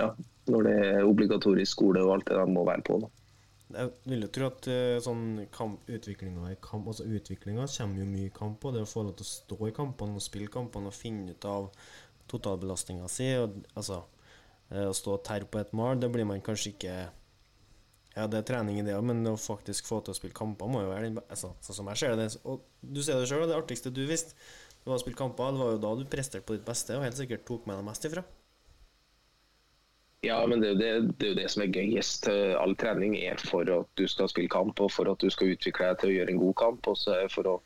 ja, 0.00 0.08
når 0.50 0.66
det 0.66 0.74
er 0.86 1.08
obligatorisk 1.08 1.76
skole 1.76 2.02
og 2.04 2.16
alt 2.16 2.30
det 2.30 2.38
de 2.38 2.46
må 2.52 2.64
være 2.68 2.84
på. 2.86 2.98
Da. 3.02 3.10
Jeg 3.74 3.90
vil 4.06 4.24
jo 4.26 4.30
tro 4.34 4.48
at 4.50 4.66
uh, 4.70 5.02
sånn 5.02 5.24
utviklinga 5.40 6.52
kamp 6.62 6.90
Altså 6.90 7.06
kommer 7.08 8.00
jo 8.02 8.08
mye 8.08 8.28
i 8.28 8.34
kamp, 8.34 8.64
og 8.64 8.76
det 8.76 8.84
å 8.84 8.88
få 8.88 9.06
lov 9.06 9.16
til 9.18 9.26
å 9.26 9.30
stå 9.30 9.58
i 9.68 9.74
kampene 9.74 10.20
og 10.20 10.24
spille 10.24 10.52
kampene 10.52 10.90
og 10.90 10.96
finne 10.96 11.34
ut 11.34 11.48
av 11.48 11.70
totalbelastninga 12.30 13.08
si 13.10 13.32
og, 13.40 13.56
Altså, 13.74 14.02
uh, 14.70 14.88
å 14.90 14.94
stå 14.94 15.16
og 15.16 15.24
terre 15.26 15.48
på 15.48 15.62
et 15.62 15.74
mål, 15.76 15.98
det 16.02 16.12
blir 16.12 16.28
man 16.28 16.44
kanskje 16.44 16.74
ikke 16.74 16.94
Ja, 18.14 18.28
det 18.30 18.42
er 18.42 18.46
trening 18.52 18.78
i 18.78 18.86
det 18.86 18.94
òg, 18.94 19.08
men 19.10 19.24
å 19.26 19.34
faktisk 19.40 19.88
få 19.90 20.02
til 20.04 20.14
å 20.14 20.18
spille 20.20 20.36
kamper 20.36 20.70
må 20.70 20.84
jo 20.84 20.92
være 20.92 21.08
den 21.08 21.18
altså, 21.24 21.54
Sånn 21.64 21.80
som 21.80 21.90
jeg 21.90 22.04
ser 22.04 22.20
det. 22.20 22.30
Og 22.44 22.62
du 22.84 23.02
ser 23.02 23.18
det 23.18 23.26
sjøl, 23.32 23.48
det 23.50 23.58
artigste 23.58 23.90
du 23.90 24.04
visste, 24.06 24.36
det 24.84 24.92
var 24.92 25.00
å 25.00 25.02
spille 25.02 25.18
kamper. 25.18 25.56
Det 25.56 25.64
var 25.64 25.74
jo 25.74 25.82
da 25.82 25.92
du 25.98 26.04
presterte 26.12 26.46
på 26.46 26.54
ditt 26.54 26.66
beste 26.68 26.94
og 26.94 27.06
helt 27.08 27.16
sikkert 27.18 27.46
tok 27.48 27.66
med 27.66 27.80
deg 27.80 27.88
mest 27.88 28.06
ifra. 28.06 28.22
Ja, 30.24 30.38
men 30.48 30.62
det 30.62 30.70
er, 30.70 30.78
det, 30.78 30.90
det 31.18 31.26
er, 31.26 31.32
jo 31.32 31.36
det, 31.36 31.46
som 31.52 31.62
er 31.64 31.72
gøyest. 31.74 32.28
All 32.60 32.74
trening 32.80 33.16
er 33.18 33.40
for 33.40 33.68
at 33.68 33.90
du 34.00 34.06
skal 34.08 34.30
spille 34.32 34.52
kamp 34.52 34.80
og 34.80 34.92
for 34.94 35.10
at 35.10 35.20
du 35.20 35.28
skal 35.32 35.52
utvikle 35.52 35.90
deg 35.90 36.00
til 36.00 36.12
å 36.12 36.14
gjøre 36.14 36.34
en 36.34 36.40
god 36.40 36.56
kamp. 36.62 36.88
Og 36.88 36.96
så 36.96 37.18
er 37.18 37.32
for 37.32 37.50
å 37.50 37.56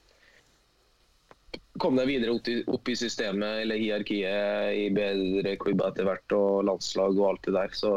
komme 1.79 2.03
deg 2.03 2.11
videre 2.11 2.35
opp 2.35 2.51
i, 2.51 2.57
opp 2.67 2.91
i 2.91 2.97
systemet 2.99 3.63
eller 3.63 3.79
hierarkiet 3.79 4.75
i 4.75 4.89
bedre 4.95 5.55
klubber 5.63 5.93
etter 5.93 6.09
hvert, 6.09 6.35
og 6.35 6.67
landslag 6.67 7.15
og 7.21 7.29
alt 7.31 7.47
det 7.47 7.55
der. 7.61 7.79
Så, 7.79 7.95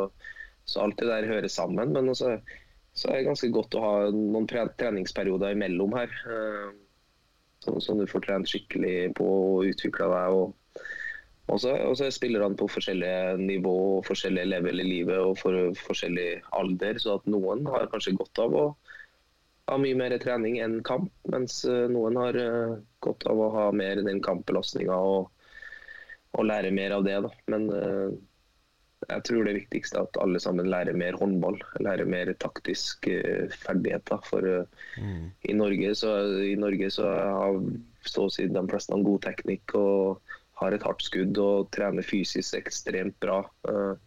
så 0.69 0.86
alt 0.86 1.02
det 1.02 1.10
der 1.10 1.30
hører 1.32 1.50
sammen. 1.50 1.95
Men 1.97 2.13
også, 2.13 2.38
så 2.93 3.10
er 3.10 3.21
det 3.21 3.30
ganske 3.32 3.52
godt 3.56 3.80
å 3.80 3.84
ha 3.88 3.97
noen 4.13 4.50
treningsperioder 4.52 5.58
imellom 5.58 5.97
her. 5.97 6.13
Sånn 7.65 7.82
som 7.82 7.97
du 7.97 8.08
får 8.10 8.26
trent 8.28 8.50
skikkelig 8.50 9.13
på 9.17 9.26
og 9.26 9.69
utvikla 9.74 10.13
deg. 10.13 10.38
og 10.38 10.58
og 11.49 11.60
så 11.97 12.08
spiller 12.13 12.45
han 12.45 12.56
på 12.56 12.67
forskjellige 12.71 13.36
nivå 13.41 13.75
forskjellige 14.08 14.51
level 14.54 14.84
i 14.84 14.88
livet 14.88 15.19
og 15.19 15.36
for 15.41 15.73
forskjellig 15.88 16.30
alder. 16.56 16.99
Så 17.01 17.17
at 17.17 17.27
noen 17.30 17.65
har 17.67 17.89
kanskje 17.91 18.15
godt 18.19 18.39
av 18.43 18.56
å 18.56 18.65
ha 19.71 19.77
mye 19.82 19.97
mer 19.97 20.15
trening 20.21 20.60
enn 20.63 20.80
kamp, 20.88 21.12
mens 21.32 21.62
eh, 21.67 21.88
noen 21.91 22.17
har 22.19 22.38
eh, 22.39 22.80
godt 23.04 23.27
av 23.30 23.39
å 23.39 23.51
ha 23.56 23.69
mer 23.75 24.01
den 24.04 24.19
kampbelastninga 24.23 24.95
og, 24.95 25.30
og, 26.36 26.43
lære 26.47 26.73
mer 26.75 26.97
av 26.97 27.06
det. 27.08 27.17
Da. 27.25 27.32
Men 27.51 27.69
uh, 27.71 28.12
jeg 29.10 29.25
tror 29.27 29.47
det 29.47 29.58
viktigste 29.60 29.99
er 29.99 30.10
at 30.10 30.19
alle 30.23 30.41
sammen 30.43 30.69
lærer 30.71 30.97
mer 30.97 31.17
håndball. 31.19 31.60
Lærer 31.84 32.10
mer 32.10 32.32
taktisk 32.39 33.10
ferdigheter. 33.63 34.21
For 34.27 34.67
mm. 35.01 35.32
i, 35.49 35.56
Norge 35.58 35.95
så, 35.97 36.13
i 36.45 36.54
Norge 36.60 36.91
så 36.93 37.10
har 37.10 37.63
så 38.08 38.27
å 38.27 38.34
si 38.34 38.47
de 38.49 38.63
fleste 38.69 38.99
god 39.08 39.25
teknikk. 39.25 39.75
og 39.77 40.38
har 40.62 40.76
et 40.76 40.86
hardt 40.86 41.04
skudd 41.04 41.38
og 41.41 41.69
trener 41.76 42.06
fysisk 42.06 42.56
ekstremt 42.60 43.17
bra. 43.24 43.41
Uh, 43.67 43.97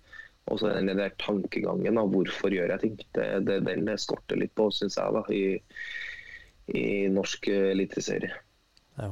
og 0.52 0.60
så 0.60 0.74
den 0.76 0.92
der 1.00 1.14
tankegangen 1.20 1.98
av 2.00 2.10
hvorfor 2.12 2.52
gjør 2.52 2.74
jeg 2.74 2.82
ting. 2.82 2.96
Det, 3.16 3.28
det, 3.48 3.60
den 3.64 3.88
jeg 3.88 4.02
skorter 4.02 4.40
litt 4.40 4.52
på, 4.58 4.68
syns 4.74 4.98
jeg, 5.00 5.14
da, 5.16 5.22
i, 5.32 6.76
i 6.76 6.84
norsk 7.12 7.48
eliteserie. 7.48 8.34
Ja. 8.98 9.08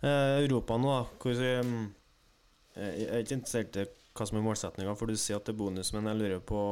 Eh, 0.00 0.38
Europa 0.46 0.78
nå. 0.80 0.94
Hvor 1.20 1.36
Jeg 1.44 3.04
er 3.04 3.20
ikke 3.20 3.36
interessert 3.36 3.76
i 3.78 3.84
hva 4.14 4.26
som 4.26 4.38
er 4.38 4.46
målsettinga, 4.46 4.94
for 4.96 5.10
du 5.10 5.18
sier 5.18 5.38
at 5.38 5.46
det 5.46 5.54
er 5.54 5.60
bonus, 5.60 5.92
men 5.94 6.08
jeg 6.08 6.20
lurer 6.20 6.42
på 6.46 6.62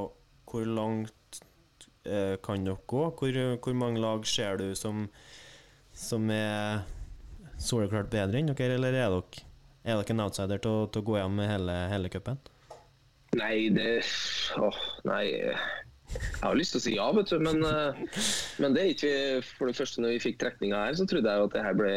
hvor 0.49 0.67
langt 0.67 1.41
eh, 2.07 2.39
kan 2.43 2.65
dere 2.65 2.81
gå? 2.89 3.05
Hvor, 3.19 3.39
hvor 3.63 3.77
mange 3.79 4.01
lag 4.03 4.27
ser 4.27 4.61
du 4.63 4.73
som, 4.79 5.05
som 5.93 6.31
er 6.33 6.85
soleklart 7.63 8.11
bedre 8.13 8.41
enn 8.41 8.51
dere, 8.51 8.77
eller 8.79 8.97
er 8.97 9.13
dere, 9.13 9.45
er 9.85 9.99
dere 9.99 10.15
en 10.15 10.25
outsider 10.27 10.61
til 10.63 10.89
til 10.93 11.03
å 11.03 11.07
gå 11.11 11.17
hjem 11.21 11.39
med 11.41 11.51
hele, 11.51 11.79
hele 11.93 12.11
cupen? 12.13 12.39
Nei, 13.39 13.69
det 13.73 14.03
Åh, 14.61 14.79
nei. 15.09 15.25
Jeg 16.13 16.43
har 16.43 16.57
lyst 16.59 16.75
til 16.75 16.81
å 16.81 16.85
si 16.85 16.93
ja, 16.99 17.07
vet 17.17 17.31
du, 17.33 17.39
men, 17.41 17.63
eh, 17.65 18.01
men 18.61 18.75
det 18.77 18.83
er 18.83 18.91
ikke 18.93 19.13
For 19.47 19.71
det 19.71 19.79
første, 19.79 20.03
når 20.05 20.13
vi 20.13 20.23
fikk 20.27 20.39
trekninga 20.43 20.83
her, 20.85 20.97
så 20.99 21.07
trodde 21.09 21.33
jeg 21.33 21.47
at 21.47 21.55
det 21.57 21.63
her 21.65 21.79
ble 21.79 21.93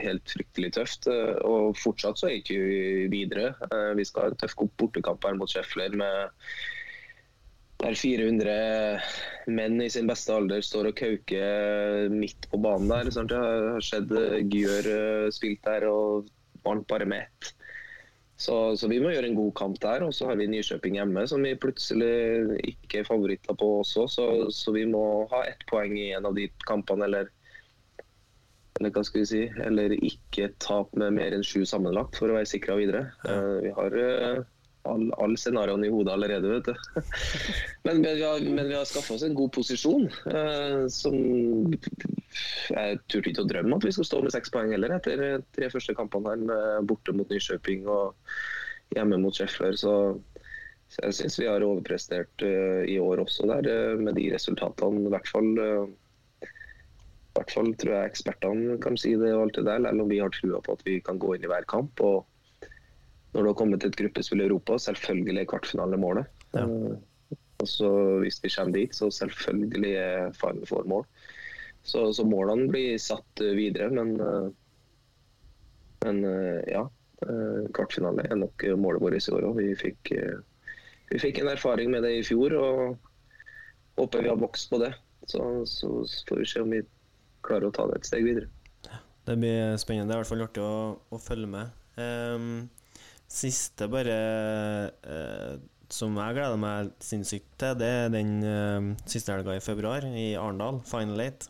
helt 0.00 0.32
fryktelig 0.32 0.70
tøft. 0.78 1.10
eh, 1.12 1.34
Og 1.44 1.76
fortsatt 1.76 2.16
så 2.22 2.30
ikke 2.32 2.56
vi 2.56 2.80
videre. 3.12 3.50
Eh, 3.68 3.92
Vi 3.98 4.06
skal 4.08 4.22
ha 4.22 4.32
en 4.32 4.40
tøff 4.40 4.56
bortekamp 4.80 5.24
her 5.28 5.36
mot 5.36 5.52
Scheffler 5.52 5.92
med 5.92 6.30
der 7.80 7.94
400 7.96 9.00
menn 9.48 9.78
i 9.80 9.88
sin 9.88 10.08
beste 10.08 10.32
alder 10.36 10.60
står 10.64 10.90
og 10.90 10.96
kauker 10.98 12.10
midt 12.12 12.48
på 12.52 12.58
banen 12.60 12.88
der. 12.88 13.12
Sant? 13.12 13.28
Det 13.32 13.40
har 13.40 14.32
eh, 14.32 14.40
Gjør 14.48 15.30
spilt 15.36 15.62
der 15.68 15.88
og 15.92 16.28
vant 16.66 16.86
bare 16.90 17.08
med 17.08 17.26
ett. 17.26 17.54
Så, 18.40 18.54
så 18.80 18.88
vi 18.88 19.00
må 19.04 19.10
gjøre 19.12 19.28
en 19.28 19.36
god 19.36 19.50
kamp 19.58 19.80
der. 19.82 20.06
Og 20.06 20.14
så 20.16 20.30
har 20.30 20.38
vi 20.40 20.48
Nykjøping 20.48 20.96
hjemme, 20.96 21.26
som 21.28 21.44
vi 21.44 21.56
plutselig 21.60 22.60
ikke 22.72 23.02
er 23.02 23.08
favoritter 23.08 23.58
på 23.58 23.68
også. 23.82 24.06
Så, 24.08 24.28
så 24.56 24.72
vi 24.72 24.86
må 24.88 25.02
ha 25.32 25.42
ett 25.48 25.66
poeng 25.68 25.98
i 26.00 26.12
en 26.16 26.28
av 26.30 26.38
de 26.38 26.48
kampene, 26.68 27.04
eller 27.08 27.28
eller 28.80 28.94
hva 28.94 29.02
skal 29.04 29.20
vi 29.20 29.28
si, 29.28 29.40
eller 29.60 29.92
ikke 29.92 30.54
tap 30.62 30.94
med 30.96 31.12
mer 31.18 31.34
enn 31.36 31.44
sju 31.44 31.66
sammenlagt 31.68 32.16
for 32.16 32.32
å 32.32 32.38
være 32.38 32.48
sikra 32.48 32.78
videre. 32.78 33.10
Eh, 33.28 33.56
vi 33.66 33.72
har 33.76 33.96
uh, 33.98 34.38
alle 34.88 35.14
all 35.20 35.36
scenarioene 35.38 35.86
i 35.88 35.92
hodet 35.92 36.14
allerede, 36.14 36.48
vet 36.48 36.70
du. 36.70 37.02
men, 37.86 38.02
vi 38.02 38.22
har, 38.22 38.40
men 38.40 38.72
har 38.72 38.88
skaffa 38.88 39.14
oss 39.16 39.24
en 39.26 39.36
god 39.36 39.52
posisjon. 39.56 40.08
eh, 40.30 40.86
som 40.92 41.16
Jeg 42.70 43.00
turte 43.10 43.32
ikke 43.32 43.44
å 43.44 43.50
drømme 43.50 43.76
at 43.76 43.86
vi 43.86 43.92
skulle 43.94 44.08
stå 44.08 44.22
med 44.24 44.34
seks 44.34 44.52
poeng 44.54 44.72
heller 44.74 44.96
etter 44.96 45.42
tre 45.56 45.70
første 45.72 45.96
kampene 45.98 46.32
her, 46.32 46.82
borte 46.86 47.14
mot 47.16 47.30
Nykjøping 47.30 47.88
og 47.90 48.14
hjemme 48.96 49.20
mot 49.22 49.36
Scheffler. 49.36 49.76
Så, 49.78 49.94
så 50.90 51.08
jeg 51.08 51.18
syns 51.18 51.40
vi 51.42 51.50
har 51.50 51.66
overprestert 51.66 52.46
eh, 52.46 52.86
i 52.90 53.00
år 53.02 53.24
også 53.26 53.50
der, 53.50 53.68
eh, 53.70 53.98
med 54.00 54.16
de 54.18 54.30
resultatene. 54.34 55.04
I 55.06 55.12
hvert 55.12 55.28
fall 55.30 55.52
eh, 55.60 55.90
hvert 57.40 57.54
fall 57.54 57.70
tror 57.78 57.94
jeg 57.94 58.10
ekspertene 58.10 58.78
kan 58.82 58.98
si 59.00 59.14
det, 59.18 59.32
og 59.34 59.46
alt 59.46 59.60
det 59.60 59.66
der, 59.68 59.84
selv 59.86 60.04
om 60.04 60.10
vi 60.10 60.20
har 60.20 60.32
trua 60.34 60.60
på 60.64 60.74
at 60.76 60.84
vi 60.86 60.98
kan 61.04 61.20
gå 61.22 61.36
inn 61.36 61.46
i 61.46 61.50
hver 61.50 61.66
kamp. 61.70 62.02
og 62.02 62.26
Når 63.32 63.42
det 63.42 63.50
har 63.52 63.58
kommet 63.58 63.82
til 63.82 63.92
et 63.92 63.98
gruppespill 64.00 64.42
i 64.42 64.46
Europa, 64.48 64.78
selvfølgelig 64.82 65.42
er 65.42 65.50
kvartfinale 65.52 65.98
målet. 66.00 66.30
Ja. 66.54 66.64
Eh, 66.64 67.36
og 67.60 67.68
så 67.68 67.90
Hvis 68.22 68.40
vi 68.42 68.50
kommer 68.56 68.74
dit, 68.74 68.94
så 68.96 69.10
selvfølgelig 69.10 69.92
er 69.94 70.32
Final 70.32 70.66
Four 70.66 70.88
mål. 70.88 71.04
Så, 71.82 72.12
så 72.12 72.24
målene 72.24 72.68
blir 72.72 72.98
satt 72.98 73.42
eh, 73.44 73.54
videre, 73.56 73.90
men, 73.90 74.16
eh, 74.20 74.48
men 76.06 76.24
ja. 76.68 76.88
Kvartfinale 77.76 78.24
er 78.32 78.38
nok 78.40 78.62
målet 78.80 79.02
vårt 79.02 79.18
i 79.20 79.32
år 79.36 79.44
òg. 79.50 79.58
Vi, 79.60 79.74
fikk, 79.76 80.08
vi 81.10 81.18
fikk 81.20 81.42
en 81.42 81.50
erfaring 81.52 81.90
med 81.92 82.00
det 82.06 82.14
i 82.16 82.22
fjor, 82.24 82.54
og 82.56 82.94
håper 84.00 84.24
vi 84.24 84.30
har 84.32 84.40
vokst 84.40 84.70
på 84.72 84.78
det. 84.80 84.94
Så, 85.28 85.42
så 85.68 85.90
får 86.30 86.40
vi 86.40 86.46
se 86.48 86.62
om 86.64 86.72
vi 86.72 86.80
klarer 87.44 87.68
å 87.68 87.74
ta 87.76 87.84
det 87.90 88.00
et 88.00 88.08
steg 88.08 88.24
videre. 88.24 88.48
Det 89.28 89.36
blir 89.36 89.76
spennende. 89.76 90.08
Det 90.08 90.14
er 90.14 90.18
i 90.18 90.22
hvert 90.22 90.32
fall 90.32 90.46
artig 90.46 90.64
å, 90.64 90.76
å 91.12 91.20
følge 91.20 91.50
med. 91.52 91.76
Ehm, 92.00 92.54
siste 93.30 93.86
bare 93.90 94.16
eh, 95.06 95.54
som 95.90 96.14
jeg 96.18 96.36
gleder 96.36 96.58
meg 96.60 96.90
sinnssykt 97.02 97.50
til, 97.58 97.76
det 97.80 97.90
er 98.04 98.12
den 98.12 98.38
eh, 98.46 98.90
siste 99.10 99.34
helga 99.34 99.56
i 99.56 99.62
februar 99.64 100.06
i 100.06 100.32
Arendal. 100.38 100.80
Final 100.86 101.22
Eight. 101.24 101.48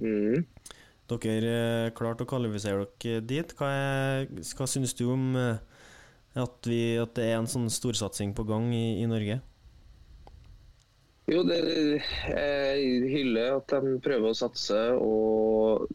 Mm. 0.00 0.46
Dere 1.10 1.52
eh, 1.52 1.92
klarte 1.96 2.26
å 2.26 2.30
kvalifisere 2.30 2.86
dere 3.02 3.26
dit. 3.26 3.54
Hva, 3.58 3.70
er, 3.70 4.30
hva 4.56 4.70
syns 4.70 4.94
du 4.98 5.08
om 5.10 5.34
eh, 5.38 5.62
at, 6.38 6.58
vi, 6.66 6.82
at 7.02 7.14
det 7.18 7.30
er 7.30 7.40
en 7.40 7.50
sånn 7.50 7.70
storsatsing 7.72 8.34
på 8.38 8.46
gang 8.48 8.70
i, 8.74 9.00
i 9.02 9.08
Norge? 9.10 9.40
Jo, 11.30 11.44
det 11.46 11.60
jeg 11.62 13.10
hyller 13.10 13.60
at 13.60 13.70
de 13.70 13.98
prøver 14.02 14.32
å 14.32 14.38
satse 14.38 14.78
og 14.98 15.86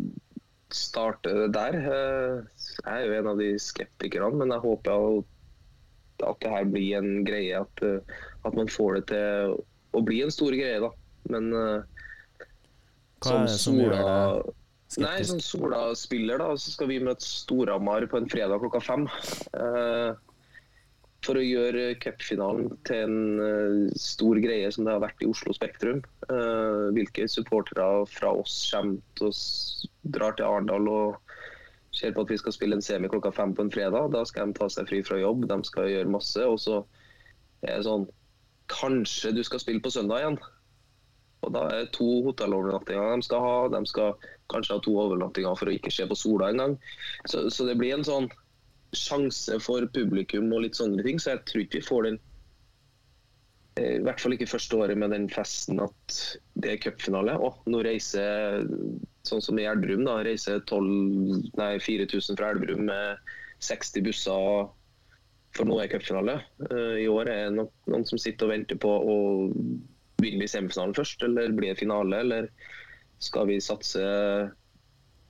starte 0.75 1.47
der. 1.51 1.79
Eh, 1.79 2.54
Jeg 2.81 2.91
er 2.91 3.07
jo 3.07 3.15
en 3.19 3.31
av 3.31 3.39
de 3.39 3.53
skeptikerne, 3.61 4.41
men 4.41 4.53
jeg 4.53 4.63
håper 4.65 5.23
at 6.25 6.43
det 6.43 6.51
her 6.51 6.67
blir 6.71 6.99
en 6.99 7.23
greie. 7.27 7.61
At, 7.61 7.85
eh, 7.85 8.19
at 8.47 8.57
man 8.57 8.71
får 8.71 8.99
det 8.99 9.07
til 9.13 9.55
å 9.95 10.03
bli 10.05 10.21
en 10.25 10.33
stor 10.33 10.55
greie, 10.55 10.81
da. 10.83 10.91
Men 11.31 11.49
eh, 11.55 12.45
Hva 13.23 13.39
er 13.39 13.49
det 13.49 13.57
som 13.63 13.79
gjør 13.79 13.97
Sola 13.97 14.53
Skeptisk. 14.85 15.01
Nei, 15.01 15.23
som 15.25 15.39
Sola 15.41 15.79
spiller, 15.97 16.39
da, 16.39 16.53
så 16.61 16.71
skal 16.75 16.87
vi 16.91 17.01
møte 17.03 17.25
Storhamar 17.25 18.05
på 18.07 18.19
en 18.19 18.29
fredag 18.29 18.61
klokka 18.61 18.79
fem. 18.85 19.07
Eh, 19.57 20.13
for 21.25 21.39
å 21.39 21.43
gjøre 21.43 21.95
cupfinalen 22.03 22.69
til 22.85 23.01
en 23.07 23.41
eh, 23.41 23.95
stor 23.97 24.37
greie 24.43 24.69
som 24.71 24.85
det 24.85 24.93
har 24.93 25.01
vært 25.03 25.25
i 25.25 25.29
Oslo 25.31 25.55
Spektrum. 25.57 26.03
Eh, 26.29 26.85
hvilke 26.95 27.25
supportere 27.31 28.05
fra 28.13 28.35
oss 28.37 28.59
kommer 28.69 29.01
til 29.17 29.31
å 29.31 29.35
drar 30.15 30.37
til 30.37 30.47
Arendal 30.47 30.91
og 30.91 31.24
ser 31.95 32.13
på 32.15 32.25
at 32.25 32.31
vi 32.31 32.37
skal 32.39 32.53
spille 32.55 32.77
en 32.77 32.83
semi 32.83 33.09
klokka 33.11 33.31
fem 33.35 33.55
på 33.55 33.65
en 33.65 33.71
fredag. 33.71 34.11
Da 34.13 34.25
skal 34.27 34.51
de 34.51 34.59
ta 34.59 34.67
seg 34.71 34.89
fri 34.89 35.01
fra 35.05 35.19
jobb, 35.21 35.47
de 35.49 35.59
skal 35.67 35.89
gjøre 35.91 36.11
masse. 36.11 36.43
Og 36.43 36.59
så 36.61 36.81
er 37.65 37.77
det 37.77 37.87
sånn 37.87 38.07
Kanskje 38.65 39.29
du 39.35 39.43
skal 39.45 39.61
spille 39.61 39.81
på 39.85 39.91
søndag 39.93 40.23
igjen. 40.23 40.37
Og 41.45 41.51
Da 41.53 41.67
er 41.69 41.83
det 41.83 41.91
to 41.93 42.07
hotellovernattinger 42.25 43.11
de 43.13 43.25
skal 43.27 43.43
ha. 43.43 43.57
De 43.69 43.81
skal 43.85 44.15
kanskje 44.49 44.73
ha 44.73 44.81
to 44.81 44.95
overnattinger 44.97 45.59
for 45.59 45.69
å 45.69 45.75
ikke 45.75 45.93
se 45.93 46.07
på 46.09 46.17
sola 46.17 46.49
engang. 46.49 46.73
Så, 47.29 47.45
så 47.53 47.67
det 47.69 47.77
blir 47.77 47.93
en 47.93 48.07
sånn 48.07 48.25
sjanse 48.97 49.59
for 49.61 49.85
publikum 49.93 50.49
og 50.49 50.65
litt 50.65 50.79
sånne 50.79 51.05
ting. 51.05 51.21
Så 51.21 51.35
jeg 51.35 51.43
tror 51.45 51.65
ikke 51.65 51.81
vi 51.81 51.89
får 51.91 52.07
den 52.09 52.19
I 53.75 53.99
hvert 54.05 54.21
fall 54.23 54.35
ikke 54.37 54.47
første 54.47 54.77
året 54.79 54.95
med 54.97 55.11
den 55.11 55.25
festen 55.27 55.81
at 55.83 56.19
det 56.63 56.69
er 56.71 56.81
cupfinale. 56.85 57.35
Å, 57.35 57.49
nå 57.67 57.81
reiser 57.83 58.63
sånn 59.27 59.43
som 59.43 59.59
i 59.59 59.65
Elverum, 59.67 60.05
da, 60.07 60.21
reiser 60.23 60.61
12, 60.63 61.49
nei, 61.59 61.73
4000 61.83 62.39
fra 62.39 62.53
Elverum 62.53 62.85
med 62.87 63.33
60 63.65 64.05
busser 64.05 64.69
for 65.55 65.67
nå 65.67 65.79
er 65.81 65.91
cupfinale. 65.91 66.37
Eh, 66.69 67.03
I 67.03 67.09
år 67.11 67.31
er 67.31 67.49
det 67.49 67.65
noen 67.65 68.07
som 68.07 68.19
sitter 68.21 68.47
og 68.47 68.53
venter 68.55 68.79
på 68.79 68.91
å 68.91 69.17
vinne 70.23 70.43
vi 70.43 70.47
semifinalen 70.51 70.95
først, 70.95 71.23
eller 71.27 71.51
blir 71.55 71.73
det 71.73 71.81
finale, 71.83 72.21
eller 72.23 72.49
skal 73.23 73.47
vi 73.49 73.59
satse 73.63 74.03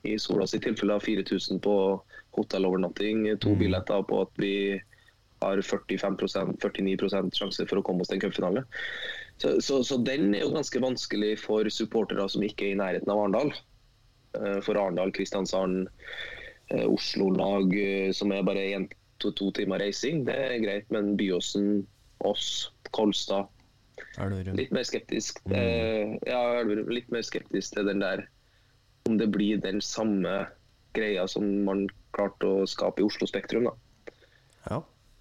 i 0.06 0.14
Sola 0.22 0.46
sitt 0.46 0.62
tilfelle 0.66 0.94
da, 0.94 1.02
4000 1.02 1.62
på 1.62 1.76
hotellovernatting, 2.36 3.26
to 3.42 3.54
Mm. 3.54 3.58
billetter 3.58 4.06
på 4.06 4.20
at 4.22 4.38
vi 4.38 4.54
har 5.42 5.60
45% 5.60 6.56
49 6.62 7.30
sjanse 7.36 7.66
for 7.68 7.80
å 7.80 7.84
komme 7.86 8.04
oss 8.04 8.10
til 8.10 8.18
en 8.18 8.24
cupfinale. 8.24 8.64
Så, 9.36 9.60
så, 9.60 9.82
så 9.84 9.98
den 10.00 10.34
er 10.34 10.46
jo 10.46 10.54
ganske 10.54 10.80
vanskelig 10.80 11.34
for 11.42 11.68
supportere 11.72 12.28
som 12.32 12.44
ikke 12.46 12.70
er 12.70 12.76
i 12.76 12.78
nærheten 12.80 13.12
av 13.12 13.24
Arendal. 13.24 13.52
Eh, 14.36 14.60
For 14.64 14.78
Arendal, 14.80 15.12
Kristiansand, 15.16 15.90
eh, 16.72 16.86
Oslo-lag 16.86 17.74
eh, 17.80 18.12
som 18.16 18.32
er 18.32 18.46
bare 18.46 18.64
én 18.72 18.88
to, 19.20 19.32
to 19.32 19.50
timer 19.56 19.80
reising, 19.84 20.24
det 20.28 20.36
er 20.36 20.56
greit. 20.64 20.88
Men 20.94 21.14
Byåsen, 21.20 21.84
oss, 22.24 22.72
Kolstad. 22.96 23.52
Litt 24.56 24.72
mer 24.72 24.84
skeptisk. 24.84 25.40
Mm. 25.48 26.16
Ja, 26.28 26.62
litt 26.64 27.08
mer 27.12 27.24
skeptisk 27.24 27.76
til 27.76 27.88
den 27.88 28.02
der 28.04 28.26
Om 29.08 29.16
det 29.16 29.28
blir 29.32 29.60
den 29.62 29.80
samme 29.84 30.48
greia 30.96 31.24
som 31.28 31.44
man 31.64 31.86
klarte 32.16 32.48
å 32.48 32.66
skape 32.68 33.00
i 33.00 33.06
Oslo 33.06 33.28
Spektrum. 33.28 33.68
da. 33.68 33.74
Ja. 34.66 34.80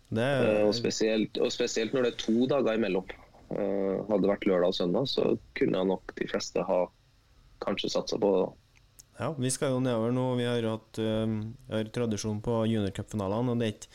Det 0.09 0.21
Eh, 0.25 0.49
er 0.61 0.65
og, 0.67 0.75
spesielt, 0.77 1.37
og 1.41 1.51
spesielt 1.51 1.93
når 1.95 2.03
det 2.05 2.11
er 2.13 2.21
to 2.25 2.45
dager 2.51 2.77
imellom. 2.77 3.07
Eh, 3.51 4.03
hadde 4.09 4.21
det 4.21 4.29
vært 4.31 4.45
lørdag 4.49 4.73
og 4.73 4.77
søndag, 4.77 5.09
så 5.09 5.37
kunne 5.57 5.85
nok 5.85 6.13
de 6.17 6.27
fleste 6.29 6.61
ha 6.65 6.85
kanskje 7.65 7.89
satsa 7.93 8.17
på 8.21 8.31
det. 8.37 8.53
Ja, 9.19 9.31
vi 9.39 9.49
skal 9.49 9.71
jo 9.71 9.79
nedover 9.79 10.11
nå. 10.11 10.25
Vi 10.35 10.43
har 10.43 10.65
hatt 10.67 10.97
um, 10.99 11.55
har 11.71 11.87
tradisjon 11.95 12.41
på 12.43 12.65
juniorcupfinalene, 12.67 13.53
og 13.53 13.61
det 13.61 13.67
er 13.69 13.77
ikke 13.77 13.93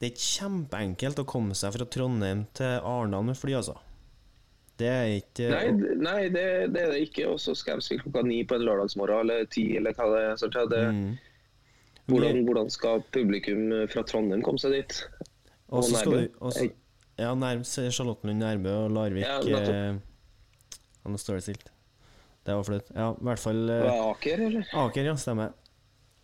Det 0.00 0.08
er 0.08 0.10
ikke 0.14 0.30
kjempeenkelt 0.40 1.20
å 1.20 1.26
komme 1.28 1.54
seg 1.54 1.74
fra 1.76 1.84
Trondheim 1.84 2.46
til 2.56 2.80
Arendal 2.80 3.26
med 3.28 3.36
fly, 3.36 3.52
altså. 3.58 3.76
Det 4.80 4.88
er 4.88 5.10
ikke 5.18 5.48
Nei, 5.52 5.94
nei 6.00 6.28
det, 6.32 6.44
det 6.72 6.82
er 6.86 6.94
det 6.94 7.02
ikke. 7.04 7.26
Og 7.28 7.40
så 7.42 7.52
skal 7.54 7.78
de 7.78 7.84
spille 7.84 8.02
klokka 8.06 8.22
ni 8.24 8.40
på 8.48 8.56
en 8.56 8.64
lørdagsmorgen 8.64 9.26
eller 9.26 9.44
ti, 9.52 9.66
eller 9.76 9.92
hva 9.92 10.08
det 10.14 10.22
er. 10.24 10.66
Det, 10.72 10.84
Mm. 10.90 11.18
Hvordan, 12.10 12.44
hvordan 12.46 12.70
skal 12.74 13.02
publikum 13.14 13.66
fra 13.92 14.04
Trondheim 14.06 14.42
komme 14.46 14.60
seg 14.62 14.76
dit? 14.78 15.00
Og 15.70 15.84
så 15.86 16.02
skal 16.02 16.12
du 16.16 16.38
også, 16.40 16.70
Ja, 17.20 17.34
nærmest 17.36 17.76
Charlottenlund, 17.92 18.40
Nærbø 18.40 18.70
og 18.86 18.90
Larvik. 18.96 19.26
Ja, 19.26 19.60
eh, 19.60 19.98
ja, 21.04 21.10
nå 21.10 21.18
står 21.20 21.38
det 21.38 21.42
stilt. 21.44 21.66
Det 22.46 22.54
var 22.56 22.64
flaut. 22.64 22.86
Ja, 22.96 23.10
i 23.12 23.26
hvert 23.28 23.42
fall 23.42 23.60
eh, 23.68 23.82
er 23.84 24.04
Aker, 24.08 24.44
eller? 24.46 24.70
Aker, 24.86 25.10
ja, 25.10 25.16
stemmer. 25.20 25.52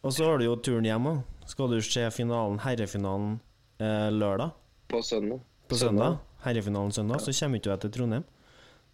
Og 0.07 0.15
så 0.17 0.25
har 0.25 0.41
du 0.41 0.47
jo 0.47 0.55
turen 0.57 0.89
hjem 0.89 1.11
òg. 1.11 1.21
Skal 1.51 1.69
du 1.71 1.77
se 1.85 2.07
finalen, 2.15 2.57
herrefinalen, 2.65 3.37
eh, 3.79 4.09
lørdag? 4.15 4.57
På 4.89 5.03
søndag. 5.05 5.45
På 5.69 5.77
søndag? 5.79 6.17
Herrefinalen 6.47 6.95
søndag, 6.95 7.21
så 7.21 7.35
kommer 7.37 7.61
ikke 7.61 7.77
du 7.77 7.85
til 7.85 7.95
Trondheim. 7.99 8.25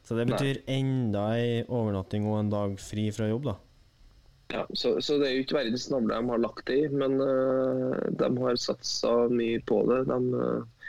Så 0.02 0.16
det 0.18 0.26
Nei. 0.26 0.35
betyr 0.35 0.62
enda 0.74 1.28
ei 1.38 1.62
overnatting 1.68 2.26
og 2.26 2.40
en 2.40 2.50
dag 2.50 2.74
fri 2.83 3.07
fra 3.14 3.28
jobb, 3.31 3.46
da. 3.52 3.55
Ja, 4.52 4.66
så, 4.76 4.98
så 5.00 5.16
det 5.20 5.28
er 5.28 5.34
jo 5.38 5.44
ikke 5.46 5.58
verdens 5.62 5.88
navle 5.88 6.12
de 6.18 6.28
har 6.28 6.42
lagt 6.42 6.66
det 6.68 6.76
i, 6.82 6.88
men 6.92 7.16
uh, 7.22 7.96
de 8.20 8.28
har 8.42 8.60
satsa 8.60 9.12
mye 9.32 9.62
på 9.68 9.78
det. 9.88 10.02
De, 10.10 10.18
uh, 10.36 10.82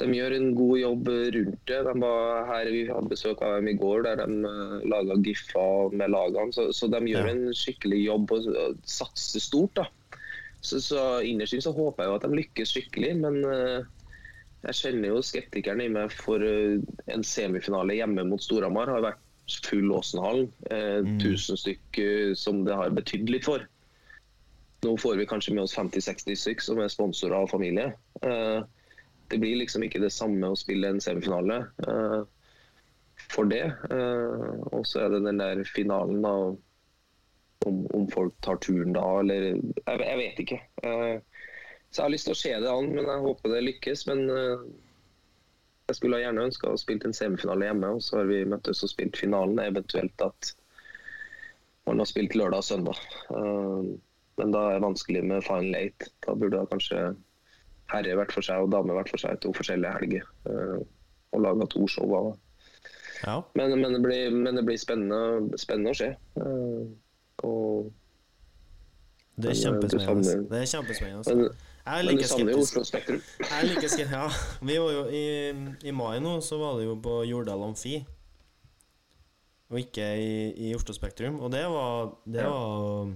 de 0.00 0.08
gjør 0.16 0.36
en 0.36 0.50
god 0.56 0.76
jobb 0.80 1.08
rundt 1.36 1.62
det. 1.70 1.80
De 1.88 1.94
var 2.02 2.44
her, 2.50 2.70
Vi 2.74 2.84
hadde 2.90 3.12
besøk 3.12 3.40
av 3.44 3.58
dem 3.58 3.72
i 3.72 3.76
går, 3.80 4.04
der 4.08 4.20
de 4.20 4.44
uh, 4.44 4.76
laga 4.92 5.16
giffer 5.24 5.96
med 5.96 6.12
lagene. 6.12 6.52
Så, 6.52 6.68
så 6.76 6.90
de 6.92 7.00
gjør 7.08 7.30
Ja. 7.30 7.34
en 7.34 7.56
skikkelig 7.56 8.04
jobb 8.04 8.36
og, 8.36 8.52
og 8.66 8.78
satser 8.88 9.44
stort. 9.44 9.80
da. 9.80 9.88
Så, 10.62 10.78
så 10.84 11.00
innerst 11.26 11.56
inne 11.56 11.64
så 11.64 11.74
håper 11.74 12.04
jeg 12.04 12.12
jo 12.12 12.20
at 12.20 12.28
de 12.28 12.38
lykkes 12.38 12.76
skikkelig, 12.76 13.16
men 13.24 13.40
uh, 13.48 14.02
jeg 14.62 14.78
kjenner 14.78 15.10
jo 15.10 15.22
skeptikeren 15.26 15.82
i 15.82 15.88
meg 15.90 16.12
for 16.14 16.42
eh, 16.46 16.78
en 17.10 17.24
semifinale 17.26 17.96
hjemme 17.98 18.22
mot 18.28 18.42
Storhamar. 18.42 18.92
Har 18.94 19.02
vært 19.02 19.22
full 19.66 19.92
Åsenhallen. 19.92 20.48
Eh, 20.70 20.98
Mm. 21.02 21.18
1000 21.18 21.56
stykk 21.60 21.98
eh, 21.98 22.34
som 22.34 22.64
det 22.64 22.74
har 22.74 22.90
betydd 22.90 23.30
litt 23.30 23.44
for. 23.44 23.64
Nå 24.82 24.96
får 24.98 25.16
vi 25.20 25.26
kanskje 25.30 25.54
med 25.54 25.62
oss 25.64 25.76
50-60 25.76 26.34
stykker 26.36 26.62
som 26.66 26.80
er 26.82 26.88
sponsorer 26.90 27.36
av 27.38 27.50
familie. 27.52 27.92
Eh, 28.22 28.62
det 29.30 29.38
blir 29.40 29.56
liksom 29.60 29.82
ikke 29.86 30.00
det 30.02 30.10
samme 30.12 30.50
å 30.50 30.58
spille 30.58 30.88
en 30.90 31.00
semifinale 31.00 31.60
eh, 31.86 32.22
for 33.30 33.44
det. 33.48 33.62
Eh, 33.90 34.52
og 34.74 34.82
så 34.86 35.04
er 35.04 35.14
det 35.14 35.22
den 35.28 35.38
der 35.38 35.62
finalen, 35.64 36.22
da. 36.22 36.34
Om, 37.62 37.76
om 37.94 38.08
folk 38.10 38.34
tar 38.42 38.56
turen 38.58 38.90
da, 38.96 39.04
eller 39.20 39.52
Jeg, 39.54 39.98
jeg 40.02 40.18
vet 40.18 40.40
ikke. 40.42 40.56
Eh, 40.82 41.20
så 41.92 42.00
jeg 42.00 42.04
har 42.08 42.10
lyst 42.10 42.26
til 42.26 42.34
å 42.34 42.40
se 42.40 42.52
det 42.64 42.70
an, 42.72 42.88
men 42.90 43.06
jeg 43.06 43.22
håper 43.22 43.52
det 43.54 43.60
lykkes. 43.68 44.06
Men 44.10 44.24
jeg 45.92 45.98
skulle 46.00 46.22
gjerne 46.22 46.46
ønska 46.48 46.72
å 46.72 46.80
spille 46.80 47.04
en 47.04 47.16
semifinale 47.16 47.68
hjemme, 47.68 47.90
og 47.96 48.04
så 48.04 48.22
har 48.22 48.30
vi 48.30 48.40
møttes 48.48 48.80
og 48.86 48.90
spilt 48.92 49.18
finalen. 49.20 49.60
Eventuelt 49.60 50.24
at 50.24 50.52
man 51.88 52.00
har 52.00 52.08
spilt 52.08 52.36
lørdag 52.38 52.62
og 52.62 52.64
søndag. 52.64 53.02
Eh, 53.34 53.92
men 54.40 54.54
da 54.54 54.62
er 54.70 54.78
det 54.78 54.86
vanskelig 54.86 55.22
med 55.28 55.44
final 55.44 55.76
eight. 55.76 56.08
Da 56.24 56.34
burde 56.38 56.56
da 56.56 56.70
kanskje 56.70 57.02
herre 57.92 58.16
vært 58.16 58.32
for 58.32 58.46
seg 58.46 58.64
og 58.64 58.72
dame 58.72 58.96
vært 58.96 59.12
for 59.12 59.20
seg 59.20 59.40
to 59.44 59.52
forskjellige 59.56 59.96
helger. 59.98 60.28
eh, 60.48 60.80
og 61.32 61.40
laga 61.40 61.66
to 61.72 61.86
show 61.88 62.10
av 62.16 62.26
det. 62.30 62.38
Ja. 63.22 63.36
Men, 63.56 63.74
men, 63.80 63.94
det 63.94 64.00
blir, 64.04 64.30
men 64.34 64.56
det 64.58 64.64
blir 64.66 64.80
spennende, 64.80 65.58
spennende 65.60 65.92
å 65.94 65.96
se. 65.96 66.08
Eh, 66.40 66.80
og, 67.48 67.92
Det 69.36 69.52
er 69.52 69.60
kjempespennende. 69.60 70.40
Det 70.50 70.64
er 70.64 70.72
kjempespennende. 70.74 71.52
Jeg 71.82 71.98
er 71.98 72.04
men 72.06 72.06
du 72.06 72.20
like 72.20 72.28
savner 72.30 72.52
jo 72.52 72.62
skeptisk. 72.62 72.76
Oslo 72.76 72.84
Spektrum. 72.84 73.22
Jeg 73.40 73.52
er 73.58 73.68
like 73.68 73.88
skeptisk. 73.88 74.12
Ja. 74.12 74.26
Vi 74.62 74.78
var 74.78 74.92
jo 74.94 75.04
i, 75.10 75.22
I 75.88 75.94
mai 75.98 76.18
nå 76.22 76.36
så 76.46 76.58
var 76.60 76.76
det 76.78 76.86
jo 76.86 76.96
på 77.02 77.16
Jordal 77.26 77.64
Amfi. 77.66 77.96
Og 79.72 79.80
ikke 79.80 80.04
i, 80.20 80.34
i 80.68 80.74
Oslo 80.76 80.94
Spektrum. 80.94 81.40
Og 81.40 81.50
det 81.52 81.64
var 81.72 82.12
Det 82.24 82.44
var 82.44 83.08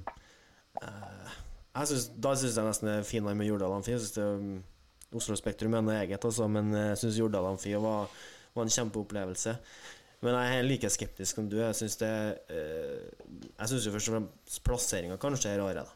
eh, 0.82 1.36
jeg 1.76 1.90
synes, 1.92 2.06
Da 2.16 2.32
syns 2.34 2.56
jeg 2.56 2.66
nesten 2.66 2.88
det 2.88 2.96
er 3.00 3.06
finere 3.06 3.36
med 3.38 3.46
Jordal 3.46 3.76
Amfi. 3.76 3.92
Jeg 3.94 4.02
synes 4.02 4.16
det, 4.16 4.24
um, 4.24 4.64
Oslo 5.16 5.36
Spektrum 5.38 5.76
er 5.76 5.84
noe 5.84 6.00
eget, 6.00 6.24
altså, 6.24 6.48
men 6.50 6.72
jeg 6.74 6.96
syns 6.98 7.20
Jordal 7.20 7.46
Amfi 7.52 7.76
var, 7.78 8.10
var 8.56 8.66
en 8.66 8.72
kjempeopplevelse. 8.72 9.54
Men 10.24 10.34
jeg 10.34 10.56
er 10.58 10.66
like 10.66 10.90
skeptisk 10.90 11.38
som 11.38 11.46
du. 11.52 11.58
Jeg 11.60 11.76
syns 11.76 11.98
det 12.00 12.10
eh, 12.50 13.04
Jeg 13.60 13.70
syns 13.70 13.86
jo 13.86 13.94
først 13.94 14.10
og 14.10 14.16
fremst 14.16 14.62
plasseringa 14.66 15.20
kanskje 15.22 15.52
er 15.52 15.62
rare, 15.62 15.84
da. 15.86 15.95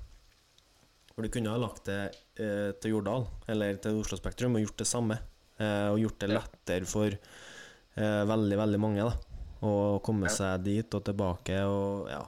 For 1.21 1.29
du 1.29 1.35
kunne 1.35 1.53
ha 1.53 1.61
lagt 1.61 1.85
det 1.85 1.99
eh, 2.41 2.71
til 2.81 2.95
Jordal, 2.95 3.27
eller 3.53 3.77
til 3.85 3.99
Oslo 4.01 4.17
Spektrum, 4.17 4.55
og 4.57 4.63
gjort 4.63 4.79
det 4.81 4.87
samme. 4.89 5.19
Eh, 5.61 5.89
og 5.93 5.99
gjort 6.01 6.23
det 6.23 6.31
lettere 6.31 6.89
for 6.89 7.13
eh, 7.13 8.23
veldig, 8.31 8.57
veldig 8.57 8.81
mange, 8.81 9.05
da. 9.05 9.43
Å 9.69 9.99
komme 10.01 10.31
seg 10.33 10.65
dit 10.65 10.97
og 10.97 11.05
tilbake 11.05 11.59
og 11.69 12.09
ja. 12.09 12.23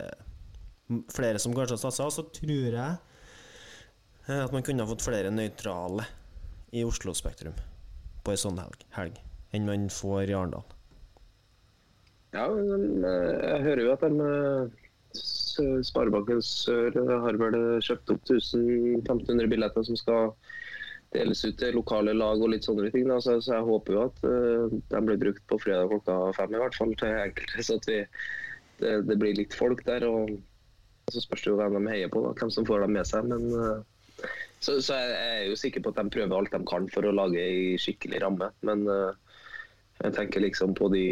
Eh, 0.00 0.96
flere 1.12 1.36
som 1.44 1.52
kanskje 1.52 1.76
har 1.76 1.82
satsa. 1.82 2.08
Så 2.08 2.24
tror 2.40 2.78
jeg 2.78 2.96
eh, 2.96 4.40
at 4.46 4.56
man 4.56 4.64
kunne 4.64 4.88
ha 4.88 4.88
fått 4.94 5.04
flere 5.04 5.28
nøytrale 5.28 6.08
i 6.72 6.88
Oslo 6.88 7.12
Spektrum 7.12 7.60
på 8.24 8.32
ei 8.32 8.40
sånn 8.40 8.64
helg, 8.64 8.88
helg 8.96 9.20
enn 9.52 9.68
man 9.68 9.90
får 9.92 10.24
i 10.24 10.38
Arendal. 10.40 10.64
Ja, 12.32 12.48
men, 12.48 13.04
eh, 13.04 13.30
jeg 13.44 13.64
hører 13.68 13.84
jo 13.90 13.96
at 13.98 14.08
de 14.08 14.87
Sparebanken 15.18 16.42
Sør 16.44 16.94
har 17.24 17.38
vel 17.40 17.56
kjøpt 17.82 18.12
opp 18.14 18.30
1500 18.30 19.50
billetter 19.50 19.86
som 19.86 19.98
skal 19.98 20.32
deles 21.14 21.44
ut 21.44 21.56
til 21.60 21.76
lokale 21.76 22.12
lag 22.16 22.40
og 22.42 22.52
litt 22.52 22.66
sånne 22.68 22.90
ting. 22.92 23.08
Så, 23.22 23.38
så 23.44 23.56
jeg 23.56 23.68
håper 23.68 23.96
jo 23.96 24.04
at 24.08 24.22
uh, 24.26 24.76
de 24.92 25.02
blir 25.06 25.20
brukt 25.20 25.44
på 25.50 25.60
fredag 25.62 25.92
klokka 25.92 26.18
fem 26.36 26.54
i 26.54 26.62
hvert 26.62 26.76
fall 26.76 26.94
til 27.00 27.20
enkelte, 27.24 27.64
så 27.66 27.78
at 27.80 27.88
vi, 27.90 28.00
det, 28.82 28.94
det 29.08 29.18
blir 29.20 29.38
litt 29.38 29.56
folk 29.56 29.84
der. 29.88 30.06
Og, 30.08 30.34
og 31.08 31.14
så 31.14 31.24
spørs 31.24 31.46
det 31.46 31.54
jo 31.54 31.60
hvem 31.60 31.78
de 31.80 31.94
heier 31.94 32.12
på, 32.12 32.24
da, 32.26 32.34
hvem 32.40 32.52
som 32.54 32.68
får 32.68 32.84
dem 32.84 32.98
med 32.98 33.08
seg. 33.08 33.30
Men, 33.30 33.48
uh, 33.56 34.26
så, 34.58 34.80
så 34.82 34.98
jeg 34.98 35.18
er 35.24 35.48
jo 35.48 35.58
sikker 35.58 35.84
på 35.84 35.94
at 35.94 36.02
de 36.02 36.12
prøver 36.12 36.36
alt 36.36 36.54
de 36.54 36.62
kan 36.68 36.88
for 36.92 37.06
å 37.06 37.14
lage 37.14 37.40
ei 37.40 37.76
skikkelig 37.80 38.22
ramme. 38.24 38.50
Men 38.66 38.84
uh, 38.90 39.12
jeg 40.02 40.16
tenker 40.18 40.44
liksom 40.44 40.76
på 40.78 40.90
de 40.92 41.04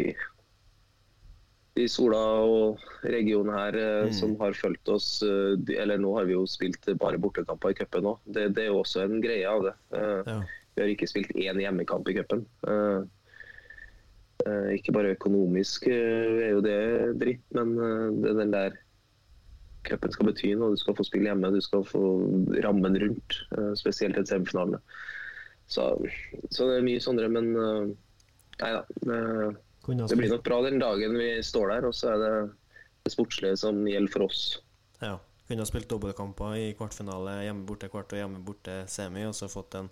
de 1.77 1.85
Sola 1.91 2.19
og 2.43 2.81
regionen 3.05 3.53
her 3.53 3.75
eh, 3.77 4.05
Mm. 4.07 4.13
som 4.17 4.33
har 4.41 4.55
fulgt 4.57 4.89
oss 4.89 5.21
eh, 5.25 5.53
Eller 5.77 5.97
nå 6.01 6.15
har 6.17 6.25
vi 6.25 6.33
jo 6.33 6.45
spilt 6.49 6.85
bare 6.99 7.19
bortekamper 7.21 7.71
i 7.73 7.77
cupen 7.77 8.07
òg. 8.13 8.17
Det, 8.25 8.47
det 8.57 8.63
er 8.65 8.71
jo 8.71 8.79
også 8.81 9.03
en 9.05 9.21
greie 9.23 9.45
av 9.49 9.63
det. 9.69 9.75
Eh, 9.93 10.23
Ja. 10.33 10.39
Vi 10.77 10.83
har 10.83 10.89
ikke 10.93 11.07
spilt 11.09 11.31
én 11.33 11.57
hjemmekamp 11.57 12.05
i 12.09 12.13
cupen. 12.19 12.43
Ikke 14.77 14.93
bare 14.93 15.15
økonomisk 15.15 15.87
er 15.89 16.51
jo 16.53 16.59
det 16.61 16.75
dritt, 17.19 17.41
men 17.57 17.71
det 18.21 18.29
er 18.29 18.37
den 18.37 18.51
der 18.53 18.75
cupen 19.87 20.13
skal 20.13 20.29
bety 20.29 20.51
noe. 20.55 20.75
Du 20.75 20.79
skal 20.79 20.95
få 20.95 21.03
spille 21.07 21.31
hjemme, 21.31 21.49
du 21.51 21.59
skal 21.65 21.81
få 21.87 22.01
rammen 22.63 22.95
rundt, 23.01 23.39
spesielt 23.79 24.19
et 24.21 24.29
semifinale. 24.29 24.77
Så, 25.67 25.87
så 26.53 26.69
det 26.69 26.77
er 26.77 26.85
mye 26.85 27.01
sånne, 27.03 27.25
men 27.33 27.49
nei 28.61 28.71
da. 28.77 28.85
Det 29.87 30.19
blir 30.19 30.29
nok 30.29 30.43
bra 30.43 30.61
den 30.65 30.79
dagen 30.79 31.15
vi 31.17 31.29
står 31.43 31.71
der, 31.71 31.87
og 31.87 31.95
så 31.95 32.13
er 32.13 32.21
det 32.23 32.31
det 33.07 33.13
sportslige 33.13 33.57
som 33.59 33.79
gjelder 33.87 34.11
for 34.11 34.27
oss. 34.27 34.43
Ja. 34.99 35.17
Kunne 35.47 35.63
ha 35.63 35.69
spilt 35.69 35.87
dobbeltkamper 35.87 36.57
i 36.59 36.73
kvartfinale, 36.75 37.37
hjemme 37.45 37.63
borte 37.67 37.87
kvart 37.87 38.11
og 38.11 38.19
hjemme 38.19 38.41
borte 38.43 38.81
semi, 38.91 39.23
og 39.23 39.35
så 39.35 39.47
fått 39.51 39.79
en 39.79 39.91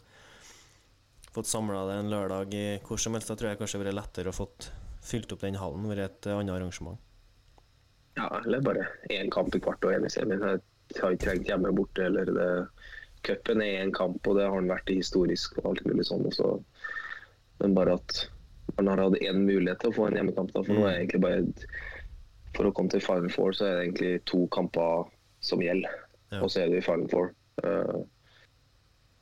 Fått 1.36 1.50
samla 1.52 1.82
det 1.90 1.96
en 2.00 2.08
lørdag 2.08 2.54
i 2.56 2.68
hvor 2.88 2.96
som 2.96 3.12
helst. 3.12 3.28
Da 3.28 3.36
tror 3.36 3.50
jeg 3.50 3.58
kanskje 3.60 3.82
det 3.82 3.90
vært 3.90 3.98
lettere 3.98 4.32
å 4.32 4.36
fått 4.38 4.70
fylt 5.04 5.34
opp 5.36 5.42
den 5.44 5.58
hallen 5.60 5.84
ved 5.90 6.00
et 6.00 6.28
annet 6.32 6.54
arrangement. 6.54 6.96
Ja, 8.16 8.30
eller 8.40 8.64
bare 8.64 8.86
én 9.12 9.28
kamp 9.34 9.52
i 9.52 9.60
kvart 9.60 9.84
og 9.84 9.92
én 9.92 10.08
i 10.08 10.12
semien. 10.14 10.40
Jeg 10.40 11.02
har 11.02 11.12
ikke 11.18 11.26
trengt 11.26 11.52
hjemme 11.52 11.74
borte. 11.76 12.06
eller 12.08 12.32
det 12.32 12.48
Cupen 13.28 13.60
er 13.66 13.82
én 13.84 13.92
kamp, 13.92 14.22
og 14.24 14.40
det 14.40 14.48
har 14.48 14.62
den 14.62 14.72
vært 14.72 14.94
historisk. 14.94 15.58
og 15.60 15.74
alt 15.74 15.84
mulig 15.84 16.08
sånn. 16.08 16.64
Men 17.60 17.76
bare 17.76 18.00
at 18.00 18.30
man 18.78 18.88
har 18.88 19.04
hatt 19.04 19.22
én 19.22 19.44
mulighet 19.46 19.82
til 19.82 19.92
å 19.92 19.96
få 19.96 20.08
en 20.10 20.18
hjemmekamp. 20.20 20.52
Da, 20.56 20.64
for 20.66 20.74
nå 20.76 20.86
er 20.86 20.96
det 20.96 21.04
egentlig 21.04 21.24
bare 21.26 21.70
For 22.56 22.70
å 22.70 22.72
komme 22.72 22.92
til 22.92 23.04
Final 23.04 23.32
Four 23.34 23.56
så 23.56 23.66
er 23.68 23.74
det 23.76 23.86
egentlig 23.86 24.12
to 24.32 24.46
kamper 24.56 25.10
som 25.44 25.64
gjelder. 25.64 25.92
Ja. 26.32 26.40
Og 26.40 26.52
så 26.52 26.64
er 26.64 26.72
du 26.72 26.78
i 26.78 26.86
Final 26.86 27.10
Four. 27.12 27.34
Eh, 27.64 27.98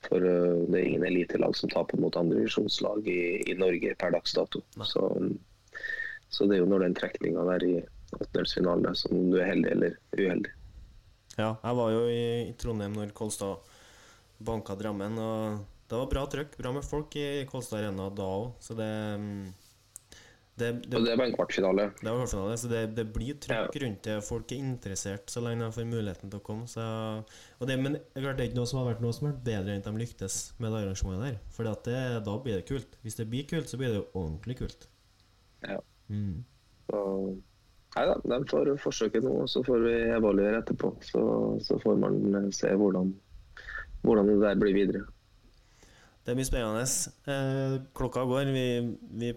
for 0.05 0.27
eh, 0.27 0.59
det 0.69 0.77
er 0.77 0.85
ingen 0.85 1.05
elitelag 1.07 1.57
som 1.57 1.71
taper 1.73 1.97
mot 2.01 2.15
andredivisjonslag 2.19 3.07
i, 3.09 3.23
i 3.49 3.57
Norge 3.57 3.95
per 3.97 4.13
dags 4.13 4.35
dato. 4.37 4.61
Så, 4.85 5.09
så 6.29 6.45
det 6.45 6.59
er 6.59 6.61
jo 6.61 6.69
når 6.69 6.85
den 6.85 6.97
trekninga 6.99 7.45
der 7.49 7.65
i 7.65 7.73
åttendelsfinale 8.13 8.93
som 8.99 9.31
du 9.31 9.39
er 9.41 9.49
heldig 9.49 9.73
eller 9.73 9.97
uheldig. 10.13 10.53
Ja, 11.39 11.55
jeg 11.57 11.77
var 11.79 11.93
jo 11.95 12.05
i, 12.13 12.25
i 12.51 12.55
Trondheim 12.61 12.93
når 12.93 13.15
Kolstad 13.17 13.71
banka 14.43 14.75
Drammen, 14.77 15.17
og 15.17 15.63
det 15.93 15.99
var 16.01 16.09
bra 16.11 16.25
trøkk. 16.29 16.57
Bra 16.59 16.73
med 16.75 16.85
folk 16.87 17.15
i 17.21 17.27
Kolstad 17.49 17.83
Arena 17.83 18.09
da 18.13 18.25
òg, 18.25 18.55
så 18.63 18.75
det 18.77 18.89
mm, 19.21 19.43
det, 20.55 20.71
det, 20.85 20.97
Og 20.97 21.05
det 21.05 21.15
var 21.17 21.25
en 21.25 21.33
kvartfinale. 21.33 21.85
Det 21.97 22.05
var 22.05 22.19
kvartfinale, 22.19 22.57
så 22.61 22.67
det, 22.69 22.81
det 22.97 23.05
blir 23.15 23.37
trøkk 23.41 23.77
rundt 23.81 24.03
det. 24.05 24.17
Folk 24.25 24.51
er 24.53 24.61
interessert 24.61 25.31
så 25.33 25.41
lenge 25.41 25.65
de 25.65 25.73
får 25.73 25.87
muligheten 25.89 26.29
til 26.29 26.41
å 26.41 26.45
komme. 26.45 26.67
Så, 26.69 26.83
det, 27.65 27.77
men 27.81 27.97
det 27.97 28.21
er 28.21 28.43
ikke 28.45 28.59
noe 28.59 28.69
som 28.69 28.83
har 28.83 28.91
vært 28.91 29.01
noe 29.01 29.15
som 29.17 29.27
har 29.27 29.33
vært 29.33 29.47
bedre 29.47 29.73
enn 29.73 29.81
at 29.81 29.89
de 29.89 30.03
lyktes 30.03 30.37
med 30.59 30.69
det 30.69 30.83
arrangementet 30.83 31.25
der. 31.25 31.39
For 31.55 31.65
da 31.65 32.35
blir 32.45 32.59
det 32.59 32.67
kult. 32.69 32.99
Hvis 33.01 33.17
det 33.17 33.25
blir 33.31 33.47
kult, 33.49 33.71
så 33.71 33.81
blir 33.81 33.95
det 33.95 34.03
jo 34.03 34.05
ordentlig 34.11 34.59
kult. 34.61 34.87
Ja. 35.65 35.79
Mm. 36.13 36.43
Så, 36.85 37.01
nei 37.97 38.05
da, 38.11 38.19
de 38.35 38.39
får 38.53 38.73
forsøke 38.83 39.23
nå, 39.25 39.35
så 39.49 39.65
får 39.65 39.87
vi 39.87 39.97
evaluere 40.19 40.61
etterpå. 40.61 40.93
Så, 41.09 41.25
så 41.65 41.81
får 41.81 41.97
man 42.05 42.53
se 42.53 42.69
hvordan, 42.77 43.09
hvordan 44.05 44.29
det 44.29 44.37
der 44.45 44.61
blir 44.61 44.77
videre. 44.77 45.07
Det 46.23 46.35
blir 46.35 46.47
spennende. 46.47 46.83
Eh, 47.27 47.81
klokka 47.95 48.23
går. 48.23 48.51
Vi, 48.55 48.67
vi, 49.19 49.31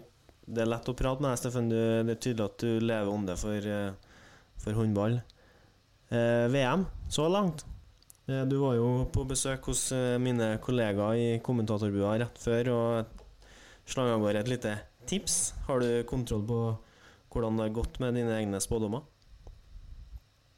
det 0.47 0.63
er 0.63 0.69
lett 0.71 0.87
å 0.87 0.95
prate 0.95 1.23
med 1.23 1.33
deg, 1.33 1.41
Steffen. 1.41 1.71
Du, 1.71 1.79
det 2.07 2.15
er 2.15 2.21
tydelig 2.23 2.45
at 2.45 2.63
du 2.63 2.85
lever 2.85 3.11
om 3.11 3.25
det 3.27 3.35
for, 3.41 3.67
eh, 3.73 4.21
for 4.63 4.77
håndball. 4.77 5.19
Eh, 6.09 6.45
VM 6.53 6.87
så 7.11 7.27
langt. 7.31 7.65
Du 8.27 8.57
var 8.59 8.73
jo 8.75 8.87
på 9.15 9.23
besøk 9.23 9.69
hos 9.71 9.85
mine 10.19 10.57
kollegaer 10.59 11.15
i 11.15 11.27
kommentatorbua 11.39 12.17
rett 12.19 12.41
før 12.43 12.69
og 12.73 13.21
slang 13.87 14.09
av 14.11 14.19
gårde 14.19 14.41
et 14.41 14.49
lite 14.51 14.73
tips. 15.07 15.53
Har 15.69 15.79
du 15.79 16.03
kontroll 16.03 16.43
på 16.43 16.57
hvordan 17.31 17.55
det 17.55 17.69
har 17.69 17.77
gått 17.77 18.01
med 18.03 18.19
dine 18.19 18.35
egne 18.35 18.59
spådommer? 18.59 19.05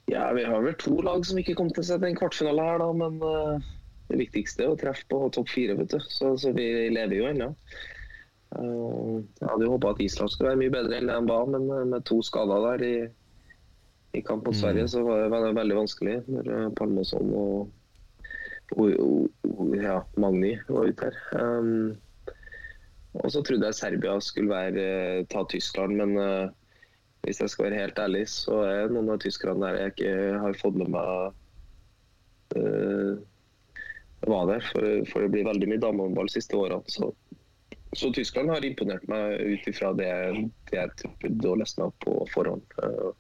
Ja, 0.10 0.32
vi 0.34 0.44
har 0.44 0.62
vel 0.66 0.74
to 0.82 0.96
lag 1.06 1.26
som 1.26 1.38
ikke 1.38 1.54
kom 1.60 1.70
til 1.70 1.84
å 1.84 1.88
sette 1.92 2.10
en 2.10 2.18
kvartfinale 2.18 2.66
her, 2.66 2.82
da. 2.82 2.90
Men 2.98 3.20
eh, 3.22 3.68
det 4.10 4.18
viktigste 4.18 4.66
er 4.66 4.74
å 4.74 4.80
treffe 4.80 5.06
på 5.10 5.22
topp 5.36 5.52
fire, 5.52 5.78
vet 5.78 5.94
du. 5.94 6.00
Så, 6.02 6.34
så 6.42 6.54
vi 6.56 6.68
lever 6.90 7.20
jo 7.20 7.30
ennå. 7.30 7.52
Eh, 8.58 9.16
jeg 9.38 9.46
hadde 9.46 9.66
jo 9.68 9.74
håpa 9.76 9.94
at 9.94 10.02
Island 10.02 10.34
skulle 10.34 10.54
være 10.54 10.62
mye 10.64 10.74
bedre 10.74 10.98
enn 10.98 11.12
de 11.12 11.18
var, 11.30 11.50
men 11.54 11.68
eh, 11.70 11.88
med 11.92 12.06
to 12.10 12.18
skader 12.26 12.66
der 12.66 12.86
i, 12.88 12.96
i 14.18 14.24
kamp 14.26 14.48
mot 14.48 14.58
Sverige, 14.58 14.88
så 14.90 15.04
var 15.06 15.22
det 15.22 15.34
veldig, 15.36 15.54
veldig 15.60 15.80
vanskelig. 15.84 16.16
Når 16.34 16.54
eh, 16.56 16.68
Palmason 16.80 17.34
og, 17.38 17.70
og, 18.78 19.04
og, 19.46 19.76
ja, 19.78 20.00
Magni 20.22 20.56
var 20.70 20.90
ute 20.90 21.12
her. 21.12 21.20
Um, 21.38 21.98
og 23.20 23.30
så 23.34 23.42
trodde 23.46 23.70
jeg 23.70 23.78
Serbia 23.78 24.18
skulle 24.22 24.54
være, 24.54 25.26
ta 25.30 25.42
Tyskland, 25.50 25.98
men 25.98 26.18
uh, 26.18 26.50
hvis 27.26 27.42
jeg 27.42 27.54
skal 27.54 27.68
være 27.68 27.82
helt 27.84 28.02
ærlig, 28.02 28.28
så 28.30 28.62
er 28.66 28.94
noen 28.94 29.10
av 29.14 29.22
tyskerne 29.22 29.66
der 29.66 29.80
jeg 29.84 29.94
ikke 29.94 30.14
har 30.46 30.60
fått 30.62 30.78
med 30.78 30.94
meg 30.94 31.34
uh, 32.58 33.18
var 34.28 34.48
der. 34.50 34.64
For, 34.72 34.88
for 35.12 35.24
det 35.24 35.32
blir 35.34 35.48
veldig 35.48 35.70
mye 35.72 35.82
damehåndball 35.84 36.28
de 36.28 36.36
siste 36.36 36.58
årene. 36.58 36.84
Så, 36.92 37.12
så 37.98 38.12
Tyskland 38.14 38.52
har 38.52 38.66
imponert 38.66 39.06
meg 39.10 39.40
ut 39.40 39.70
ifra 39.72 39.94
det, 39.98 40.10
det 40.70 40.78
jeg 40.78 40.96
trodde 41.04 41.54
og 41.54 41.62
leste 41.62 41.82
meg 41.82 41.94
opp 41.94 42.04
på 42.06 42.18
forhånd. 42.34 42.66
Uh, 42.84 43.14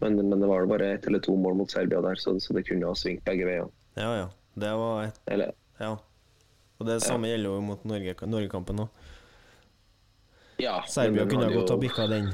men, 0.00 0.16
men 0.28 0.40
det 0.40 0.46
var 0.46 0.66
bare 0.70 0.92
ett 0.94 1.06
eller 1.06 1.22
to 1.24 1.36
mål 1.36 1.58
mot 1.58 1.70
Serbia 1.70 2.00
der, 2.04 2.14
så, 2.14 2.36
så 2.40 2.54
det 2.54 2.64
kunne 2.68 2.86
ha 2.86 2.94
svingt 2.98 3.24
begge 3.26 3.46
veier. 3.48 3.68
Ja, 3.98 4.12
ja. 4.16 4.28
Det 4.58 4.70
var 4.74 5.04
et 5.04 5.20
Eller 5.30 5.52
Ja. 5.78 5.96
Og 6.78 6.86
det 6.86 7.00
samme 7.02 7.26
gjelder 7.26 7.50
jo 7.56 7.62
mot 7.66 7.84
Norge, 7.90 8.14
Norgekampen 8.26 8.84
òg. 8.84 8.88
ja. 10.62 10.76
Serbia 10.86 11.24
kunne 11.26 11.48
ha 11.48 11.50
gått 11.50 11.64
godt 11.66 11.72
ha 11.74 11.78
bikka 11.82 12.06
den. 12.10 12.28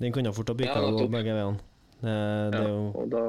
Den 0.00 0.12
kunne 0.12 0.32
fort 0.32 0.48
ha 0.48 0.54
bikka 0.56 0.76
Ja, 0.80 1.06
begge 1.12 1.34
veiene. 1.36 1.60
Det, 2.00 2.14
det 2.52 2.62
Ja, 2.62 2.68
jo 2.68 2.80
og 2.92 3.10
da, 3.12 3.22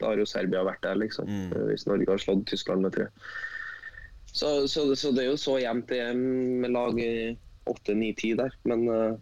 da 0.00 0.10
har 0.10 0.18
jo 0.20 0.26
Serbia 0.26 0.64
vært 0.66 0.82
der, 0.82 0.98
liksom. 0.98 1.28
Mm. 1.28 1.52
Hvis 1.70 1.86
Norge 1.86 2.08
har 2.10 2.22
slått 2.22 2.46
Tyskland 2.50 2.82
med 2.86 2.94
tre. 2.96 3.08
Så, 4.34 4.66
så, 4.66 4.88
så 4.98 5.12
det 5.14 5.24
er 5.24 5.30
jo 5.30 5.38
så 5.38 5.58
jevnt 5.62 5.86
det 5.92 6.00
er 6.02 6.16
med 6.18 6.72
lag 6.74 6.98
i 6.98 7.36
8-9-10 7.70 8.32
der. 8.40 8.56
Men 8.66 8.88
uh, 8.90 9.14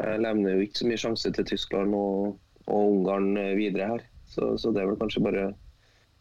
jeg 0.00 0.22
levner 0.24 0.56
jo 0.56 0.64
ikke 0.66 0.80
så 0.80 0.88
mye 0.88 1.02
sjanse 1.04 1.30
til 1.36 1.46
Tyskland 1.46 1.94
og, 1.94 2.38
og 2.66 2.96
Ungarn 2.96 3.36
eh, 3.38 3.52
videre 3.58 3.92
her. 3.94 4.06
Så, 4.32 4.54
så 4.58 4.72
det 4.74 4.82
er 4.82 4.88
vel 4.90 4.98
kanskje 4.98 5.20
bare 5.22 5.50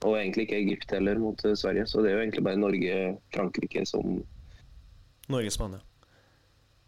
Og 0.04 0.18
egentlig 0.18 0.48
ikke 0.48 0.58
Egypt 0.60 0.92
heller 0.92 1.20
mot 1.22 1.42
eh, 1.46 1.56
Sverige. 1.56 1.88
Så 1.88 2.02
det 2.04 2.12
er 2.12 2.20
jo 2.20 2.24
egentlig 2.26 2.44
bare 2.46 2.60
Norge-Frankrike 2.62 3.86
som 3.90 4.20
Norge-Spania. 5.32 5.82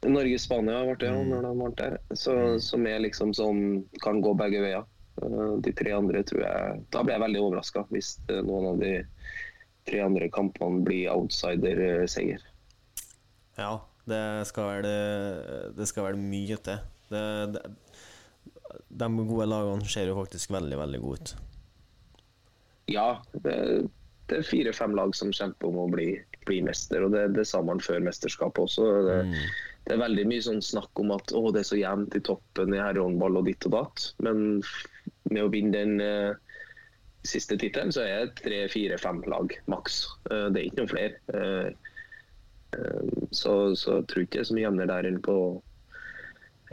Norge-Spania 0.04 0.82
ble 0.84 0.96
det, 1.00 1.10
ja, 1.10 1.20
Mm. 1.22 1.30
når 1.32 1.46
de 1.46 1.52
ble 1.60 1.70
der. 1.80 1.98
Så, 2.20 2.34
som 2.60 2.86
er 2.90 3.00
liksom 3.06 3.32
sånn 3.38 3.62
kan 4.04 4.20
gå 4.22 4.34
begge 4.36 4.62
veier. 4.66 4.84
Eh, 5.22 5.54
De 5.62 5.72
tre 5.78 5.92
andre 5.94 6.24
tror 6.26 6.42
jeg 6.42 6.80
Da 6.92 7.04
blir 7.04 7.14
jeg 7.18 7.22
veldig 7.22 7.42
overraska 7.44 7.84
hvis 7.92 8.16
eh, 8.30 8.42
noen 8.42 8.72
av 8.72 8.80
de 8.82 8.94
tre 9.86 10.00
andre 10.00 10.30
kampene 10.32 10.82
blir 10.88 11.10
outsider-seier. 11.12 12.40
Ja, 13.60 13.82
det 14.10 14.22
skal 14.48 14.70
vel 14.82 15.74
Det 15.76 15.88
skal 15.90 16.08
vel 16.08 16.22
mye 16.24 16.56
til. 16.64 16.80
Det, 17.12 17.24
det, 17.54 17.64
de 18.90 19.10
gode 19.28 19.46
lagene 19.52 19.86
ser 19.92 20.08
jo 20.10 20.16
faktisk 20.22 20.54
veldig, 20.56 20.78
veldig 20.80 21.02
gode 21.04 21.20
ut. 21.20 21.34
Ja, 22.92 23.10
det, 23.44 23.58
det 24.32 24.40
er 24.40 24.48
fire-fem 24.48 24.96
lag 24.98 25.14
som 25.16 25.32
kjemper 25.36 25.70
om 25.70 25.78
å 25.84 25.90
bli, 25.92 26.08
bli 26.48 26.62
mester, 26.66 27.06
og 27.06 27.14
det, 27.14 27.28
det 27.38 27.46
sa 27.48 27.62
man 27.64 27.84
før 27.84 28.02
mesterskapet 28.08 28.64
også. 28.66 28.88
Det, 29.08 29.20
Mm. 29.28 29.38
det 29.86 29.94
er 29.98 30.02
veldig 30.02 30.26
mye 30.32 30.44
sånn 30.48 30.62
snakk 30.64 31.00
om 31.04 31.12
at 31.16 31.28
det 31.32 31.62
er 31.62 31.68
så 31.70 31.80
jevnt 31.80 32.16
i 32.16 32.24
toppen 32.24 32.74
i 32.76 32.80
herrehåndball 32.82 33.40
og 33.42 33.46
ditt 33.52 33.68
og 33.70 33.76
datt. 33.78 34.08
Men 34.24 34.62
med 35.32 35.44
å 35.44 35.52
vinne 35.54 35.76
den 35.76 36.02
eh, 36.04 36.34
siste 37.28 37.58
tittelen, 37.60 37.92
så 37.96 38.04
er 38.04 38.26
det 38.26 38.42
tre, 38.42 38.64
fire, 38.72 38.98
fem 39.00 39.22
lag 39.32 39.54
maks. 39.72 40.04
Eh, 40.30 40.50
det 40.52 40.60
er 40.60 40.66
ikke 40.68 40.82
noen 40.82 40.92
flere. 40.92 41.22
Eh, 41.34 41.70
eh, 42.78 43.14
så, 43.32 43.54
så 43.80 44.00
jeg 44.02 44.10
tror 44.12 44.26
ikke 44.26 44.38
det 44.40 44.44
er 44.44 44.50
så 44.50 44.58
mye 44.58 44.68
jevnere 44.68 44.92
der 44.92 45.10
enn 45.12 45.22
på 45.24 45.38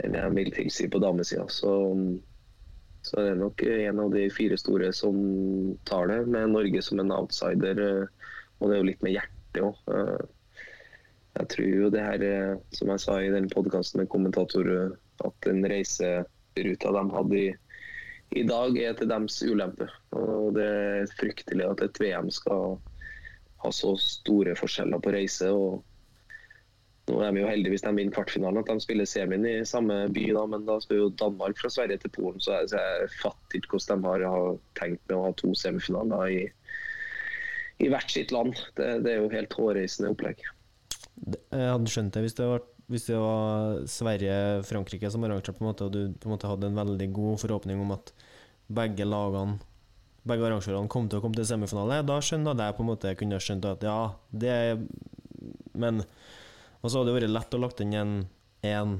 enn 0.01 0.17
jeg 0.17 0.33
vil 0.33 0.51
tilsi 0.55 0.89
på 0.89 0.99
damesida. 1.03 1.45
Så, 1.53 1.71
så 3.05 3.23
det 3.23 3.37
nok 3.39 3.63
en 3.67 4.01
av 4.01 4.13
de 4.15 4.25
fire 4.33 4.57
store 4.57 4.89
som 4.97 5.17
tar 5.89 6.09
det, 6.09 6.21
med 6.31 6.55
Norge 6.55 6.83
som 6.83 6.99
en 7.03 7.13
outsider. 7.15 7.79
eh, 7.87 8.29
Og 8.59 8.69
det 8.69 8.77
er 8.77 8.81
jo 8.81 8.89
litt 8.91 9.03
med 9.05 9.15
hjertet 9.15 9.63
òg. 9.65 10.27
Jeg 11.31 11.47
tror 11.47 11.67
jo 11.69 11.89
det 11.93 12.01
her, 12.03 12.23
som 12.75 12.89
jeg 12.91 13.01
sa 13.01 13.13
i 13.23 13.31
den 13.31 13.47
podkasten 13.49 14.01
med 14.01 14.09
kommentator, 14.11 14.67
at 15.23 15.45
den 15.45 15.63
reiseruta 15.63 16.91
de 16.97 17.03
hadde 17.15 17.37
i, 17.39 17.45
i 18.31 18.43
dag, 18.47 18.77
er 18.79 18.95
til 18.95 19.09
deres 19.11 19.41
ulempe. 19.43 19.87
Og 20.15 20.53
det 20.55 20.67
er 20.67 21.15
fryktelig 21.19 21.67
at 21.67 21.83
et 21.83 22.01
VM 22.01 22.29
skal 22.31 22.77
ha 23.61 23.71
så 23.75 23.95
store 23.99 24.55
forskjeller 24.57 25.01
på 25.03 25.13
reise. 25.13 25.49
og 25.51 25.81
nå 27.09 27.17
er 27.25 27.33
vi 27.33 27.41
jo 27.41 27.49
heldige 27.49 27.73
hvis 27.73 27.83
de 27.83 27.91
vinner 27.97 28.13
kvartfinalen, 28.15 28.61
at 28.61 28.69
de 28.69 28.83
spiller 28.83 29.09
semien 29.09 29.45
i 29.47 29.55
samme 29.67 30.05
by. 30.13 30.25
da, 30.37 30.45
Men 30.47 30.65
da 30.67 30.77
skal 30.83 31.01
jo 31.01 31.11
Danmark 31.19 31.59
fra 31.59 31.71
Sverige 31.73 31.97
til 32.03 32.13
Polen, 32.15 32.39
så 32.39 32.59
jeg, 32.59 32.71
så 32.71 32.81
jeg 32.81 33.11
fatter 33.19 33.59
ikke 33.59 33.75
hvordan 33.75 34.03
de 34.03 34.11
har, 34.11 34.25
har 34.35 34.57
tenkt 34.79 35.03
med 35.09 35.17
å 35.17 35.23
ha 35.25 35.35
to 35.39 35.53
semifinaler 35.57 36.35
i, 36.37 36.41
i 37.83 37.89
hvert 37.91 38.13
sitt 38.13 38.31
land. 38.31 38.55
Det, 38.77 38.91
det 39.05 39.15
er 39.15 39.23
jo 39.23 39.31
helt 39.33 39.57
hårreisende 39.57 40.13
opplegg. 40.13 40.43
Jeg 41.51 41.73
hadde 41.73 41.91
skjønt 41.91 42.15
det 42.15 42.23
hvis 42.23 42.37
det 42.37 42.47
var, 42.47 42.63
hvis 42.91 43.07
det 43.09 43.19
var 43.19 43.81
Sverige-Frankrike 43.91 45.11
som 45.11 45.25
arrangerte, 45.27 45.57
på 45.57 45.65
en 45.65 45.71
måte, 45.71 45.89
og 45.89 45.95
du 45.95 46.15
på 46.15 46.29
en 46.29 46.35
måte 46.37 46.49
hadde 46.49 46.69
en 46.69 46.79
veldig 46.79 47.09
god 47.17 47.41
forhåpning 47.43 47.81
om 47.81 47.97
at 47.97 48.13
begge 48.75 49.07
lagene 49.07 49.59
begge 50.27 50.45
arrangørene 50.45 50.91
kom 50.91 51.07
til 51.09 51.19
å 51.19 51.23
komme 51.23 51.37
til 51.37 51.47
semifinale. 51.49 52.01
Da 52.05 52.19
skjønte 52.21 52.53
jeg 52.53 52.77
på 52.77 52.83
en 52.83 52.89
måte 52.91 53.13
kunne 53.17 53.39
skjønt 53.41 53.67
at 53.69 53.85
ja, 53.85 54.01
det 54.29 54.51
er 54.51 54.83
Men 55.73 56.03
Og 56.81 56.89
så 56.89 56.99
hadde 56.99 57.09
det 57.09 57.15
vært 57.15 57.33
lett 57.33 57.55
å 57.55 57.61
lagt 57.61 57.81
inn 57.81 57.93
en, 57.97 58.13
en 58.65 58.93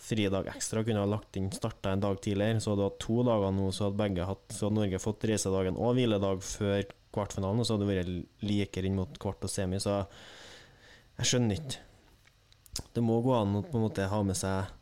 fridag 0.00 0.48
ekstra. 0.52 0.82
Kunne 0.84 1.04
ha 1.04 1.08
lagt 1.08 1.36
inn 1.38 1.50
starta 1.54 1.92
en 1.92 2.04
dag 2.04 2.20
tidligere. 2.20 2.60
Så 2.60 2.72
hadde 2.72 2.82
du 2.82 2.88
hatt 2.88 3.00
to 3.04 3.22
dager 3.26 3.54
nå, 3.56 3.70
så 3.72 3.86
hadde 3.86 4.00
begge 4.00 4.28
hatt 4.28 4.44
Så 4.52 4.66
hadde 4.66 4.80
Norge 4.80 5.02
fått 5.02 5.26
reisedagen 5.30 5.80
og 5.80 5.96
hviledag 5.96 6.44
før 6.44 6.84
kvartfinalen, 7.16 7.62
og 7.62 7.68
så 7.68 7.76
hadde 7.76 7.86
det 7.86 7.94
vært 7.94 8.44
likere 8.44 8.88
inn 8.88 8.98
mot 8.98 9.20
kvart 9.20 9.46
og 9.48 9.52
semi. 9.52 9.80
Så 9.80 9.98
jeg 11.16 11.30
skjønner 11.30 11.60
ikke. 11.60 11.84
Det 12.96 13.04
må 13.04 13.22
gå 13.24 13.32
an 13.32 13.56
å 13.56 13.64
på 13.64 13.78
en 13.78 13.86
måte 13.86 14.10
ha 14.10 14.20
med 14.26 14.36
seg 14.36 14.74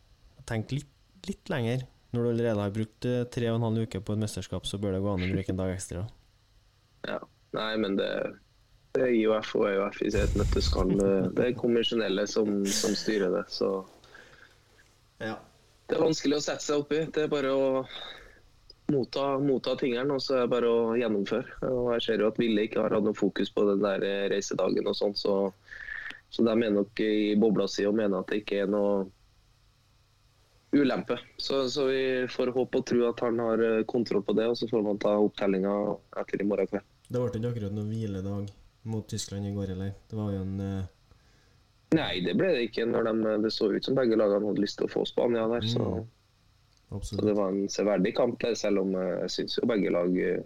Tenke 0.44 0.76
litt, 0.76 0.90
litt 1.24 1.48
lenger. 1.48 1.86
Når 2.14 2.22
du 2.22 2.30
allerede 2.30 2.62
har 2.62 2.72
brukt 2.74 3.06
eh, 3.10 3.24
tre 3.34 3.50
og 3.50 3.58
en 3.58 3.66
halv 3.68 3.84
uke 3.88 4.00
på 4.06 4.14
et 4.14 4.22
mesterskap, 4.22 4.66
så 4.70 4.78
bør 4.78 4.94
det 4.96 5.02
gå 5.04 5.12
an 5.12 5.26
å 5.26 5.30
bruke 5.34 5.50
en 5.52 5.60
dag 5.60 5.72
ekstra. 5.74 6.04
Ja. 7.08 7.18
Nei, 7.54 7.70
men 7.78 7.94
det, 7.98 8.08
det 8.96 9.02
er 9.04 9.12
IOF 9.14 9.52
og 9.60 9.68
EUF 9.68 10.00
i 10.02 10.10
sitt 10.14 10.32
nøtteskall. 10.38 10.94
Det, 10.98 11.10
det 11.36 11.44
er 11.48 11.58
konvensjonelle 11.58 12.24
som, 12.30 12.64
som 12.66 12.96
styrer 12.98 13.30
det. 13.36 13.44
Så 13.54 13.68
Ja. 15.22 15.36
det 15.88 15.96
er 15.98 16.02
vanskelig 16.02 16.40
å 16.40 16.44
sette 16.48 16.64
seg 16.66 16.82
oppi. 16.82 17.04
Det 17.14 17.26
er 17.26 17.30
bare 17.30 17.52
å 17.54 17.68
motta, 18.90 19.38
motta 19.38 19.76
tingene, 19.80 20.16
og 20.16 20.22
så 20.22 20.34
er 20.40 20.44
det 20.44 20.52
bare 20.56 20.70
å 20.70 20.96
gjennomføre. 20.98 21.60
Og 21.70 21.92
jeg 21.94 22.06
ser 22.08 22.24
jo 22.24 22.30
at 22.32 22.40
Ville 22.42 22.66
ikke 22.66 22.82
har 22.82 22.96
hatt 22.96 23.06
noe 23.06 23.16
fokus 23.16 23.52
på 23.54 23.66
den 23.70 23.84
der 23.84 24.02
reisedagen 24.34 24.90
og 24.90 24.98
sånn, 24.98 25.14
så, 25.16 25.36
så 26.34 26.44
de 26.46 26.56
er 26.58 26.74
nok 26.74 27.04
i 27.06 27.36
bobla 27.40 27.68
si 27.70 27.86
og 27.86 27.94
mener 28.00 28.20
at 28.20 28.32
det 28.34 28.42
ikke 28.42 28.64
er 28.64 28.74
noe 28.74 29.04
ulempe. 30.74 31.18
Så, 31.36 31.68
så 31.70 31.86
vi 31.88 32.02
får 32.30 32.52
håpe 32.56 32.80
og 32.80 32.86
tro 32.90 33.04
at 33.08 33.22
han 33.24 33.38
har 33.42 33.62
eh, 33.62 33.84
kontroll 33.90 34.24
på 34.26 34.34
det, 34.36 34.48
og 34.50 34.58
så 34.58 34.68
får 34.70 34.82
man 34.86 34.98
ta 35.02 35.14
opptellinga 35.22 35.74
etter 36.22 36.42
i 36.42 36.48
morgen 36.48 36.70
kveld. 36.70 36.86
Det 37.08 37.20
ble 37.20 37.30
ikke 37.30 37.50
akkurat 37.52 37.76
noen 37.76 37.92
hviledag 37.92 38.50
mot 38.90 39.06
Tyskland 39.08 39.48
i 39.48 39.54
går 39.54 39.74
heller. 39.74 39.94
Det 40.10 40.18
var 40.18 40.34
jo 40.34 40.42
en 40.42 40.60
uh... 40.60 40.84
Nei, 41.94 42.18
det 42.26 42.34
ble 42.34 42.50
det 42.56 42.66
ikke. 42.68 42.88
når 42.90 43.06
de, 43.06 43.36
Det 43.44 43.52
så 43.54 43.68
ut 43.70 43.86
som 43.86 43.94
begge 43.94 44.18
lagene 44.18 44.50
hadde 44.50 44.64
lyst 44.64 44.80
til 44.80 44.88
å 44.88 44.92
få 44.92 45.04
Spania 45.08 45.46
der. 45.52 45.66
Så, 45.70 46.04
Mm. 46.94 47.00
så 47.02 47.16
det 47.26 47.32
var 47.34 47.48
en 47.48 47.68
severdig 47.68 48.12
kamp, 48.14 48.36
der, 48.42 48.54
selv 48.54 48.82
om 48.82 48.92
eh, 48.94 49.14
jeg 49.24 49.30
syns 49.34 49.56
jo 49.58 49.66
begge 49.66 49.90
lag 49.90 50.18
eh, 50.20 50.42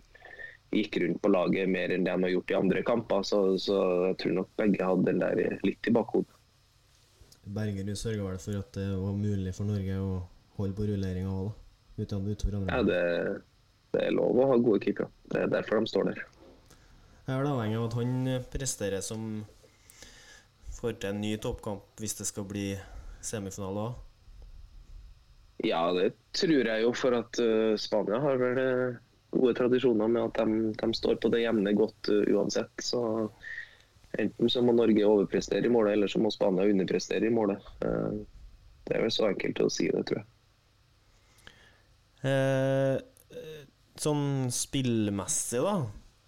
gikk 0.73 0.97
rundt 1.03 1.21
på 1.25 1.33
laget 1.33 1.69
mer 1.69 1.93
enn 1.93 2.05
det 2.07 2.15
de 2.15 2.25
har 2.25 2.33
gjort 2.33 2.53
i 2.53 2.57
andre 2.59 2.83
kamper. 2.87 3.25
Så, 3.27 3.41
så 3.61 3.79
jeg 4.11 4.19
tror 4.23 4.37
nok 4.39 4.51
begge 4.61 4.87
hadde 4.87 5.09
den 5.11 5.21
der 5.25 5.59
litt 5.67 5.89
i 5.89 5.95
bakhodet. 5.95 6.38
Bergerud 7.55 7.97
sørga 7.99 8.25
vel 8.27 8.41
for 8.43 8.61
at 8.61 8.73
det 8.77 8.89
var 8.93 9.15
mulig 9.17 9.55
for 9.57 9.69
Norge 9.69 10.01
å 10.03 10.11
holde 10.59 10.77
på 10.77 10.89
rulleringa 10.91 11.31
òg, 11.33 11.51
da. 11.51 11.65
Utover 11.99 12.57
andre. 12.61 12.75
Ja, 12.77 12.83
det, 12.87 12.99
det 13.95 14.03
er 14.07 14.13
lov 14.15 14.39
å 14.39 14.51
ha 14.53 14.59
gode 14.63 14.85
kicker. 14.85 15.09
Det 15.33 15.41
er 15.43 15.49
derfor 15.51 15.81
de 15.81 15.91
står 15.91 16.13
der. 16.13 16.21
Jeg 17.27 17.35
er 17.35 17.41
vel 17.43 17.51
avhengig 17.51 17.79
av 17.81 17.87
at 17.89 17.97
han 17.99 18.13
presterer 18.53 19.03
som 19.05 19.25
får 20.79 21.01
til 21.01 21.11
en 21.11 21.23
ny 21.25 21.33
toppkamp 21.43 21.99
hvis 22.01 22.15
det 22.21 22.29
skal 22.29 22.47
bli 22.49 22.69
semifinale 23.25 23.89
òg. 23.89 24.05
Ja, 25.67 25.83
det 25.93 26.13
tror 26.39 26.71
jeg 26.71 26.85
jo, 26.85 26.93
for 26.95 27.17
at 27.19 27.41
uh, 27.43 27.75
Spania 27.81 28.21
har 28.23 28.39
vel 28.39 28.61
eh, 28.63 28.99
gode 29.35 29.57
tradisjoner 29.59 30.11
med 30.15 30.29
at 30.29 30.39
de, 30.39 30.71
de 30.79 30.89
står 30.95 31.19
på 31.19 31.33
det 31.35 31.43
jevne 31.43 31.73
godt 31.75 32.13
uh, 32.15 32.23
uansett. 32.37 32.71
Så 32.79 33.01
enten 34.17 34.51
så 34.51 34.63
må 34.65 34.73
Norge 34.73 35.05
overprestere 35.07 35.69
i 35.69 35.73
målet, 35.73 35.99
eller 35.99 36.11
så 36.11 36.21
må 36.23 36.33
Spania 36.33 36.69
underprestere 36.71 37.29
i 37.29 37.35
målet. 37.35 37.65
Uh, 37.85 38.25
det 38.89 38.97
er 38.97 39.05
vel 39.05 39.13
så 39.13 39.29
enkelt 39.29 39.61
å 39.61 39.69
si 39.73 39.91
det, 39.93 40.03
tror 40.09 40.23
jeg. 40.23 40.29
Eh, 42.27 42.97
sånn 44.01 44.49
spillmessig, 44.55 45.61
da. 45.63 45.75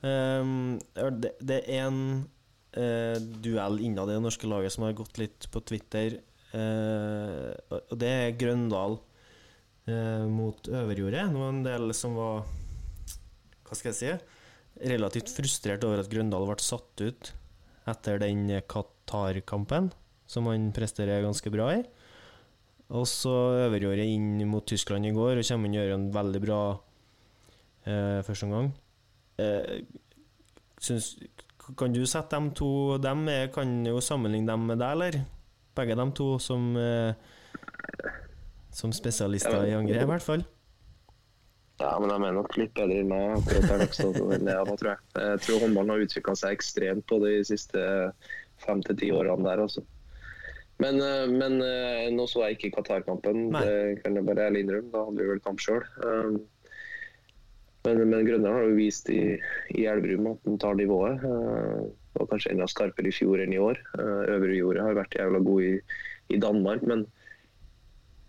Eh, 0.07 0.51
det, 1.41 1.61
er 1.65 1.87
en 1.87 2.03
eh, 2.77 3.17
duell 3.17 3.81
innad 3.87 4.13
i 4.13 4.19
det 4.19 4.25
norske 4.27 4.51
laget 4.51 4.77
som 4.77 4.87
har 4.87 4.99
gått 4.99 5.23
litt 5.23 5.49
på 5.53 5.65
Twitter. 5.67 6.21
Eh, 6.53 7.49
og 7.81 7.97
det 7.99 8.13
er 8.27 8.37
Grøndal 8.39 8.99
eh, 9.89 10.27
mot 10.29 10.69
Øverjordet. 10.69 11.31
Det 11.33 11.41
var 11.41 11.55
en 11.55 11.65
del 11.67 11.95
som 11.97 12.17
var 12.19 12.45
Hva 13.65 13.79
skal 13.79 13.93
jeg 13.93 14.01
si? 14.01 14.39
Relativt 14.91 15.33
frustrert 15.33 15.85
over 15.87 16.03
at 16.03 16.11
Grøndal 16.11 16.49
ble 16.49 16.61
satt 16.63 17.07
ut 17.07 17.33
etter 17.91 18.21
den 18.23 18.47
Qatar-kampen, 18.71 19.91
som 20.31 20.47
han 20.51 20.71
presterer 20.77 21.25
ganske 21.25 21.53
bra 21.53 21.73
i. 21.79 21.83
Og 22.91 23.07
så 23.07 23.33
Øverjordet 23.67 24.09
inn 24.11 24.41
mot 24.51 24.67
Tyskland 24.67 25.07
i 25.07 25.15
går 25.15 25.39
og 25.39 25.47
kommer 25.47 25.69
inn 25.69 25.77
og 25.77 25.85
gjør 25.85 25.97
en 25.97 26.07
veldig 26.15 26.41
bra 26.43 26.61
eh, 27.87 28.21
første 28.27 28.49
omgang. 28.49 28.73
Eh, 29.39 29.85
syns, 30.83 31.13
kan 31.79 31.95
du 31.95 32.03
sette 32.09 32.35
dem 32.35 32.51
to 32.57 32.99
Dem 32.99 33.29
er, 33.31 33.47
kan 33.55 33.87
jo 33.87 34.01
sammenligne 34.03 34.51
dem 34.51 34.67
med 34.67 34.81
deg, 34.83 34.97
eller? 34.97 35.21
Begge 35.79 35.97
dem 35.97 36.11
to 36.19 36.33
som 36.43 36.73
eh, 36.77 37.15
Som 38.75 38.93
spesialister 38.95 39.69
i 39.69 39.77
angrep, 39.77 40.03
i 40.03 40.11
hvert 40.11 40.27
fall. 40.27 40.45
Ja, 41.81 41.95
men 41.99 42.11
de 42.13 42.17
er 42.29 42.35
nok 42.37 42.57
litt 42.61 42.75
bedre 42.77 42.99
enn 43.01 43.09
meg 43.09 43.39
akkurat 43.39 43.71
der 43.71 43.81
da, 44.45 44.65
tror 44.77 44.91
jeg. 44.91 44.99
Jeg 45.17 45.41
tror 45.47 45.63
håndballen 45.65 45.95
har 45.95 46.05
utvikla 46.05 46.35
seg 46.37 46.59
ekstremt 46.59 47.07
på 47.09 47.19
de 47.25 47.39
siste 47.49 47.85
fem 48.61 48.83
til 48.85 48.99
ti 49.01 49.09
årene 49.17 49.47
der, 49.49 49.63
Også. 49.65 49.83
Men, 50.81 50.97
eh, 51.05 51.27
men 51.29 51.59
eh, 51.65 52.07
nå 52.13 52.25
så 52.29 52.47
jeg 52.47 52.57
ikke 52.59 52.75
Qatar-kampen, 52.79 53.51
det 53.53 54.01
kan 54.03 54.17
jeg 54.17 54.25
bare 54.29 54.47
ærlig 54.49 54.63
innrømme. 54.65 54.93
Da 54.93 55.05
hadde 55.09 55.21
vi 55.21 55.29
vel 55.29 55.43
kamp 55.45 55.61
sjøl. 55.61 55.85
Men, 57.85 58.01
men 58.11 58.27
Grønland 58.29 58.53
har 58.55 58.67
jo 58.69 58.77
vist 58.77 59.09
i, 59.13 59.39
i 59.77 59.87
Elverum 59.89 60.27
at 60.35 60.45
den 60.45 60.59
tar 60.61 60.77
nivået. 60.77 61.21
eh, 61.25 61.89
Og 62.21 62.29
kanskje 62.29 62.53
enda 62.53 62.67
skarpere 62.69 63.09
i 63.09 63.15
fjor 63.15 63.41
enn 63.41 63.53
i 63.57 63.61
år. 63.61 63.81
Eh, 63.97 64.23
Øvre 64.37 64.57
jordet 64.57 64.85
har 64.85 64.99
vært 64.99 65.17
jævla 65.17 65.41
god 65.47 65.63
i, 65.69 65.75
i 66.37 66.41
Danmark, 66.43 66.83
men 66.85 67.07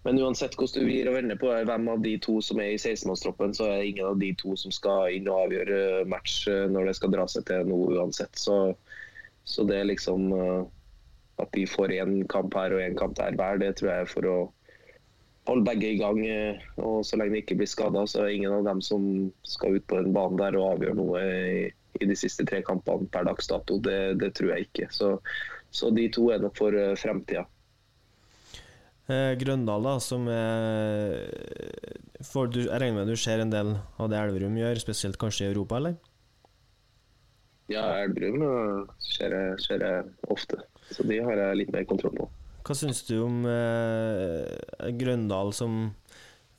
men 0.03 0.17
uansett 0.17 0.55
hvordan 0.57 0.87
du 0.87 0.89
gir 0.89 1.07
og 1.11 1.15
vender 1.19 1.37
på 1.37 1.49
hvem 1.67 1.89
av 1.93 1.99
de 2.01 2.15
to 2.25 2.39
som 2.41 2.59
er 2.61 2.73
i 2.73 2.79
16-mannstroppen, 2.79 3.51
så 3.53 3.67
er 3.67 3.75
det 3.81 3.89
ingen 3.91 4.07
av 4.09 4.21
de 4.21 4.31
to 4.39 4.55
som 4.57 4.73
skal 4.73 5.13
inn 5.13 5.29
og 5.29 5.43
avgjøre 5.45 6.07
match 6.09 6.47
eh, 6.49 6.65
når 6.73 6.89
det 6.89 6.95
skal 6.97 7.13
dra 7.13 7.27
seg 7.29 7.45
til 7.49 7.69
noe 7.69 7.99
uansett. 7.99 8.33
Så, 8.41 8.55
så 9.45 9.65
det 9.69 9.77
er 9.77 9.91
liksom 9.91 10.31
eh, 10.37 10.61
At 11.41 11.53
de 11.57 11.67
får 11.69 11.93
én 11.95 12.17
kamp 12.29 12.53
her 12.53 12.73
og 12.75 12.81
én 12.81 12.97
kamp 12.97 13.15
der 13.17 13.37
hver, 13.37 13.61
det 13.61 13.75
tror 13.77 13.91
jeg 13.91 14.05
er 14.05 14.09
for 14.09 14.29
å 14.29 14.35
holde 15.49 15.65
begge 15.69 15.93
i 15.93 16.01
gang. 16.01 16.19
eh, 16.25 16.65
Og 16.81 17.05
så 17.05 17.21
lenge 17.21 17.37
de 17.37 17.45
ikke 17.45 17.59
blir 17.61 17.69
skada, 17.69 18.03
så 18.09 18.21
er 18.23 18.29
det 18.29 18.41
ingen 18.41 18.57
av 18.57 18.65
dem 18.65 18.81
som 18.81 19.05
skal 19.45 19.77
ut 19.77 19.87
på 19.89 20.01
en 20.01 20.13
bane 20.17 20.41
der 20.41 20.57
og 20.57 20.79
avgjøre 20.79 20.97
noe 20.97 21.23
i, 21.29 21.63
i 22.01 22.09
de 22.09 22.17
siste 22.17 22.45
tre 22.49 22.65
kampene 22.65 23.09
per 23.13 23.29
dags 23.29 23.53
dato. 23.53 23.77
Det, 23.77 24.17
det 24.21 24.33
tror 24.37 24.55
jeg 24.55 24.69
ikke. 24.69 24.89
Så, 24.97 25.15
så 25.69 25.93
de 25.93 26.09
to 26.13 26.29
er 26.33 26.41
nok 26.41 26.57
for 26.57 26.77
fremtida. 26.97 27.45
Eh, 29.09 29.33
Grøndal, 29.41 29.81
da, 29.87 29.95
som 30.03 30.27
er 30.29 31.25
du, 32.53 32.59
Jeg 32.61 32.79
regner 32.81 32.99
med 32.99 33.09
du 33.09 33.17
ser 33.17 33.41
en 33.41 33.51
del 33.51 33.73
av 33.97 34.11
det 34.11 34.19
Elverum 34.19 34.59
gjør, 34.59 34.81
spesielt 34.83 35.17
kanskje 35.21 35.47
i 35.47 35.51
Europa, 35.51 35.79
eller? 35.81 35.97
Ja, 37.71 37.85
Elverum 38.03 38.43
eh, 38.45 38.93
ser 39.01 39.33
jeg, 39.35 39.57
ser 39.65 39.85
jeg 39.85 40.11
ofte. 40.33 40.59
Så 40.91 41.05
de 41.07 41.21
har 41.23 41.39
jeg 41.39 41.59
litt 41.61 41.73
mer 41.73 41.87
kontroll 41.89 42.15
på. 42.19 42.27
Hva 42.67 42.77
syns 42.77 43.01
du 43.07 43.15
om 43.23 43.41
eh, 43.49 44.91
Grøndal 44.99 45.49
som 45.55 45.79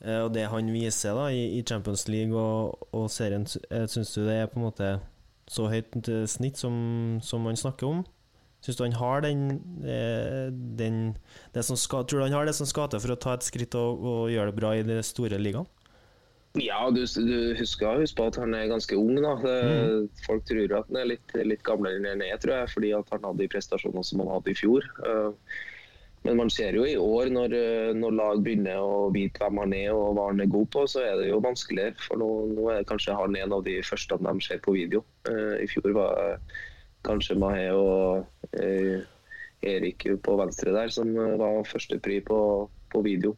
eh, 0.03 0.19
og 0.19 0.33
det 0.35 0.49
han 0.51 0.71
viser 0.73 1.15
da 1.15 1.29
i, 1.31 1.45
i 1.59 1.61
Champions 1.63 2.07
League 2.11 2.35
og, 2.35 2.89
og 2.91 3.07
serien? 3.13 3.47
Syns 3.47 4.15
du 4.17 4.25
det 4.25 4.41
er 4.41 4.51
på 4.51 4.59
en 4.59 4.67
måte 4.67 4.89
så 5.47 5.69
høyt 5.71 5.95
snitt 6.31 6.59
som, 6.59 6.75
som 7.23 7.43
man 7.45 7.59
snakker 7.59 7.87
om? 7.87 8.03
Syns 8.63 8.77
du 8.79 8.83
han 8.85 8.95
har 8.95 9.23
den, 9.25 9.45
eh, 9.83 10.47
den 10.79 10.99
det 11.53 11.65
som 11.67 11.75
skal, 11.79 12.05
Tror 12.07 12.21
du 12.21 12.27
han 12.29 12.35
har 12.37 12.47
det 12.47 12.55
som 12.55 12.69
skal 12.69 12.87
til 12.93 13.01
for 13.03 13.11
å 13.15 13.19
ta 13.19 13.33
et 13.35 13.43
skritt 13.43 13.75
og, 13.75 13.99
og 14.07 14.21
gjøre 14.31 14.53
det 14.53 14.59
bra 14.61 14.73
i 14.79 14.85
de 14.87 15.01
store 15.03 15.39
ligaene? 15.41 15.67
Ja, 16.61 16.85
du, 16.93 17.01
du 17.01 17.55
husker 17.57 17.97
husk 17.97 18.15
på 18.19 18.27
at 18.29 18.35
han 18.37 18.53
er 18.53 18.67
ganske 18.69 18.93
ung. 18.95 19.15
da. 19.17 19.31
Det, 19.41 20.09
Folk 20.27 20.43
tror 20.45 20.75
at 20.77 20.89
han 20.91 20.99
er 21.01 21.07
litt, 21.15 21.33
litt 21.49 21.63
gamlere 21.65 21.97
enn 21.97 22.05
han 22.11 22.21
er, 22.27 22.35
tror 22.37 22.59
jeg, 22.59 22.71
fordi 22.75 22.91
han 22.93 23.07
hadde 23.25 23.39
de 23.41 23.47
prestasjonene 23.49 24.03
som 24.05 24.21
han 24.21 24.29
hadde 24.35 24.53
i 24.53 24.59
fjor. 24.59 24.85
Eh, 25.09 25.31
Men 26.23 26.37
man 26.39 26.51
ser 26.53 26.71
jo 26.77 26.85
i 26.87 26.93
år, 26.95 27.27
når, 27.35 27.51
eh, 27.57 27.89
når 27.99 28.13
lag 28.15 28.43
begynner 28.45 28.77
å 28.79 29.09
vite 29.11 29.41
hvem 29.43 29.57
han 29.59 29.73
er 29.75 29.89
og 29.91 30.13
hva 30.15 30.29
han 30.29 30.39
er 30.39 30.47
god 30.53 30.69
på, 30.71 30.85
så 30.87 31.01
er 31.03 31.17
det 31.19 31.25
jo 31.33 31.41
vanskeligere. 31.43 31.97
For 32.05 32.21
nå, 32.21 32.29
nå 32.53 32.69
er 32.71 32.85
kanskje 32.87 33.17
han 33.17 33.35
en 33.35 33.55
av 33.57 33.65
de 33.65 33.81
første 33.83 34.15
de 34.21 34.35
ser 34.45 34.61
på 34.63 34.77
video. 34.77 35.01
I 35.27 35.67
fjor 35.67 35.89
var 35.97 36.15
det 36.21 36.61
kanskje 37.07 37.37
Mahé 37.39 37.67
og 37.75 38.25
eh, 38.59 39.03
Erik 39.63 40.05
på 40.23 40.37
venstre 40.39 40.73
der 40.75 40.91
som 40.93 41.11
eh, 41.15 41.35
var 41.39 41.63
førstepri 41.67 42.21
på, 42.27 42.39
på 42.93 43.03
video 43.05 43.35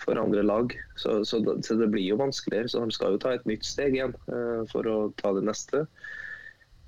for 0.00 0.18
andre 0.18 0.42
lag. 0.42 0.74
Så, 0.96 1.22
så, 1.24 1.40
så 1.62 1.78
det 1.78 1.90
blir 1.92 2.06
jo 2.06 2.20
vanskeligere. 2.20 2.68
Så 2.68 2.82
han 2.82 2.92
skal 2.94 3.14
jo 3.14 3.22
ta 3.22 3.34
et 3.36 3.46
nytt 3.48 3.66
steg 3.66 3.96
igjen 3.96 4.14
eh, 4.28 4.62
for 4.72 4.88
å 4.90 4.98
ta 5.20 5.34
det 5.36 5.44
neste. 5.46 5.84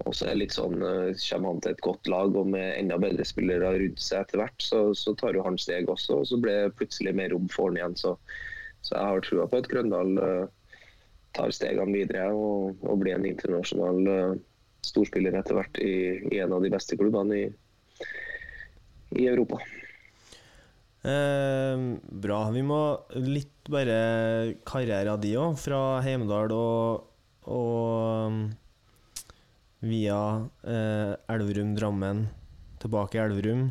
Og 0.05 0.13
så 0.13 0.27
er 0.27 0.35
det 0.35 0.43
litt 0.43 0.53
sånn, 0.53 0.77
Kommer 0.77 1.55
han 1.55 1.63
til 1.65 1.73
et 1.73 1.81
godt 1.85 2.09
lag 2.13 2.35
og 2.37 2.51
med 2.53 2.75
enda 2.77 2.99
bedre 3.01 3.25
spillere 3.25 3.71
rundt 3.81 4.03
seg 4.05 4.27
etter 4.27 4.43
hvert, 4.43 4.59
så, 4.61 4.81
så 4.93 5.15
tar 5.17 5.39
jo 5.39 5.45
han 5.47 5.57
steg 5.57 5.89
også. 5.89 6.21
Og 6.21 6.29
så 6.29 6.37
blir 6.41 6.67
det 6.67 6.75
plutselig 6.77 7.15
mer 7.17 7.33
rom 7.33 7.49
for 7.53 7.73
han 7.73 7.81
igjen. 7.81 7.97
Så, 7.97 8.13
jeg 8.87 9.01
har 9.01 9.25
trua 9.25 9.49
på 9.51 9.63
at 9.63 9.71
Grøndal 9.73 10.13
uh, 10.21 10.77
tar 11.35 11.55
stegene 11.57 11.97
videre 11.97 12.29
og, 12.37 12.77
og 12.85 13.01
blir 13.01 13.17
en 13.17 13.25
internasjonal 13.27 14.37
storspiller 14.87 15.37
etter 15.39 15.59
hvert 15.59 15.81
i, 15.83 15.95
i 16.33 16.41
en 16.43 16.55
av 16.57 16.63
de 16.65 16.71
beste 16.73 16.99
klubbene 16.99 17.41
i, 17.41 17.47
i 19.21 19.27
Europa. 19.29 19.61
Eh, 21.07 21.79
bra. 22.27 22.39
Vi 22.51 22.63
må 22.67 22.81
litt 23.23 23.71
bare 23.71 23.99
karrieren 24.67 25.21
din 25.23 25.39
òg, 25.39 25.59
fra 25.61 26.01
Heimdal 26.03 26.55
og, 26.55 27.07
og 27.47 28.33
via 29.87 30.21
eh, 30.67 31.15
Elverum, 31.31 31.75
Drammen, 31.79 32.27
tilbake 32.83 33.21
i 33.21 33.23
Elverum. 33.23 33.69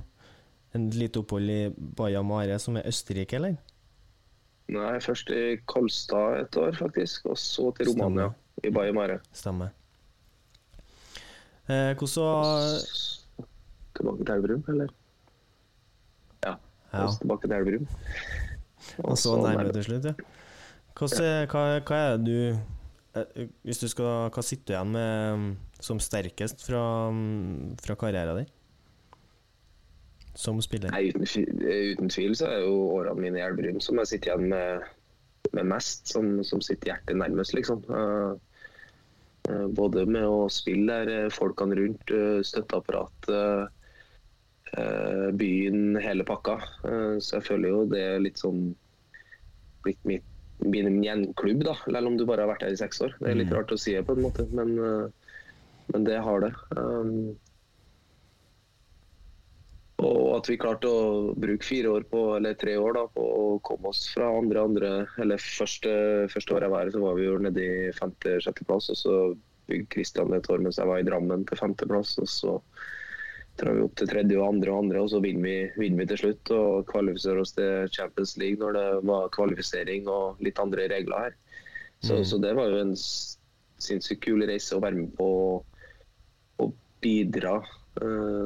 En 0.76 0.90
lite 0.92 1.22
opphold 1.24 1.52
i 1.52 1.62
Baia 1.76 2.24
Mare, 2.24 2.60
som 2.60 2.78
er 2.80 2.88
Østerrike, 2.88 3.40
eller? 3.40 3.56
Nei, 4.72 4.96
først 5.04 5.30
i 5.32 5.58
Kolstad 5.70 6.40
et 6.40 6.58
år, 6.60 6.76
faktisk. 6.76 7.28
Og 7.32 7.38
så 7.40 7.70
til 7.78 7.92
Romania, 7.92 8.32
i 8.64 8.72
Baia 8.74 8.96
Mare. 8.96 9.20
Stemmer. 9.36 9.76
Eh, 11.66 11.92
hvordan 11.98 12.26
var 12.26 13.46
Tilbake 13.96 14.26
til 14.26 14.34
Elverum, 14.34 14.64
eller? 14.68 14.88
Ja. 16.44 16.56
Ja. 16.94 17.08
Tilbake 17.22 17.48
til 17.48 17.56
Elverum. 17.58 17.88
Og 18.98 19.18
så 19.18 19.36
nærme 19.42 19.74
til 19.74 19.84
slutt, 19.84 20.06
ja. 20.06 20.14
Hvordan, 20.96 21.48
hva, 21.52 21.64
hva 21.88 22.02
er 22.02 22.18
det 22.18 22.26
du 22.28 22.60
eh, 23.20 23.48
Hvis 23.68 23.82
du 23.82 23.88
skal 23.92 24.30
Hva 24.32 24.44
sitter 24.46 24.66
du 24.70 24.74
igjen 24.76 24.94
med 24.94 25.34
um, 25.34 25.48
som 25.84 26.00
sterkest 26.00 26.64
fra, 26.64 27.10
um, 27.10 27.74
fra 27.82 27.98
karrieren 28.00 28.38
din? 28.44 28.54
Som 30.36 30.62
spiller? 30.62 30.94
Nei, 30.94 31.10
uten, 31.10 31.26
uten 31.66 32.12
tvil 32.12 32.36
så 32.38 32.48
er 32.52 32.64
jo 32.64 32.78
årene 32.96 33.26
mine 33.26 33.42
i 33.42 33.44
Elverum 33.44 33.82
som 33.84 34.00
jeg 34.04 34.14
sitter 34.14 34.36
igjen 34.36 34.50
med, 34.54 34.88
med 35.56 35.72
mest, 35.74 36.08
som, 36.12 36.44
som 36.44 36.62
sitter 36.64 36.94
hjertet 36.94 37.18
nærmest, 37.20 37.56
liksom. 37.58 37.84
Eh, 37.90 38.36
både 39.78 40.06
med 40.10 40.24
å 40.26 40.46
spille 40.52 40.88
der, 41.06 41.26
eh, 41.26 41.30
folkene 41.34 41.76
rundt, 41.78 42.12
eh, 42.12 42.42
støtteapparatet, 42.42 43.70
eh, 44.78 45.32
byen, 45.38 45.96
hele 46.02 46.24
pakka. 46.24 46.56
Eh, 46.84 47.18
så 47.22 47.38
jeg 47.40 47.44
føler 47.50 47.70
jo 47.70 47.86
det 47.86 48.02
er 48.02 48.20
litt 48.24 48.42
sånn 48.42 48.76
blitt 49.86 50.00
mitt, 50.04 50.26
min 50.66 51.04
gjenklubb, 51.04 51.64
da, 51.68 51.76
selv 51.84 52.08
om 52.08 52.18
du 52.18 52.26
bare 52.26 52.46
har 52.46 52.54
vært 52.56 52.64
her 52.64 52.74
i 52.74 52.80
seks 52.80 53.02
år. 53.06 53.14
Det 53.20 53.30
er 53.30 53.36
litt 53.36 53.52
Mm. 53.52 53.58
rart 53.60 53.74
å 53.76 53.80
si 53.80 53.94
det 53.94 54.06
på 54.08 54.16
en 54.16 54.24
måte, 54.24 54.48
men, 54.52 54.80
eh, 54.80 55.10
men 55.94 56.04
det 56.04 56.22
har 56.24 56.40
det. 56.42 56.54
Og 60.04 60.36
at 60.36 60.50
vi 60.52 60.58
klarte 60.60 60.90
å 60.92 61.34
bruke 61.40 61.64
fire 61.64 61.94
år 61.96 62.04
på, 62.12 62.22
eller 62.36 62.58
tre 62.60 62.74
år 62.76 62.98
da, 62.98 63.06
på 63.16 63.24
å 63.24 63.46
komme 63.64 63.94
oss 63.94 64.02
fra 64.12 64.28
andre 64.28 64.66
andre 64.68 64.90
Eller 65.24 65.40
første, 65.40 65.92
første 66.34 66.52
året 66.52 66.68
jeg 66.68 66.74
var 66.74 66.84
her, 66.84 66.92
så 66.92 67.04
var 67.04 67.16
vi 67.16 67.30
jo 67.30 67.38
nede 67.40 67.64
i 67.64 67.94
femte-sjetteplass. 67.96 68.90
Og 68.92 69.00
så 69.00 69.16
bygde 69.70 69.88
Kristian 69.96 70.36
et 70.36 70.50
år 70.52 70.60
mens 70.66 70.82
jeg 70.82 70.90
var 70.90 71.00
i 71.00 71.08
Drammen 71.08 71.46
til 71.48 71.62
femteplass. 71.62 72.18
Og 72.20 72.28
så 72.28 72.58
drar 73.56 73.78
vi 73.78 73.86
opp 73.86 73.96
til 73.96 74.12
tredje 74.12 74.36
og 74.36 74.50
andre 74.50 74.74
og 74.74 74.82
andre, 74.84 75.06
og 75.06 75.14
så 75.14 75.22
vinner 75.24 75.48
vi, 75.48 75.56
vinner 75.80 76.04
vi 76.04 76.10
til 76.12 76.22
slutt. 76.26 76.52
Og 76.52 76.92
kvalifiserer 76.92 77.40
oss 77.46 77.56
til 77.56 77.88
Champions 77.96 78.36
League 78.42 78.60
når 78.60 78.76
det 78.76 78.86
var 79.08 79.32
kvalifisering 79.38 80.12
og 80.12 80.44
litt 80.44 80.60
andre 80.60 80.90
regler 80.92 81.30
her. 81.30 81.40
Så, 82.04 82.20
Mm. 82.20 82.26
så 82.28 82.42
det 82.44 82.54
var 82.60 82.68
jo 82.70 82.84
en 82.84 82.94
sinnssykt 83.80 84.26
kul 84.28 84.44
reise 84.44 84.76
å 84.76 84.84
være 84.84 85.00
med 85.00 85.16
på 85.16 85.30
å 86.60 86.68
bidra 87.02 87.62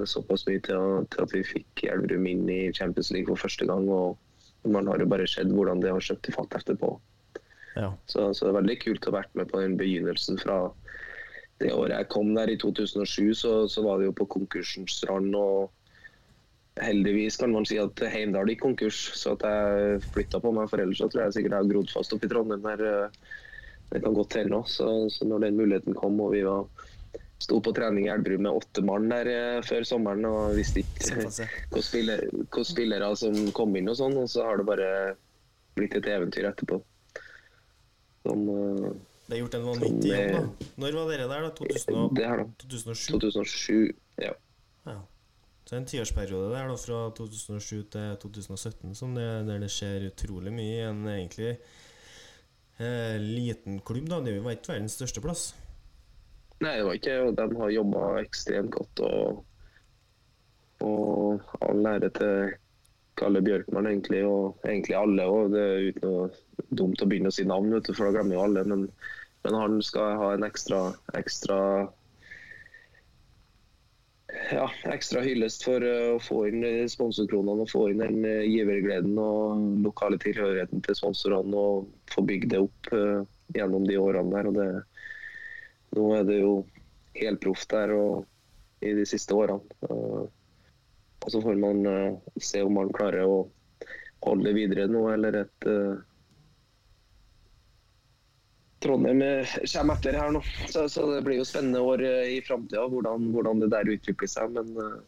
såpass 0.09 0.45
mye 0.47 0.61
til, 0.65 1.05
til 1.09 1.23
at 1.25 1.31
vi 1.33 1.43
fikk 1.45 1.83
Elverum 1.89 2.27
inn 2.29 2.49
i 2.53 2.59
Champions 2.75 3.09
League 3.15 3.29
for 3.31 3.47
første 3.47 3.65
gang. 3.65 3.89
og 3.89 4.17
Man 4.69 4.87
har 4.87 5.01
jo 5.01 5.09
bare 5.09 5.27
sett 5.27 5.49
hvordan 5.49 5.81
det 5.81 5.93
har 5.93 6.03
skjøtt 6.03 6.29
i 6.29 6.35
fatt 6.35 6.57
etterpå. 6.59 6.93
Ja. 7.75 7.93
Så, 8.05 8.33
så 8.33 8.45
det 8.45 8.51
er 8.51 8.59
veldig 8.59 8.77
kult 8.83 9.07
å 9.07 9.11
ha 9.11 9.21
vært 9.21 9.35
med 9.39 9.49
på 9.49 9.61
den 9.61 9.77
begynnelsen 9.79 10.39
fra 10.41 10.61
det 11.59 11.73
året 11.75 11.97
jeg 11.97 12.11
kom 12.13 12.31
der, 12.35 12.51
i 12.51 12.57
2007, 12.59 13.33
så, 13.35 13.53
så 13.67 13.83
var 13.83 13.99
det 13.99 14.07
jo 14.09 14.15
på 14.21 14.29
konkursens 14.37 15.01
rand. 15.09 15.35
og 15.35 15.73
Heldigvis 16.79 17.35
kan 17.39 17.51
man 17.51 17.67
si 17.67 17.79
at 17.81 17.99
Heimdal 18.13 18.51
gikk 18.51 18.63
konkurs, 18.63 18.99
så 19.19 19.35
at 19.35 19.43
jeg 19.43 20.03
flytta 20.13 20.39
på 20.43 20.53
meg. 20.55 20.69
For 20.71 20.79
ellers 20.79 21.01
så 21.01 21.09
tror 21.11 21.25
jeg 21.25 21.35
sikkert 21.35 21.57
jeg 21.57 21.65
har 21.65 21.71
grodd 21.73 21.91
fast 21.91 22.15
oppe 22.15 22.29
i 22.29 22.31
Trondheim. 22.31 22.63
der 22.63 22.85
eh, 22.87 23.35
Det 23.91 24.03
kan 24.05 24.15
godt 24.15 24.37
hende. 24.39 24.53
nå 24.55 24.63
Så, 24.69 25.09
så 25.11 25.27
når 25.27 25.47
den 25.47 25.59
muligheten 25.59 25.97
kom 25.97 26.19
og 26.23 26.31
vi 26.37 26.45
var 26.47 26.69
sto 27.39 27.59
på 27.63 27.73
trening 27.75 28.07
i 28.07 28.11
Elverum 28.11 28.43
med 28.45 28.59
åtte 28.61 28.83
mann 28.85 29.07
der 29.11 29.29
eh, 29.31 29.59
før 29.65 29.85
sommeren 29.87 30.25
og 30.27 30.55
visste 30.57 30.83
ikke 30.83 31.15
hvilke 31.19 31.83
spiller, 31.85 32.23
spillere 32.67 33.11
som 33.19 33.37
kom 33.55 33.75
inn 33.79 33.91
og 33.91 33.99
sånn, 33.99 34.17
og 34.19 34.27
så 34.31 34.45
har 34.47 34.59
det 34.59 34.67
bare 34.67 34.89
blitt 35.79 35.95
et 35.95 36.09
eventyr 36.11 36.49
etterpå. 36.51 36.81
Som 38.27 38.43
eh, 38.55 38.89
Det 39.29 39.37
er 39.37 39.43
gjort 39.43 39.55
en 39.59 39.69
vanvittig 39.69 40.11
jobb, 40.11 40.35
da. 40.35 40.71
Når 40.83 40.99
var 40.99 41.13
dere 41.13 41.29
der, 41.31 41.47
da? 41.47 41.53
2000 41.61 41.95
og, 42.01 42.11
det 42.17 42.27
her, 42.27 42.43
da. 42.43 42.65
2007? 42.65 43.07
2007. 43.15 43.95
Ja. 44.25 44.35
Ja. 44.89 44.99
Så 45.69 45.77
en 45.77 45.85
tiårsperiode 45.85 46.49
der, 46.51 46.67
da, 46.71 46.75
fra 46.81 46.99
2007 47.15 47.83
til 47.93 48.15
2017, 48.23 48.95
som 48.97 49.13
det, 49.15 49.27
der 49.47 49.61
det 49.61 49.71
skjer 49.71 50.09
utrolig 50.09 50.51
mye 50.55 50.79
i 50.79 50.87
en 50.87 51.03
egentlig 51.13 51.51
eh, 52.81 53.15
liten 53.21 53.79
klubb. 53.85 54.09
da, 54.09 54.19
Det 54.25 54.39
var 54.43 54.57
ikke 54.57 54.73
verdens 54.73 54.97
største 54.99 55.23
plass. 55.23 55.51
Nei, 56.59 56.73
det 56.75 56.87
var 56.87 56.97
ikke 56.97 57.19
det. 57.35 57.45
De 57.51 57.59
har 57.61 57.75
jobba 57.75 58.07
ekstremt 58.19 58.73
godt. 58.75 59.03
Og, 59.07 59.43
og 60.83 61.53
all 61.63 61.87
ære 61.93 62.09
til 62.17 62.57
Kalle 63.19 63.41
Bjørkmann, 63.43 63.87
egentlig, 63.87 64.25
og 64.27 64.59
egentlig 64.67 64.97
alle. 64.99 65.27
òg. 65.27 65.53
det 65.55 65.63
er 65.63 65.87
uten 65.91 66.09
noe 66.09 66.75
dumt 66.81 67.03
å 67.03 67.07
begynne 67.07 67.31
å 67.31 67.35
si 67.35 67.47
navn, 67.47 67.71
vet 67.75 67.87
du, 67.87 67.93
for 67.95 68.07
da 68.07 68.19
glemmer 68.19 68.37
jo 68.37 68.43
alle. 68.47 68.65
Men, 68.67 68.85
men 69.47 69.57
han 69.59 69.79
skal 69.85 70.19
ha 70.19 70.33
en 70.35 70.47
ekstra, 70.47 70.81
ekstra 71.19 71.59
ja, 74.51 74.67
ekstra 74.93 75.23
hyllest 75.25 75.63
for 75.65 75.83
eh, 75.83 76.13
å 76.15 76.19
få 76.21 76.43
inn 76.49 76.63
sponsorkronene 76.91 77.65
og 77.65 77.71
få 77.71 77.87
inn 77.91 78.03
den 78.03 78.25
eh, 78.27 78.45
givergleden 78.47 79.17
og 79.21 79.63
lokale 79.85 80.19
tilhørigheten 80.21 80.83
til 80.85 80.97
sponsorene 80.97 81.57
og 81.57 81.89
få 82.13 82.23
bygd 82.27 82.53
det 82.53 82.61
opp 82.67 82.91
eh, 82.95 83.23
gjennom 83.57 83.87
de 83.89 83.97
årene 83.97 84.35
der. 84.35 84.51
og 84.51 84.59
det 84.59 84.69
nå 85.97 86.09
er 86.17 86.27
det 86.27 86.41
jo 86.41 86.53
helproff 87.17 87.65
der 87.71 87.93
og 87.95 88.25
i 88.85 88.93
de 88.95 89.05
siste 89.07 89.35
årene. 89.35 89.61
Og 91.19 91.31
så 91.31 91.41
får 91.43 91.57
man 91.59 91.85
eh, 91.85 92.13
se 92.41 92.61
om 92.63 92.77
man 92.79 92.93
klarer 92.95 93.27
å 93.27 93.39
holde 94.23 94.53
videre 94.55 94.87
nå, 94.91 95.01
eller 95.13 95.35
et 95.41 95.67
uh, 95.67 95.99
Trondheim 98.83 99.21
eh, 99.23 99.53
kommer 99.73 99.99
etter 99.99 100.17
her 100.19 100.31
nå. 100.35 100.41
Så, 100.71 100.87
så 100.91 101.05
det 101.11 101.21
blir 101.27 101.39
jo 101.39 101.47
spennende 101.47 101.83
år 101.83 102.03
i 102.03 102.39
framtida 102.43 102.85
hvordan, 102.91 103.29
hvordan 103.35 103.63
det 103.63 103.71
der 103.75 103.91
utvikler 103.95 104.31
seg. 104.31 104.55
Men, 104.55 104.73
uh, 104.79 104.99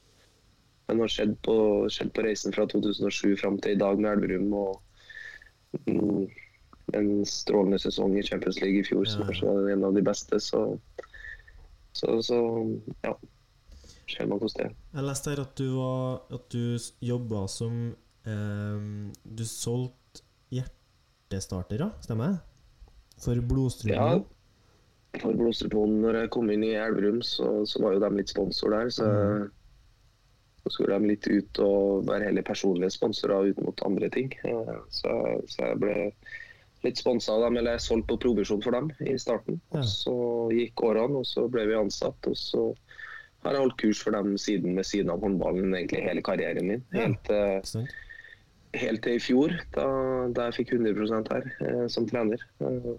det 0.92 1.00
har 1.00 1.12
skjedd 1.12 1.38
på, 1.48 1.56
skjedd 1.92 2.12
på 2.16 2.24
reisen 2.28 2.56
fra 2.56 2.68
2007 2.68 3.38
fram 3.40 3.60
til 3.64 3.78
i 3.78 3.80
dag 3.80 4.00
med 4.00 4.12
Elverum. 4.18 4.52
og 4.60 5.84
mm, 5.88 6.26
en 6.98 7.26
strålende 7.26 7.80
sesong 7.82 8.18
i 8.20 8.24
Champions 8.26 8.62
League 8.62 8.82
i 8.82 8.88
fjor, 8.88 9.06
som 9.10 9.24
kanskje 9.28 9.48
var 9.50 9.70
en 9.74 9.86
av 9.88 9.94
de 9.96 10.04
beste. 10.06 10.40
Så, 10.44 10.64
så, 11.94 12.18
så 12.26 12.40
ja. 13.06 13.16
Skjer 14.12 14.28
man 14.28 14.42
hos 14.44 14.56
det. 14.58 14.68
Jeg 14.92 15.08
leste 15.08 15.32
her 15.32 15.40
at 15.46 15.54
du 15.56 15.68
var 15.78 16.22
At 16.36 16.50
du 16.52 16.76
jobba 17.00 17.46
som 17.48 17.94
eh, 18.28 18.82
Du 19.24 19.44
solgte 19.48 20.26
hjertestartere, 20.52 21.94
stemmer 22.04 22.34
det? 22.34 22.40
For 23.22 23.38
Ja, 23.88 24.20
for 25.22 25.36
Blodstruponen, 25.38 26.02
når 26.02 26.18
jeg 26.24 26.32
kom 26.34 26.50
inn 26.52 26.64
i 26.66 26.74
Elverum, 26.80 27.22
så, 27.22 27.62
så 27.70 27.82
var 27.84 27.96
jo 27.96 28.04
de 28.04 28.10
litt 28.18 28.32
sponsor 28.32 28.74
der. 28.74 28.90
Så, 28.96 29.08
så 30.64 30.72
skulle 30.74 30.98
de 30.98 31.12
litt 31.12 31.28
ut 31.30 31.62
og 31.64 32.08
være 32.10 32.30
heller 32.30 32.46
personlige 32.48 32.96
sponsorer 32.98 33.52
ut 33.52 33.62
mot 33.64 33.84
andre 33.86 34.10
ting. 34.14 34.34
Eh, 34.44 34.74
Så, 34.90 35.14
så 35.52 35.70
jeg 35.70 35.82
ble 35.84 35.96
litt 36.86 36.98
sponsa 36.98 37.36
av 37.36 37.46
dem, 37.46 37.60
eller 37.60 37.78
jeg 37.78 37.86
solgte 37.86 38.14
på 38.14 38.22
provisjon 38.26 38.62
for 38.64 38.76
dem 38.76 38.90
i 39.06 39.18
starten. 39.22 39.60
Ja. 39.74 39.82
Og 39.82 39.90
så 39.90 40.16
gikk 40.56 40.84
årene, 40.88 41.22
og 41.22 41.28
så 41.30 41.46
ble 41.52 41.68
vi 41.70 41.78
ansatt. 41.78 42.30
Og 42.30 42.38
så 42.38 42.64
har 43.44 43.58
jeg 43.58 43.66
holdt 43.66 43.80
kurs 43.82 44.02
for 44.04 44.16
dem 44.18 44.34
siden 44.42 44.78
ved 44.78 44.88
siden 44.88 45.12
av 45.14 45.22
håndballen 45.26 45.76
egentlig 45.76 46.04
hele 46.06 46.26
karrieren 46.26 46.70
min. 46.72 46.84
Helt, 46.96 47.30
eh, 47.34 47.86
helt 48.82 49.04
til 49.06 49.18
i 49.18 49.24
fjor, 49.24 49.56
da, 49.78 49.88
da 50.34 50.50
jeg 50.50 50.62
fikk 50.62 50.76
100 50.80 51.34
her 51.34 51.50
eh, 51.68 51.88
som 51.92 52.08
trener. 52.10 52.44
Eh, 52.62 52.94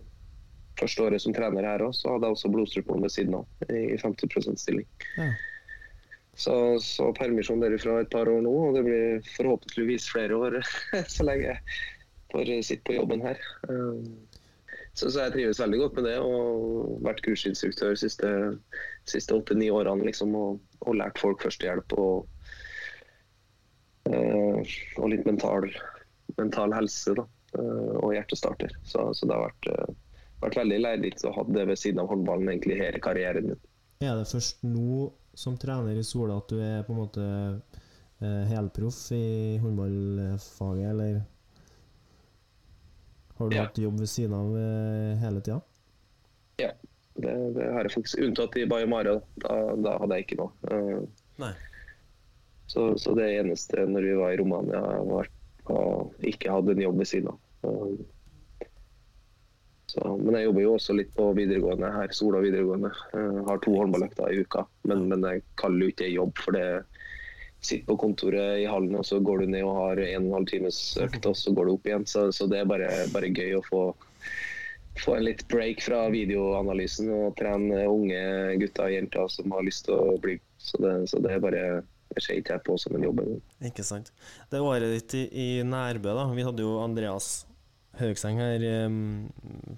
første 0.81 1.05
året 1.05 1.23
som 1.23 1.35
trener 1.37 1.67
her 1.69 1.85
òg, 1.85 1.95
så 1.97 2.15
hadde 2.15 2.29
jeg 2.29 2.39
også 2.39 2.53
blodstrupen 2.53 3.03
ved 3.05 3.15
siden 3.15 3.41
av 3.41 3.73
i 3.73 3.97
50% 4.01 4.63
stilling. 4.63 4.87
Ja. 5.19 5.33
Så, 6.33 6.55
så 6.81 7.11
permisjon 7.13 7.61
derifra 7.61 7.99
et 8.01 8.13
par 8.13 8.31
år 8.31 8.41
nå, 8.45 8.53
og 8.69 8.79
det 8.79 8.87
blir 8.87 9.27
forhåpentligvis 9.35 10.07
flere 10.15 10.39
år 10.39 10.63
så 11.15 11.27
lenge 11.29 11.59
får 12.33 12.55
sitte 12.67 12.89
på 12.89 12.99
jobben 12.99 13.25
her. 13.25 13.41
Eh, 13.69 14.13
Så, 14.95 15.09
så 15.09 15.23
jeg 15.23 15.33
trives 15.33 15.61
veldig 15.61 15.79
godt 15.81 15.95
med 15.97 16.05
det, 16.05 16.19
og 16.21 16.99
vært 17.01 17.23
kursinstruktør 17.25 17.95
de 17.95 18.01
siste, 18.03 18.29
siste 19.09 19.33
åtte-ni 19.33 19.71
årene. 19.73 20.05
liksom, 20.05 20.35
og, 20.37 20.59
og 20.85 20.99
lært 20.99 21.17
folk 21.17 21.41
førstehjelp 21.41 21.95
og, 21.97 22.27
eh, 24.11 24.75
og 24.99 25.09
litt 25.09 25.25
mental, 25.25 25.65
mental 26.37 26.77
helse 26.77 27.15
da, 27.17 27.25
eh, 27.57 27.95
og 28.03 28.13
hjertestarter. 28.19 28.77
Så, 28.85 29.07
så 29.17 29.31
det 29.31 29.39
har 29.39 29.49
vært, 29.49 29.97
vært 30.45 30.61
veldig 30.61 30.83
lærerikt 30.85 31.25
å 31.25 31.33
ha 31.39 31.47
det 31.49 31.65
ved 31.73 31.81
siden 31.81 32.05
av 32.05 32.13
håndballen 32.13 32.53
egentlig 32.53 32.77
hele 32.83 33.01
karrieren 33.01 33.49
min. 33.49 33.65
Er 34.05 34.21
det 34.21 34.29
først 34.29 34.61
nå 34.61 35.09
som 35.33 35.57
trener 35.57 35.97
i 35.97 36.05
Sola 36.05 36.37
at 36.43 36.53
du 36.53 36.61
er 36.61 36.85
på 36.85 36.93
en 36.93 37.01
måte 37.07 37.27
helproff 38.53 39.07
i 39.17 39.57
håndballfaget, 39.63 40.89
eller 40.93 41.23
har 43.43 43.51
du 43.53 43.57
Ja. 43.59 43.67
hatt 43.67 43.79
jobb 43.83 43.99
ved 44.01 44.09
siden 44.11 44.35
av 44.39 44.57
eh, 44.59 45.19
hele 45.23 45.43
tida? 45.45 45.61
Det, 47.13 47.33
det 47.59 47.67
har 47.75 47.85
jeg 47.85 47.93
faktisk 47.93 48.23
unntatt 48.25 48.55
i 48.57 48.65
Bayamare. 48.65 49.19
Da, 49.43 49.57
da 49.85 49.99
hadde 50.01 50.17
jeg 50.17 50.25
ikke 50.27 50.39
noe. 50.41 50.53
Eh, 50.73 51.03
Nei. 51.43 51.53
Så, 52.73 52.87
så 52.97 53.13
det 53.19 53.27
eneste 53.37 53.85
når 53.85 54.07
vi 54.09 54.15
var 54.17 54.33
i 54.33 54.39
Romania, 54.41 54.81
var 55.05 55.29
å 55.69 55.83
ikke 56.25 56.55
hadde 56.55 56.73
en 56.73 56.81
jobb 56.87 57.03
ved 57.03 57.11
siden 57.11 57.29
av. 57.35 57.41
Um, 57.69 57.99
Så, 59.93 60.01
men 60.25 60.39
jeg 60.39 60.47
jobber 60.47 60.63
jo 60.65 60.71
også 60.79 60.95
litt 60.97 61.11
på 61.13 61.27
videregående 61.37 61.91
her, 61.93 62.09
Sola 62.17 62.41
videregående. 62.41 62.89
Jeg 63.13 63.43
har 63.45 63.59
to 63.61 63.75
håndballøkter 63.77 64.33
i 64.33 64.39
uka, 64.47 64.63
men, 64.89 65.03
men 65.11 65.27
jeg 65.29 65.43
kaller 65.61 65.83
det 65.85 65.91
ikke 65.93 66.09
jobb, 66.15 66.33
for 66.41 66.57
det 66.57 66.65
sitter 67.63 67.87
på 67.87 67.99
kontoret 68.03 68.61
i 68.63 68.69
hallen, 68.69 68.97
og 68.99 69.07
så 69.07 69.21
går 69.23 69.43
du 69.43 69.53
ned 69.55 69.67
og 69.67 69.77
har 69.79 70.03
en 70.03 70.25
og 70.25 70.31
en 70.31 70.39
halv 70.41 70.49
times 70.51 70.81
økt, 71.03 71.27
og 71.31 71.37
så 71.39 71.55
går 71.55 71.69
du 71.69 71.75
opp 71.77 71.87
igjen. 71.87 72.07
Så, 72.11 72.27
så 72.35 72.49
det 72.51 72.63
er 72.63 72.71
bare, 72.71 72.91
bare 73.15 73.31
gøy 73.31 73.57
å 73.59 73.65
få, 73.69 73.83
få 75.03 75.17
en 75.17 75.27
litt 75.29 75.47
break 75.53 75.85
fra 75.85 76.05
videoanalysen 76.13 77.13
og 77.15 77.37
trene 77.39 77.87
unge 77.89 78.23
gutter 78.63 78.91
og 78.91 78.97
jenter 78.97 79.33
som 79.33 79.55
har 79.55 79.67
lyst 79.69 79.87
til 79.89 79.99
å 79.99 80.19
bli 80.23 80.39
Så 80.63 80.79
det, 80.83 80.93
så 81.11 81.19
det 81.23 81.33
er 81.35 81.43
bare 81.43 81.65
det 82.13 82.21
ser 82.21 82.39
ikke 82.39 82.59
jeg 82.59 82.65
på 82.67 82.75
som 82.77 82.97
en 82.97 83.07
jobb. 83.07 83.23
Ikke 83.65 83.85
sant. 83.87 84.11
Det 84.53 84.61
året 84.61 84.93
ditt 84.93 85.15
i, 85.17 85.23
i 85.33 85.47
Nærbø, 85.65 86.13
da. 86.13 86.27
Vi 86.37 86.45
hadde 86.45 86.65
jo 86.65 86.75
Andreas 86.83 87.47
Haugseng 87.97 88.41
her 88.41 88.63
um, 88.87 89.31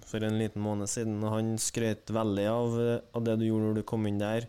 for 0.06 0.22
en 0.22 0.38
liten 0.38 0.62
måned 0.62 0.90
siden, 0.90 1.20
og 1.22 1.34
han 1.34 1.54
skrøt 1.62 2.10
veldig 2.14 2.46
av, 2.50 2.76
av 3.14 3.26
det 3.26 3.38
du 3.40 3.48
gjorde 3.48 3.70
når 3.70 3.78
du 3.80 3.86
kom 3.86 4.06
inn 4.10 4.18
der. 4.22 4.48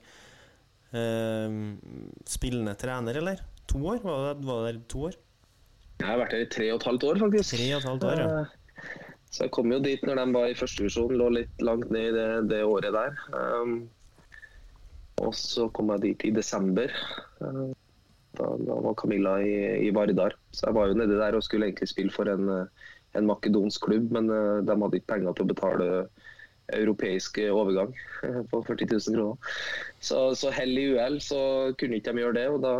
Em, 0.94 1.78
spillende 2.30 2.76
trener, 2.80 3.18
eller? 3.18 3.42
To 3.72 3.82
år? 3.94 4.04
Var 4.04 4.28
det, 4.28 4.46
var 4.46 4.68
det 4.68 4.88
to 4.92 5.08
år? 5.10 5.18
Jeg 6.00 6.08
har 6.08 6.20
vært 6.20 6.36
her 6.36 6.44
i 6.44 6.52
tre 6.52 6.68
og 6.74 6.80
et 6.82 6.88
halvt 6.90 7.08
år, 7.10 7.20
faktisk. 7.24 7.56
Tre 7.56 7.68
og 7.72 7.80
et 7.80 7.90
halvt 7.90 8.08
år, 8.12 8.22
ja. 8.22 8.30
Eh, 8.44 8.92
Så 9.36 9.44
jeg 9.48 9.52
kom 9.52 9.72
jo 9.72 9.82
dit 9.84 10.04
når 10.08 10.20
de 10.22 10.26
var 10.36 10.48
i 10.48 10.56
første 10.56 10.84
divisjon, 10.84 11.16
lå 11.20 11.30
litt 11.34 11.64
langt 11.64 11.90
ned 11.92 12.12
i 12.12 12.16
det, 12.16 12.28
det 12.52 12.62
året 12.64 12.94
der. 12.96 13.18
Um, 13.36 13.90
og 15.24 15.34
så 15.36 15.68
kom 15.76 15.90
jeg 15.96 16.04
dit 16.06 16.28
i 16.30 16.32
desember. 16.36 16.94
Uh, 17.42 17.74
da, 18.40 18.52
da 18.68 18.78
var 18.86 18.96
Camilla 19.00 19.34
i, 19.44 19.56
i 19.88 19.92
Vardar. 19.96 20.38
Så 20.56 20.70
jeg 20.70 20.78
var 20.78 20.88
jo 20.88 21.00
nedi 21.00 21.18
der 21.20 21.36
og 21.36 21.44
skulle 21.44 21.68
egentlig 21.68 21.90
spille 21.92 22.16
for 22.16 22.32
en, 22.32 22.48
en 23.16 23.28
makedonsk 23.28 23.84
klubb, 23.90 24.08
men 24.16 24.32
uh, 24.32 24.64
de 24.64 24.72
hadde 24.72 25.02
ikke 25.02 25.12
penger 25.16 25.36
til 25.36 25.48
å 25.48 25.52
betale 25.52 25.90
europeisk 26.74 27.38
overgang 27.52 27.94
på 28.52 28.62
40 28.64 28.88
000 28.92 29.18
kroner. 29.18 29.54
Så, 30.00 30.20
så 30.38 30.52
hell 30.54 30.74
i 30.78 30.90
uhell 30.96 31.20
så 31.24 31.40
kunne 31.80 32.00
ikke 32.00 32.16
de 32.16 32.26
gjøre 32.26 32.40
det, 32.40 32.48
og 32.54 32.60
da, 32.66 32.74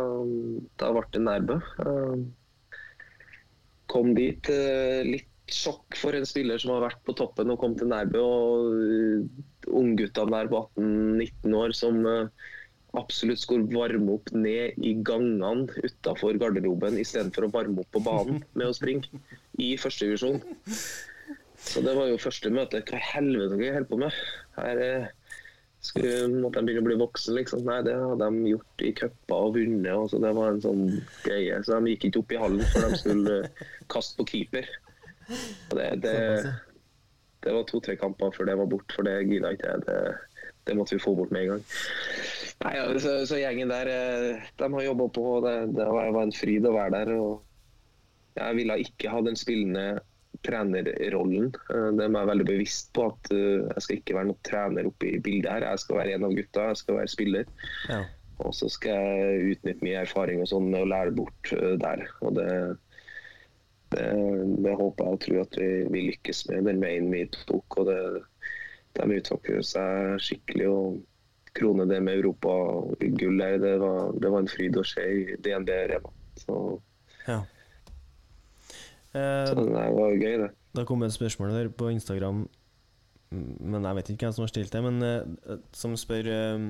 da 0.82 0.92
ble 0.94 1.06
det 1.14 1.22
Nærbø. 1.26 1.60
Uh, 1.80 2.20
kom 3.90 4.12
dit 4.16 4.50
eh, 4.50 5.06
litt 5.06 5.32
sjokk 5.46 5.94
for 5.94 6.16
en 6.18 6.26
spiller 6.26 6.58
som 6.58 6.72
har 6.74 6.88
vært 6.88 7.04
på 7.06 7.14
toppen 7.14 7.52
og 7.54 7.60
kom 7.62 7.76
til 7.78 7.90
Nærbø. 7.92 8.22
Og 8.22 8.74
uh, 8.74 9.42
ungguttene 9.66 10.34
der 10.34 10.52
på 10.52 10.66
18-19 10.74 11.58
år 11.62 11.74
som 11.76 12.02
absolutt 12.96 13.42
skulle 13.42 13.68
varme 13.68 14.14
opp 14.14 14.30
ned 14.32 14.78
i 14.80 14.94
gangene 15.04 15.66
utafor 15.84 16.38
garderoben 16.40 16.96
istedenfor 17.02 17.44
å 17.44 17.52
varme 17.52 17.82
opp 17.82 17.90
på 17.92 18.00
banen 18.06 18.40
med 18.54 18.70
å 18.70 18.76
springe 18.76 19.20
i 19.60 19.74
førstedivisjon. 19.80 20.40
Så 21.66 21.82
det 21.82 21.94
var 21.98 22.08
jo 22.10 22.18
første 22.20 22.50
møte. 22.54 22.82
Hva 22.86 22.98
i 22.98 23.08
helvete 23.12 23.58
jeg 23.60 23.74
holder 23.74 23.90
på 23.90 23.98
med? 24.00 24.18
Her 24.56 24.82
eh, 24.82 25.08
skulle, 25.84 26.28
måtte 26.32 26.62
de 26.62 26.68
begynne 26.68 26.84
å 26.84 26.88
bli 26.88 26.98
voksen, 27.00 27.36
liksom. 27.38 27.64
Nei, 27.66 27.80
det 27.86 27.96
hadde 27.98 28.28
de 28.30 28.52
gjort 28.52 28.84
i 28.86 28.92
cuper 29.00 29.48
og 29.48 29.56
vunnet. 29.58 29.92
og 29.94 30.08
så 30.12 30.20
Det 30.22 30.32
var 30.38 30.52
en 30.52 30.62
sånn 30.64 30.84
greie. 31.24 31.58
Så 31.66 31.76
de 31.76 31.94
gikk 31.94 32.08
ikke 32.08 32.22
opp 32.22 32.34
i 32.36 32.40
hallen 32.42 32.64
før 32.72 32.86
de 32.86 33.02
skulle 33.02 33.36
eh, 33.42 33.66
kaste 33.92 34.18
på 34.20 34.28
keeper. 34.32 34.70
Det, 35.74 35.90
det, 36.04 36.16
det 37.42 37.54
var 37.54 37.66
to-tre 37.66 37.98
kamper 37.98 38.34
før 38.34 38.50
det 38.50 38.58
var 38.60 38.70
bort, 38.70 38.94
for 38.94 39.06
det 39.06 39.18
gidda 39.26 39.52
ikke 39.56 39.72
jeg. 39.72 39.86
Det, 39.86 40.50
det 40.66 40.78
måtte 40.78 40.96
vi 40.96 41.02
få 41.02 41.14
bort 41.18 41.34
med 41.34 41.44
en 41.44 41.54
gang. 41.56 41.64
Nei, 42.64 42.74
ja, 42.78 42.84
så, 43.02 43.18
så 43.28 43.38
gjengen 43.40 43.70
der, 43.74 43.90
eh, 43.92 44.50
de 44.58 44.72
har 44.72 44.86
jobba 44.86 45.08
på. 45.18 45.26
Det, 45.44 45.56
det 45.76 45.88
var 45.98 46.14
var 46.14 46.28
en 46.28 46.36
fryd 46.36 46.66
å 46.66 46.76
være 46.78 47.00
der. 47.00 47.16
og 47.18 48.38
Jeg 48.38 48.60
ville 48.62 48.82
ikke 48.86 49.12
ha 49.12 49.22
den 49.26 49.38
spillende 49.38 49.88
trenerrollen. 50.46 51.50
De 51.52 51.80
Det 51.98 52.08
må 52.10 52.22
jeg 52.22 52.30
veldig 52.32 52.46
bevisst 52.48 52.92
på. 52.96 53.08
at 53.12 53.32
eh, 53.34 53.64
Jeg 53.74 53.84
skal 53.84 54.00
ikke 54.00 54.18
være 54.18 54.30
noen 54.30 54.44
trener 54.48 54.90
oppe 54.90 55.10
i 55.10 55.22
bildet 55.22 55.50
her. 55.52 55.68
Jeg 55.70 55.84
skal 55.84 56.00
være 56.00 56.14
en 56.16 56.28
av 56.28 56.36
gutta, 56.36 56.68
jeg 56.70 56.82
skal 56.82 57.00
være 57.00 57.14
spiller. 57.14 57.50
Ja. 57.88 58.02
Og 58.44 58.52
så 58.52 58.68
skal 58.68 59.00
jeg 59.00 59.56
utnytte 59.56 59.86
mye 59.86 60.02
erfaring 60.04 60.42
og 60.44 60.50
sånn 60.50 60.74
og 60.76 60.90
lære 60.92 61.16
bort 61.16 61.52
eh, 61.56 61.74
der. 61.80 62.04
Og 62.20 62.36
det, 62.36 62.52
det, 63.96 64.06
det 64.66 64.78
håper 64.78 65.04
jeg 65.04 65.18
og 65.18 65.26
tror 65.26 65.42
at 65.46 65.60
vi, 65.60 65.70
vi 65.94 66.06
lykkes 66.12 66.46
med, 66.50 66.68
den 66.68 66.82
veien 66.84 67.12
vi 67.12 67.26
tok. 67.36 67.80
Og 67.80 67.90
det, 67.90 68.00
de 68.96 69.20
utvikler 69.20 69.64
seg 69.64 70.16
skikkelig. 70.24 70.72
og 70.72 71.04
krone 71.56 71.86
det 71.88 72.02
med 72.04 72.18
Europagull 72.20 73.40
her, 73.40 73.58
det 73.58 73.78
var, 73.80 74.12
det 74.20 74.28
var 74.28 74.42
en 74.42 74.50
fryd 74.50 74.76
å 74.76 74.84
se 74.84 75.04
i 75.08 75.36
DNB 75.40 75.70
Rema. 75.92 76.12
Så, 76.36 76.56
ja. 77.26 77.38
Eh, 79.16 79.42
så 79.48 79.56
det 79.56 79.66
var 79.72 80.12
jo 80.12 80.20
gøy, 80.20 80.36
det. 80.44 80.50
Det 80.76 80.86
kom 80.88 81.04
et 81.06 81.14
spørsmål 81.14 81.54
der 81.54 81.70
på 81.72 81.88
Instagram, 81.92 82.44
men 83.32 83.86
jeg 83.88 83.98
vet 83.98 84.10
ikke 84.12 84.26
hvem 84.28 84.36
som 84.36 84.44
har 84.44 84.52
stilt 84.52 84.74
det, 84.74 84.82
men 84.84 85.02
eh, 85.06 85.60
som 85.76 85.96
spør 85.98 86.28
eh, 86.32 86.66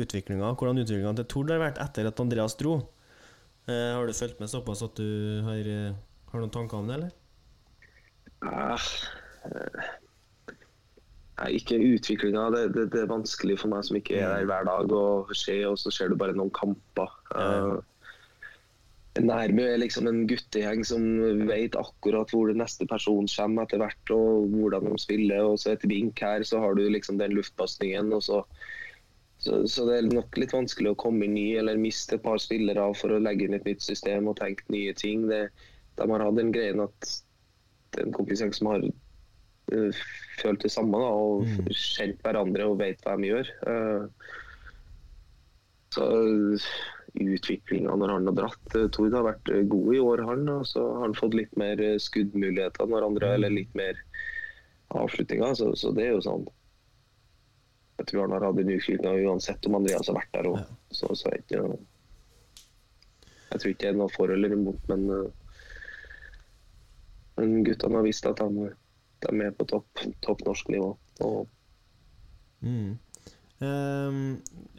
utviklinga, 0.00 0.54
hvordan 0.54 0.82
utviklinga 0.82 1.14
til 1.20 1.28
Tord 1.30 1.52
har 1.54 1.62
vært 1.62 1.82
etter 1.82 2.10
at 2.10 2.22
Andreas 2.22 2.58
dro. 2.58 2.80
Eh, 3.66 3.92
har 3.94 4.06
du 4.06 4.14
fulgt 4.14 4.42
med 4.42 4.50
såpass 4.50 4.82
at 4.86 4.98
du 4.98 5.42
har, 5.46 5.70
eh, 5.70 5.94
har 6.32 6.42
noen 6.42 6.54
tanker 6.54 6.78
om 6.78 6.90
det, 6.90 6.98
eller? 6.98 7.14
Ah, 8.46 8.78
eh, 9.46 9.90
ikke 11.56 11.78
utviklinga. 11.78 12.50
Det, 12.54 12.62
det, 12.74 12.84
det 12.94 13.02
er 13.02 13.10
vanskelig 13.10 13.58
for 13.62 13.72
meg 13.72 13.86
som 13.86 13.98
ikke 13.98 14.18
er 14.18 14.30
der 14.40 14.46
hver 14.48 14.68
dag 14.68 14.94
og 14.94 15.34
se, 15.34 15.58
og 15.68 15.78
så 15.82 15.92
ser 15.94 16.10
du 16.10 16.18
bare 16.18 16.36
noen 16.36 16.52
kamper. 16.54 17.10
Ja. 17.34 17.78
Nærbø 19.22 19.62
er 19.64 19.78
liksom 19.80 20.08
en 20.10 20.24
guttegjeng 20.28 20.82
som 20.86 21.04
vet 21.48 21.76
akkurat 21.78 22.30
hvor 22.34 22.50
det 22.50 22.58
neste 22.60 22.86
person 22.90 23.28
kommer 23.30 23.64
etter 23.66 23.80
hvert, 23.80 24.10
og 24.14 24.48
hvordan 24.52 24.88
de 24.90 24.98
spiller. 25.00 25.44
og 25.44 25.58
så 25.62 25.72
Et 25.72 25.86
vink 25.88 26.20
her, 26.20 26.42
så 26.42 26.60
har 26.60 26.74
du 26.74 26.82
liksom 26.88 27.18
den 27.18 27.32
luftpasningen. 27.36 28.10
så, 28.20 28.42
så, 29.38 29.62
så 29.68 29.86
det 29.88 29.96
er 29.98 30.10
nok 30.10 30.36
litt 30.40 30.52
vanskelig 30.52 30.92
å 30.92 30.98
komme 31.00 31.24
inn 31.24 31.34
ny 31.36 31.56
eller 31.60 31.80
miste 31.80 32.16
et 32.16 32.24
par 32.24 32.38
spillere 32.42 32.88
for 32.98 33.14
å 33.14 33.22
legge 33.22 33.46
inn 33.46 33.54
et 33.54 33.64
nytt 33.68 33.82
system 33.82 34.28
og 34.28 34.38
tenke 34.40 34.64
nye 34.72 34.92
ting. 34.96 35.28
Det, 35.30 35.48
de 35.96 36.10
har 36.10 36.24
hatt 36.24 36.36
den 36.36 36.52
greien 36.52 36.80
at 36.84 37.10
det 37.92 38.02
er 38.02 38.08
en 38.08 38.16
kompisgjeng 38.16 38.52
som 38.56 38.72
har 38.72 38.82
uh, 38.84 40.02
følt 40.42 40.64
det 40.64 40.72
samme 40.72 40.98
da, 41.00 41.08
og 41.08 41.46
Mm. 41.46 41.70
kjent 41.72 42.20
hverandre 42.24 42.66
og 42.66 42.80
vet 42.80 43.00
hva 43.04 43.16
de 43.16 43.30
gjør. 43.30 43.52
Uh, 43.64 44.08
så 45.94 46.04
utviklinga 47.16 47.94
når 47.96 48.12
han 48.12 48.28
har 48.30 48.36
dratt 48.36 48.76
uh, 48.76 48.86
Tord 48.92 49.14
har 49.16 49.26
vært 49.26 49.50
uh, 49.52 49.62
god 49.70 49.94
i 49.94 50.02
år, 50.02 50.22
han. 50.28 50.48
Og 50.52 50.66
så 50.68 50.84
har 50.84 51.02
han 51.06 51.16
fått 51.18 51.36
litt 51.38 51.56
mer 51.60 51.80
uh, 51.82 51.96
skuddmuligheter 52.02 52.90
når 52.90 53.08
andre, 53.08 53.32
eller 53.36 53.54
litt 53.54 53.72
mer 53.78 53.98
avslutninger. 54.94 55.56
Så, 55.58 55.72
så 55.78 55.92
det 55.96 56.06
er 56.06 56.14
jo 56.16 56.24
sånn 56.24 56.46
Jeg 57.96 58.10
tror 58.10 58.26
han 58.26 58.36
har 58.36 58.46
hatt 58.48 58.60
en 58.60 58.74
utvikling 58.76 59.28
uansett 59.30 59.66
om 59.68 59.78
Andreas 59.80 60.10
har 60.10 60.18
vært 60.18 60.34
der 60.36 60.50
òg. 60.52 60.60
Så, 60.90 61.10
så 61.16 61.32
jeg, 61.32 61.46
ikke 61.46 61.64
Jeg 63.52 63.60
tror 63.62 63.72
ikke 63.72 63.84
det 63.86 63.92
er 63.92 64.00
noe 64.02 64.12
for 64.14 64.32
eller 64.34 64.52
imot, 64.52 64.92
men, 64.92 65.08
men 67.38 67.58
guttene 67.66 68.00
har 68.00 68.06
visst 68.06 68.28
at 68.28 68.42
de, 68.42 68.70
de 69.24 69.34
er 69.46 69.56
på 69.56 69.68
topp, 69.70 70.06
topp 70.26 70.44
norsk 70.48 70.72
nivå. 70.74 70.92
Og 71.24 71.44
Mm. 72.66 72.98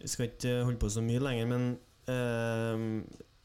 Vi 0.01 0.07
skal 0.07 0.25
ikke 0.25 0.63
holde 0.63 0.79
på 0.81 0.89
så 0.89 1.01
mye 1.01 1.21
lenger, 1.23 1.45
men 1.49 1.77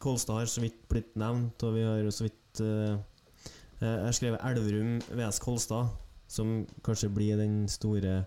Kolstad 0.03 0.41
har 0.41 0.47
så 0.51 0.63
vidt 0.65 0.81
blitt 0.91 1.15
nevnt, 1.19 1.63
og 1.67 1.75
vi 1.77 1.83
har 1.87 2.07
så 2.15 2.27
vidt 2.27 2.63
eh, 2.63 2.95
eh, 2.95 3.87
Jeg 3.87 4.07
har 4.09 4.17
skrevet 4.17 4.47
Elverum 4.51 4.97
VS 5.15 5.39
Kolstad, 5.43 5.93
som 6.31 6.63
kanskje 6.87 7.11
blir 7.13 7.39
den 7.39 7.69
store 7.71 8.25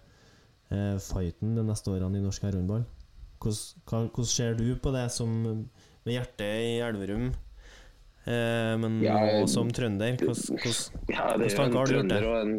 eh, 0.72 0.96
fighten 1.04 1.56
de 1.58 1.66
neste 1.68 1.92
årene 1.92 2.20
i 2.20 2.24
norsk 2.24 2.46
herrehåndball. 2.48 2.86
Hvordan, 3.44 4.26
ser 4.26 4.56
du 4.58 4.70
på 4.82 4.94
det 4.96 5.10
som 5.14 5.34
med 5.44 6.14
hjertet 6.14 6.62
i 6.64 6.78
Elverum, 6.86 7.28
eh, 8.26 8.74
men 8.82 9.02
Ja, 9.04 9.18
også 9.42 9.60
som 9.60 9.74
trønder? 9.76 10.16
Hvordan, 10.22 10.62
Ja, 11.12 11.34
er 11.36 11.58
tanker 11.60 11.80
har 11.80 11.92
du 11.92 11.98
gjort 12.00 12.10
det? 12.14 12.24
og 12.24 12.40
en 12.42 12.56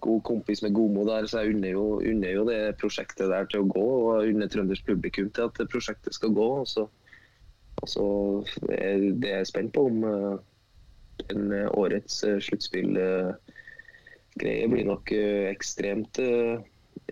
god 0.00 0.22
kompis 0.24 0.62
med 0.62 0.74
Gomo 0.74 1.04
der, 1.08 1.26
så 1.26 1.42
jeg 1.42 1.54
unner 1.54 1.70
jo, 1.74 1.84
unner 1.98 2.30
jo 2.34 2.44
det 2.48 2.76
prosjektet 2.80 3.30
der 3.32 3.44
til 3.50 3.60
å 3.64 3.70
gå. 3.70 3.86
Og 4.00 4.28
unner 4.28 4.48
trøndersk 4.50 4.86
publikum 4.88 5.30
til 5.34 5.42
at 5.48 5.56
prosjektet 5.72 6.14
skal 6.16 6.30
gå. 6.36 6.48
Og 6.62 6.68
så, 6.68 6.82
og 7.80 7.88
så 7.88 8.06
er 8.76 8.94
det 9.22 9.30
jeg 9.30 9.40
er 9.40 9.48
spent 9.48 9.72
på 9.76 9.80
om 9.90 9.96
uh, 10.04 10.36
den 11.28 11.52
eh, 11.52 11.68
årets 11.76 12.14
uh, 12.24 12.38
sluttspillgreie 12.40 13.36
blir 14.40 14.86
nok 14.88 15.12
eh, 15.12 15.50
ekstremt 15.50 16.18
eh, 16.22 16.60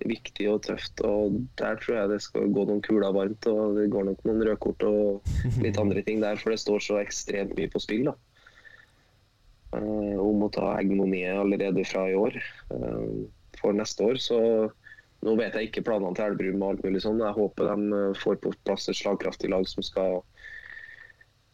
viktig 0.08 0.46
og 0.52 0.62
tøft. 0.68 1.00
Og 1.04 1.40
der 1.60 1.74
tror 1.82 1.94
jeg 1.96 2.12
det 2.14 2.22
skal 2.24 2.52
gå 2.54 2.62
noen 2.68 2.84
kuler 2.84 3.12
varmt. 3.16 3.42
Og 3.50 3.76
det 3.78 3.92
går 3.92 4.04
nok 4.10 4.20
noen 4.28 4.44
rødkort 4.48 4.82
og 4.88 5.22
litt 5.64 5.80
andre 5.80 6.02
ting 6.06 6.18
der, 6.24 6.36
for 6.40 6.48
det 6.54 6.60
står 6.64 6.80
så 6.84 6.94
ekstremt 7.02 7.56
mye 7.58 7.70
på 7.72 7.80
spill. 7.84 8.04
da 8.10 8.14
eh, 8.14 8.27
om 9.76 10.44
å 10.44 10.50
ta 10.52 10.74
hegemoniet 10.78 11.36
allerede 11.36 11.84
fra 11.84 12.06
i 12.08 12.16
år 12.16 12.36
eh, 12.38 13.08
for 13.60 13.76
neste 13.76 14.04
år. 14.04 14.20
Så 14.22 14.38
nå 15.26 15.34
vet 15.38 15.56
jeg 15.56 15.68
ikke 15.68 15.84
planene 15.88 16.14
til 16.16 16.28
Elverum 16.30 16.62
og 16.62 16.70
alt 16.72 16.86
mulig 16.86 17.02
sånn. 17.04 17.22
Jeg 17.24 17.36
håper 17.36 17.68
de 17.68 17.98
eh, 17.98 18.20
får 18.22 18.40
på 18.44 18.54
plass 18.64 18.88
et 18.88 18.98
slagkraftig 18.98 19.50
lag 19.52 19.68
som 19.68 19.84
skal, 19.84 20.22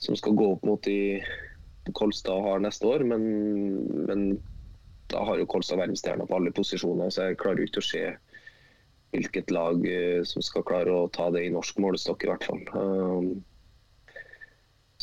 som 0.02 0.18
skal 0.18 0.36
gå 0.38 0.52
opp 0.56 0.66
mot 0.68 0.82
de 0.86 1.22
Kolstad 1.92 2.40
har 2.46 2.62
neste 2.64 2.86
år. 2.88 3.04
Men, 3.08 3.24
men 4.08 4.28
da 5.12 5.24
har 5.26 5.40
jo 5.40 5.48
Kolstad 5.50 5.80
verdensstjerner 5.82 6.28
på 6.28 6.38
alle 6.38 6.54
posisjoner, 6.54 7.10
så 7.12 7.30
jeg 7.30 7.40
klarer 7.42 7.64
jo 7.64 7.70
ikke 7.70 7.82
å 7.82 7.88
se 7.90 8.04
hvilket 9.14 9.50
lag 9.54 9.82
eh, 9.86 10.22
som 10.26 10.42
skal 10.42 10.66
klare 10.66 10.94
å 10.94 11.10
ta 11.12 11.28
det 11.34 11.44
i 11.46 11.52
norsk 11.54 11.82
målestokk, 11.82 12.24
i 12.24 12.32
hvert 12.32 12.46
fall. 12.46 12.64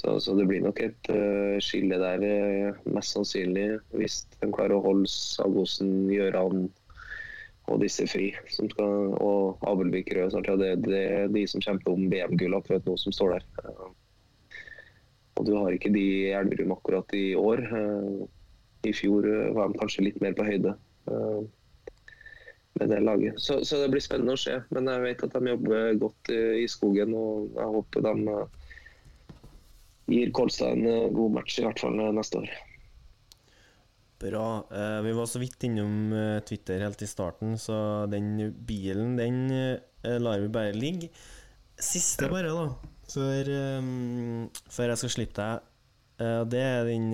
Så, 0.02 0.20
så 0.20 0.34
det 0.34 0.48
blir 0.50 0.64
nok 0.66 0.80
et 0.82 1.10
uh, 1.14 1.60
skille 1.62 1.98
der, 2.02 2.24
eh, 2.26 2.78
mest 2.90 3.14
sannsynlig, 3.14 3.66
hvis 3.94 4.24
de 4.40 4.48
klarer 4.50 4.74
å 4.80 4.82
holde 4.82 5.10
Sagosen, 5.12 6.08
Gjøran 6.10 6.64
og 7.70 7.84
disse 7.84 8.08
fri. 8.10 8.32
Skal, 8.50 9.12
og 9.22 9.62
Abelvik 9.70 10.10
Rød 10.18 10.34
snart. 10.34 10.50
Ja, 10.50 10.56
det, 10.58 10.72
det 10.88 11.02
er 11.06 11.30
de 11.30 11.44
som 11.46 11.62
kjemper 11.62 11.94
om 11.94 12.08
VM-gull 12.10 12.58
akkurat 12.58 12.88
nå, 12.90 12.96
som 12.98 13.14
står 13.14 13.36
der. 13.36 13.46
Uh, 13.62 13.92
og 15.38 15.46
du 15.46 15.54
har 15.60 15.76
ikke 15.76 15.94
de 15.94 16.02
i 16.02 16.32
Elverum 16.34 16.74
akkurat 16.74 17.14
i 17.18 17.32
år. 17.38 17.62
I 18.86 18.92
fjor 18.94 19.26
var 19.56 19.72
de 19.72 19.80
kanskje 19.80 20.04
litt 20.06 20.20
mer 20.22 20.36
på 20.38 20.46
høyde. 20.46 20.74
med 22.78 22.92
det 22.92 23.00
laget. 23.02 23.40
Så, 23.42 23.62
så 23.66 23.80
det 23.82 23.88
blir 23.94 24.04
spennende 24.04 24.36
å 24.36 24.42
se. 24.42 24.60
Men 24.76 24.90
jeg 24.92 25.02
vet 25.06 25.24
at 25.26 25.34
de 25.34 25.54
jobber 25.54 25.98
godt 26.04 26.34
i 26.36 26.68
skogen, 26.70 27.16
og 27.18 27.56
jeg 27.58 27.74
håper 27.78 28.06
de 28.06 28.36
gir 30.12 30.34
Kolstad 30.36 30.76
en 30.76 30.86
eh, 30.88 31.10
god 31.16 31.38
match, 31.40 31.58
i 31.60 31.66
hvert 31.66 31.82
fall 31.82 31.98
eh, 32.00 32.12
neste 32.16 32.44
år. 32.44 32.54
Bra. 34.22 34.46
Eh, 34.70 35.00
vi 35.08 35.16
var 35.18 35.30
så 35.30 35.42
vidt 35.42 35.66
innom 35.66 36.14
Twitter 36.48 36.84
helt 36.86 37.02
i 37.02 37.10
starten, 37.10 37.58
så 37.58 38.06
den 38.12 38.52
bilen, 38.68 39.16
den 39.18 39.48
lar 40.22 40.44
vi 40.44 40.54
bare 40.54 40.78
ligge. 40.78 41.10
Siste 41.82 42.30
bare, 42.30 42.54
da, 42.54 42.94
før, 43.10 43.50
før 44.70 44.94
jeg 44.94 45.02
skal 45.02 45.14
slippe 45.16 45.42
deg. 45.42 45.68
Eh, 46.22 46.42
det 46.50 46.62
er 46.62 46.86
den 46.86 47.12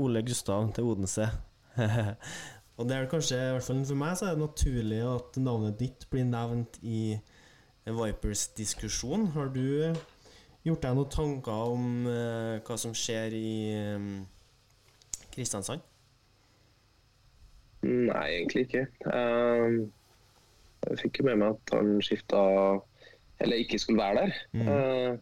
Ole 0.00 0.22
Gustav 0.24 0.70
til 0.74 0.88
Odense. 0.88 1.28
Og 2.76 2.88
det 2.88 2.96
er 2.96 3.08
kanskje, 3.08 3.36
i 3.36 3.52
hvert 3.56 3.64
fall 3.64 3.84
for 3.88 4.00
meg, 4.00 4.16
så 4.16 4.28
er 4.28 4.36
det 4.36 4.44
naturlig 4.44 5.00
at 5.08 5.38
navnet 5.40 5.78
ditt 5.80 6.04
blir 6.12 6.26
nevnt 6.28 6.76
i 6.84 7.16
Vipers-diskusjon. 7.86 9.30
Har 9.36 9.48
du 9.54 9.96
gjort 10.66 10.82
deg 10.82 10.96
noen 10.98 11.12
tanker 11.12 11.74
om 11.74 12.08
eh, 12.10 12.56
hva 12.66 12.78
som 12.80 12.94
skjer 12.96 13.36
i 13.36 13.52
eh, 13.76 14.08
Kristiansand? 15.34 15.84
Nei, 17.86 18.26
egentlig 18.32 18.66
ikke. 18.66 18.86
Ehm, 19.12 19.78
jeg 20.86 20.98
fikk 21.02 21.20
jo 21.20 21.28
med 21.28 21.40
meg 21.42 21.56
at 21.56 21.74
han 21.76 21.96
skifta 22.04 22.40
Eller 23.42 23.60
ikke 23.60 23.78
skulle 23.78 24.00
være 24.00 24.22
der. 24.24 24.38
Eh, 24.56 25.18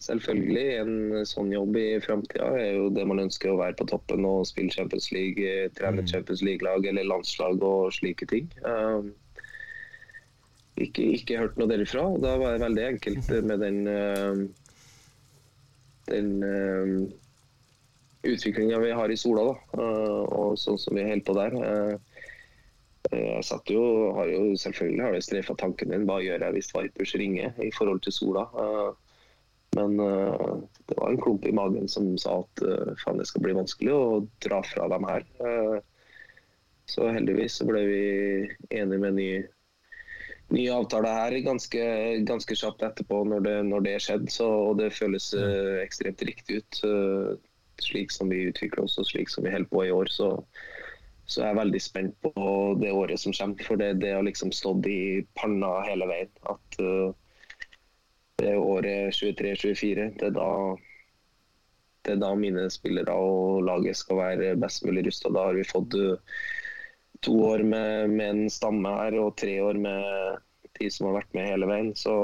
selvfølgelig, 0.00 0.64
en 0.80 1.26
sånn 1.28 1.52
jobb 1.52 1.76
i 1.76 2.00
framtida 2.00 2.48
er 2.56 2.78
jo 2.78 2.88
det 2.96 3.04
man 3.08 3.20
ønsker 3.26 3.52
å 3.52 3.58
være 3.60 3.76
på 3.76 3.86
toppen 3.92 4.24
og 4.28 4.46
spille 4.48 4.72
Champions 4.72 5.10
League, 5.12 5.44
trene 5.76 6.00
trene 6.00 6.08
Champions 6.08 6.42
League-lag 6.46 6.88
eller 6.88 7.08
landslag 7.08 7.60
og 7.60 7.92
slike 7.92 8.28
ting. 8.32 8.48
Ehm, 8.64 9.12
ikke, 10.76 11.02
ikke 11.16 11.38
hørt 11.40 11.56
noe 11.58 11.70
derifra. 11.70 12.04
og 12.12 12.20
Da 12.24 12.36
var 12.40 12.54
det 12.56 12.64
veldig 12.64 12.84
enkelt 12.92 13.30
med 13.48 13.62
den 13.64 13.78
eh, 13.90 14.42
den 16.06 16.28
uh, 16.42 17.08
utviklinga 18.26 18.78
vi 18.78 18.92
har 18.94 19.10
i 19.10 19.16
Sola, 19.18 19.42
da, 19.48 19.82
eh, 19.82 20.20
og 20.34 20.58
sånn 20.58 20.78
som 20.78 20.94
vi 20.98 21.02
holder 21.06 21.24
på 21.26 21.34
der. 21.34 21.56
eh, 21.62 21.96
jeg 23.12 23.46
satt 23.46 23.70
jo, 23.70 23.82
har 24.16 24.26
jo 24.30 24.54
selvfølgelig 24.58 25.02
har 25.04 25.18
streifa 25.22 25.54
tanken 25.58 25.90
min 25.92 26.06
hva 26.08 26.18
gjør 26.22 26.42
jeg 26.42 26.56
hvis 26.56 26.72
Vipers 26.74 27.14
ringer 27.18 27.54
i 27.62 27.70
forhold 27.74 28.02
til 28.06 28.14
Sola. 28.14 28.46
Eh, 28.62 28.92
Men 29.76 29.98
eh, 30.00 30.54
det 30.88 30.96
var 30.96 31.10
en 31.10 31.20
klump 31.20 31.44
i 31.44 31.52
magen 31.52 31.88
som 31.90 32.06
sa 32.18 32.38
at 32.40 32.62
eh, 32.64 32.94
faen, 33.02 33.18
det 33.20 33.26
skal 33.28 33.42
bli 33.44 33.56
vanskelig 33.58 33.92
å 33.92 34.22
dra 34.46 34.62
fra 34.64 34.86
dem 34.88 35.04
her. 35.10 35.26
Eh, 35.42 35.76
Så 36.86 37.08
heldigvis 37.10 37.58
så 37.58 37.66
ble 37.66 37.80
vi 37.82 38.02
enige 38.70 38.98
med 39.02 39.08
en 39.10 39.16
ny, 39.18 39.30
ny 40.54 40.68
avtale 40.70 41.10
her 41.10 41.34
ganske, 41.42 41.82
ganske 42.28 42.56
kjapt 42.58 42.84
etterpå 42.86 43.24
når 43.26 43.44
det, 43.46 43.56
når 43.66 43.84
det 43.86 43.98
skjedde. 44.04 44.30
Så, 44.32 44.46
og 44.46 44.78
det 44.80 44.94
føles 44.94 45.32
eh, 45.34 45.82
ekstremt 45.82 46.22
riktig 46.28 46.62
ut. 46.62 46.82
slik 47.82 48.12
som 48.12 48.30
vi 48.32 48.46
utvikler 48.48 48.86
oss 48.86 48.96
og 48.96 49.04
slik 49.04 49.28
som 49.28 49.44
vi 49.44 49.52
holder 49.52 49.68
på 49.68 49.84
i 49.84 49.92
år. 49.92 50.08
Så, 50.08 50.30
så 51.26 51.42
jeg 51.42 51.50
er 51.50 51.60
veldig 51.60 51.82
spent 51.82 52.16
på 52.24 52.32
det 52.80 52.92
året 52.94 53.20
som 53.20 53.34
kommer. 53.36 53.66
For 53.66 53.76
det, 53.76 53.98
det 54.00 54.14
har 54.14 54.24
liksom 54.24 54.54
stått 54.54 54.86
i 54.88 55.26
panna 55.36 55.80
hele 55.88 56.08
veien. 56.08 56.32
At 56.48 56.78
uh, 56.80 57.10
det 58.40 58.56
året 58.56 59.16
23-24, 59.16 60.12
det 60.20 60.30
er 60.30 60.36
da 60.36 60.50
det 62.06 62.14
er 62.14 62.22
da 62.22 62.34
mine 62.38 62.68
spillere 62.70 63.14
og 63.18 63.64
laget 63.66 63.98
skal 63.98 64.20
være 64.20 64.54
best 64.62 64.84
mulig 64.86 65.08
rusta. 65.08 65.32
Da 65.34 65.48
har 65.48 65.56
vi 65.58 65.66
fått 65.66 65.96
eh, 65.98 66.36
to 67.24 67.34
år 67.46 67.62
med, 67.62 68.10
med 68.10 68.28
en 68.30 68.50
stamme 68.50 68.90
her 68.98 69.16
og 69.20 69.36
tre 69.40 69.56
år 69.62 69.78
med 69.80 70.42
de 70.78 70.90
som 70.92 71.08
har 71.08 71.20
vært 71.20 71.36
med 71.36 71.48
hele 71.50 71.68
veien. 71.70 71.92
Så 71.96 72.14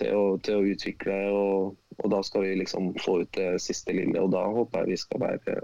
til 0.00 0.16
å, 0.16 0.24
til 0.44 0.58
å 0.60 0.72
utvikle, 0.72 1.18
og, 1.34 1.76
og 1.98 2.08
da 2.12 2.22
skal 2.26 2.46
vi 2.46 2.56
liksom 2.60 2.92
få 3.02 3.20
ut 3.22 3.36
det 3.36 3.52
siste 3.62 3.94
lille. 3.96 4.16
Og 4.20 4.32
da 4.34 4.46
håper 4.48 4.84
jeg 4.84 4.94
vi 4.94 4.98
skal 5.02 5.22
være, 5.24 5.56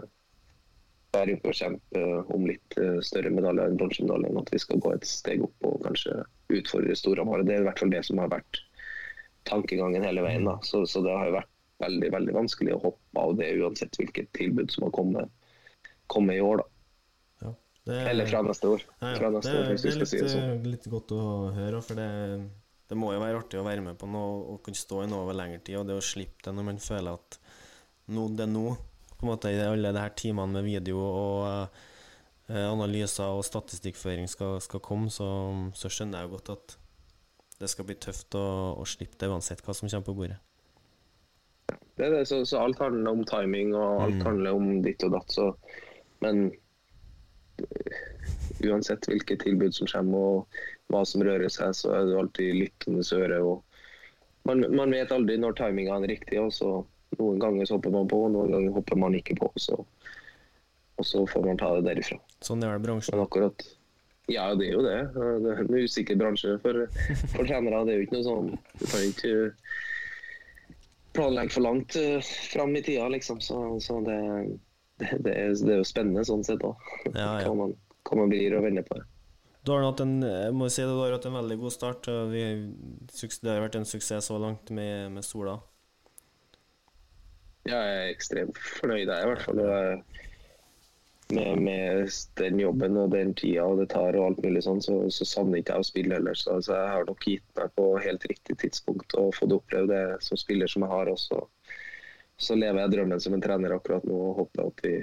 være 1.16 1.36
ute 1.36 1.52
og 1.52 1.58
kjempe 1.60 2.04
om 2.36 2.46
litt 2.48 2.78
eh, 2.80 3.00
større 3.06 3.32
medaljer 3.32 3.70
enn 3.70 3.80
bronsemedaljen. 3.80 4.40
At 4.42 4.52
vi 4.54 4.62
skal 4.62 4.82
gå 4.84 4.94
et 4.94 5.08
steg 5.08 5.44
opp 5.46 5.68
og 5.68 5.82
kanskje 5.86 6.22
utfordre 6.56 6.96
Storhamar. 6.98 7.44
Det 7.46 7.56
er 7.56 7.64
i 7.64 7.68
hvert 7.68 7.82
fall 7.82 7.92
det 7.94 8.04
som 8.08 8.22
har 8.22 8.32
vært 8.32 8.62
tankegangen 9.46 10.04
hele 10.04 10.24
veien. 10.26 10.48
Da. 10.48 10.58
Så, 10.66 10.84
så 10.90 11.04
det 11.06 11.14
har 11.14 11.30
jo 11.30 11.38
vært 11.38 11.52
veldig 11.82 12.08
veldig 12.14 12.32
vanskelig 12.32 12.72
å 12.72 12.82
hoppe 12.86 13.20
av 13.20 13.34
det 13.36 13.50
uansett 13.60 13.98
hvilket 14.00 14.30
tilbud 14.36 14.72
som 14.72 14.86
har 14.86 14.94
kommet, 14.96 15.32
kommet 16.12 16.38
i 16.38 16.44
år. 16.44 16.62
da. 16.62 16.75
Det, 17.86 17.96
Eller 18.10 18.26
fra 18.26 18.40
neste 18.42 18.68
år. 18.72 18.82
Ja, 18.98 19.12
ja. 19.14 19.18
Det, 19.18 19.26
år, 19.30 19.42
det 19.42 19.50
er 19.54 19.98
litt, 20.00 20.08
si 20.10 20.18
sånn. 20.18 20.46
eh, 20.56 20.64
litt 20.72 20.86
godt 20.90 21.12
å 21.14 21.20
høre, 21.54 21.80
for 21.86 21.98
det, 21.98 22.06
det 22.90 22.96
må 22.98 23.12
jo 23.14 23.20
være 23.22 23.38
artig 23.38 23.60
å 23.60 23.66
være 23.66 23.84
med 23.84 23.98
på 24.00 24.08
noe 24.10 24.40
og 24.56 24.62
kunne 24.66 24.78
stå 24.80 25.04
i 25.04 25.10
noe 25.10 25.22
over 25.22 25.38
lengre 25.38 25.60
tid. 25.62 25.78
Og 25.78 25.86
det 25.86 25.94
å 25.94 26.02
slippe 26.02 26.42
det 26.48 26.54
når 26.56 26.66
man 26.72 26.80
føler 26.82 27.14
at 27.14 27.38
nå, 28.10 28.24
det 28.34 28.46
er 28.48 28.50
nå, 28.50 28.64
på 29.16 29.22
en 29.22 29.30
måte 29.30 29.52
i 29.54 29.60
alle 29.62 29.94
de 29.94 30.02
her 30.02 30.16
timene 30.18 30.58
med 30.58 30.66
video 30.66 30.98
og 30.98 31.46
uh, 31.46 32.66
analyser 32.72 33.30
og 33.38 33.46
statistikkføring 33.46 34.26
skal, 34.30 34.58
skal 34.60 34.82
komme, 34.84 35.08
så, 35.14 35.28
så 35.78 35.88
skjønner 35.90 36.20
jeg 36.20 36.28
jo 36.28 36.34
godt 36.34 36.52
at 36.56 36.76
det 37.62 37.70
skal 37.72 37.86
bli 37.88 37.96
tøft 38.02 38.34
å, 38.36 38.44
å 38.76 38.84
slippe 38.84 39.16
det 39.22 39.30
uansett 39.30 39.62
hva 39.64 39.72
som 39.78 39.88
kommer 39.88 40.10
på 40.10 40.18
bordet. 40.18 40.42
Det 41.96 42.04
er 42.04 42.12
det, 42.18 42.26
så, 42.28 42.42
så 42.44 42.60
alt 42.66 42.78
handler 42.82 43.14
om 43.14 43.22
timing 43.26 43.72
og 43.78 44.02
alt 44.04 44.18
Mm. 44.18 44.26
handler 44.26 44.58
om 44.58 44.66
ditt 44.84 45.02
og 45.06 45.14
datt. 45.16 45.32
Så, 45.32 45.46
men 46.20 46.50
uansett 48.64 49.08
hvilke 49.08 49.36
tilbud 49.40 49.74
som 49.74 49.88
kommer 49.90 50.18
og 50.18 50.60
hva 50.92 51.02
som 51.08 51.24
rører 51.26 51.50
seg, 51.52 51.74
så 51.76 51.92
er 51.94 52.08
det 52.08 52.18
alltid 52.20 52.60
lyttende 52.60 53.04
øre. 53.18 53.40
Man, 54.46 54.62
man 54.74 54.94
vet 54.94 55.12
aldri 55.14 55.38
når 55.42 55.56
timinga 55.58 55.98
er 55.98 56.12
riktig. 56.14 56.38
og 56.40 56.52
så 56.54 56.76
Noen 57.16 57.38
ganger 57.40 57.68
så 57.68 57.76
hopper 57.78 57.92
man 57.94 58.08
på, 58.10 58.18
og 58.26 58.32
noen 58.34 58.52
ganger 58.52 58.74
hopper 58.76 58.98
man 59.00 59.14
ikke 59.16 59.36
på. 59.38 59.48
Så, 59.62 59.78
og 60.98 61.06
så 61.06 61.22
får 61.30 61.46
man 61.46 61.58
ta 61.60 61.70
det 61.76 61.86
derifra. 61.86 62.18
Sånn 62.44 62.64
er 62.66 62.76
det 62.76 62.84
bransjen. 62.86 63.16
Men 63.16 63.26
akkurat 63.26 63.66
Ja, 64.26 64.48
det 64.58 64.66
er 64.66 64.72
jo 64.74 64.82
det. 64.82 64.98
Det 65.14 65.52
er 65.52 65.60
en 65.62 65.76
usikker 65.86 66.18
bransje 66.18 66.56
for, 66.64 66.86
for 67.32 67.46
trenere. 67.46 67.84
Det 67.86 67.94
er 67.94 68.00
jo 68.00 68.06
ikke 68.08 68.18
noe 68.18 68.26
sånn 68.26 68.48
Du 68.80 68.84
kan 68.90 69.06
ikke 69.06 69.34
planlegge 71.16 71.54
for 71.54 71.64
langt 71.64 71.96
uh, 71.96 72.18
fram 72.50 72.74
i 72.76 72.82
tida, 72.84 73.06
liksom. 73.14 73.40
Så, 73.40 73.60
så 73.80 74.00
det, 74.04 74.18
det, 75.00 75.10
det, 75.24 75.34
er, 75.34 75.52
det 75.60 75.74
er 75.74 75.82
jo 75.82 75.88
spennende 75.88 76.24
sånn 76.28 76.44
sett 76.46 76.64
òg. 76.66 76.88
Ja, 77.12 77.36
ja. 77.40 77.46
Hva, 77.48 77.54
man, 77.64 77.76
hva 78.06 78.18
man 78.22 78.32
blir 78.32 78.56
og 78.58 78.66
vender 78.66 78.86
på. 78.86 78.98
det. 79.00 79.08
Du 79.66 79.72
har 79.74 79.82
hatt 79.82 80.00
en, 80.04 80.20
jeg 80.22 80.52
må 80.54 80.68
si 80.70 80.84
det, 80.84 80.92
du 80.94 81.00
har 81.02 81.16
hatt 81.16 81.26
en 81.26 81.40
veldig 81.40 81.56
god 81.58 81.74
start. 81.74 82.06
Vi, 82.30 82.42
det 83.10 83.50
har 83.50 83.64
vært 83.64 83.80
en 83.80 83.88
suksess 83.88 84.28
så 84.30 84.38
langt 84.38 84.70
med, 84.70 85.10
med 85.16 85.26
Sola. 85.26 85.56
Ja, 87.66 87.80
jeg 87.82 87.96
er 88.04 88.12
ekstremt 88.12 88.60
fornøyd, 88.76 89.08
jeg 89.10 89.26
i 89.26 89.30
hvert 89.32 89.42
fall. 89.42 89.62
Med, 91.34 91.58
med 91.66 92.12
den 92.38 92.60
jobben 92.62 93.00
og 93.02 93.10
den 93.10 93.32
tida 93.34 93.64
og 93.66 93.80
det 93.82 93.88
tar 93.90 94.14
og 94.14 94.28
alt 94.28 94.44
mulig 94.44 94.62
sånn, 94.62 94.78
så, 94.84 95.00
så 95.10 95.26
savner 95.26 95.58
ikke 95.58 95.74
jeg 95.74 95.82
å 95.82 95.88
spille 95.88 96.14
heller. 96.14 96.38
Så, 96.38 96.60
altså, 96.60 96.76
jeg 96.78 96.92
har 96.94 97.10
nok 97.10 97.26
gitt 97.26 97.58
meg 97.58 97.74
på 97.74 97.88
helt 98.04 98.26
riktig 98.30 98.54
tidspunkt 98.62 99.18
og 99.18 99.34
fått 99.34 99.56
oppleve 99.56 99.90
det 99.90 100.20
som 100.22 100.38
spiller 100.38 100.70
som 100.70 100.86
jeg 100.86 100.94
har 100.94 101.10
også. 101.10 101.42
Så 102.36 102.56
lever 102.58 102.82
jeg 102.82 102.92
drømmen 102.92 103.22
som 103.22 103.36
en 103.36 103.42
trener 103.44 103.76
akkurat 103.76 104.04
nå 104.04 104.16
og 104.30 104.42
håper 104.42 104.66
at 104.68 104.82
vi 104.84 104.96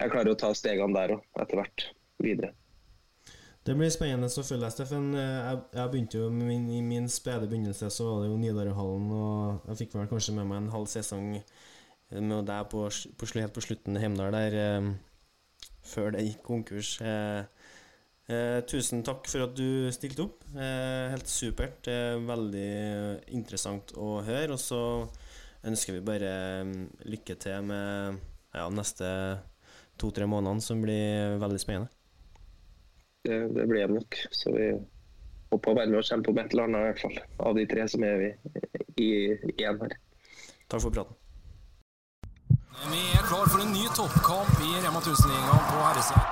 jeg 0.00 0.12
klarer 0.14 0.32
å 0.32 0.38
ta 0.38 0.48
stegene 0.56 0.96
der 0.96 1.12
òg, 1.18 1.24
etter 1.42 1.60
hvert 1.60 1.82
videre. 2.24 2.54
Det 3.60 3.74
blir 3.76 3.90
spennende 3.92 4.30
å 4.32 4.44
følge 4.46 4.64
deg, 4.64 4.72
Steffen. 4.72 5.10
Jeg, 5.12 5.58
jeg 5.76 5.92
begynte 5.92 6.22
jo 6.22 6.30
min, 6.32 6.64
I 6.72 6.80
min 6.80 7.10
spede 7.12 7.44
begynnelse 7.50 7.90
så 7.92 8.06
var 8.06 8.22
det 8.22 8.30
jo 8.30 8.38
Nidarøhallen, 8.40 9.10
og 9.12 9.68
jeg 9.68 9.82
fikk 9.82 9.98
vel 9.98 10.08
kanskje 10.08 10.34
med 10.38 10.48
meg 10.48 10.62
en 10.62 10.72
halv 10.72 10.88
sesong 10.88 11.34
med 12.16 12.48
deg 12.48 12.70
på, 12.72 12.86
på, 12.88 13.28
helt 13.36 13.54
på 13.54 13.62
slutten 13.62 13.98
i 13.98 14.00
Heimdal 14.02 14.32
der, 14.34 14.56
eh, 14.56 15.68
før 15.92 16.16
det 16.16 16.24
gikk 16.24 16.40
konkurs. 16.48 16.94
Eh, 17.04 17.44
eh, 18.32 18.58
tusen 18.72 19.04
takk 19.06 19.28
for 19.28 19.44
at 19.44 19.52
du 19.58 19.92
stilte 19.94 20.24
opp. 20.24 20.48
Eh, 20.56 21.12
helt 21.12 21.28
supert. 21.30 21.92
Er 21.92 22.24
veldig 22.24 22.72
interessant 23.36 23.92
å 24.00 24.16
høre. 24.26 24.56
Og 24.56 24.62
så 24.64 24.82
ønsker 25.66 25.96
vi 25.96 26.04
bare 26.04 26.32
mm, 26.64 26.84
lykke 27.12 27.36
til 27.40 27.66
med 27.68 28.20
ja, 28.54 28.66
neste 28.72 29.08
to-tre 30.00 30.26
månedene, 30.30 30.64
som 30.64 30.80
blir 30.82 31.36
veldig 31.42 31.60
spennende. 31.60 31.90
Det, 33.24 33.36
det 33.52 33.66
blir 33.68 33.86
det 33.86 33.98
nok. 33.98 34.20
Så 34.32 34.52
vi 34.54 34.70
håper 35.50 35.72
å 35.72 35.76
være 35.76 35.92
med 35.92 36.00
og 36.00 36.06
kjempe 36.08 36.32
om 36.32 36.40
et 36.40 36.54
eller 36.54 36.68
annet, 36.68 36.80
i 36.80 36.88
hvert 36.88 37.02
fall. 37.04 37.18
Av 37.50 37.58
de 37.58 37.66
tre 37.68 37.88
som 37.92 38.06
er 38.06 38.22
vi 38.22 38.30
i, 38.96 39.10
igjen 39.56 39.82
her. 39.84 39.96
Takk 40.70 40.86
for 40.86 40.94
praten. 40.94 41.16
Vi 42.88 43.02
er 43.12 43.26
klar 43.28 43.50
for 43.52 43.60
en 43.60 43.74
ny 43.74 43.84
toppkamp 43.92 44.62
i 44.64 44.70
Rema 44.80 45.02
1000-ligaen 45.04 45.66
på 45.68 45.82
herresida. 45.84 46.24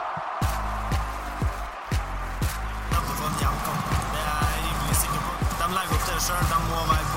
De 5.58 5.64
er 5.66 5.76
legger 5.76 5.98
opp 5.98 6.04
til 6.06 6.14
det 6.16 6.22
sjøl. 6.24 6.44
De 6.48 6.58
må 6.70 6.80
være 6.88 7.07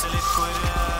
Det 0.00 0.08
viser 0.08 0.16
litt 0.16 0.99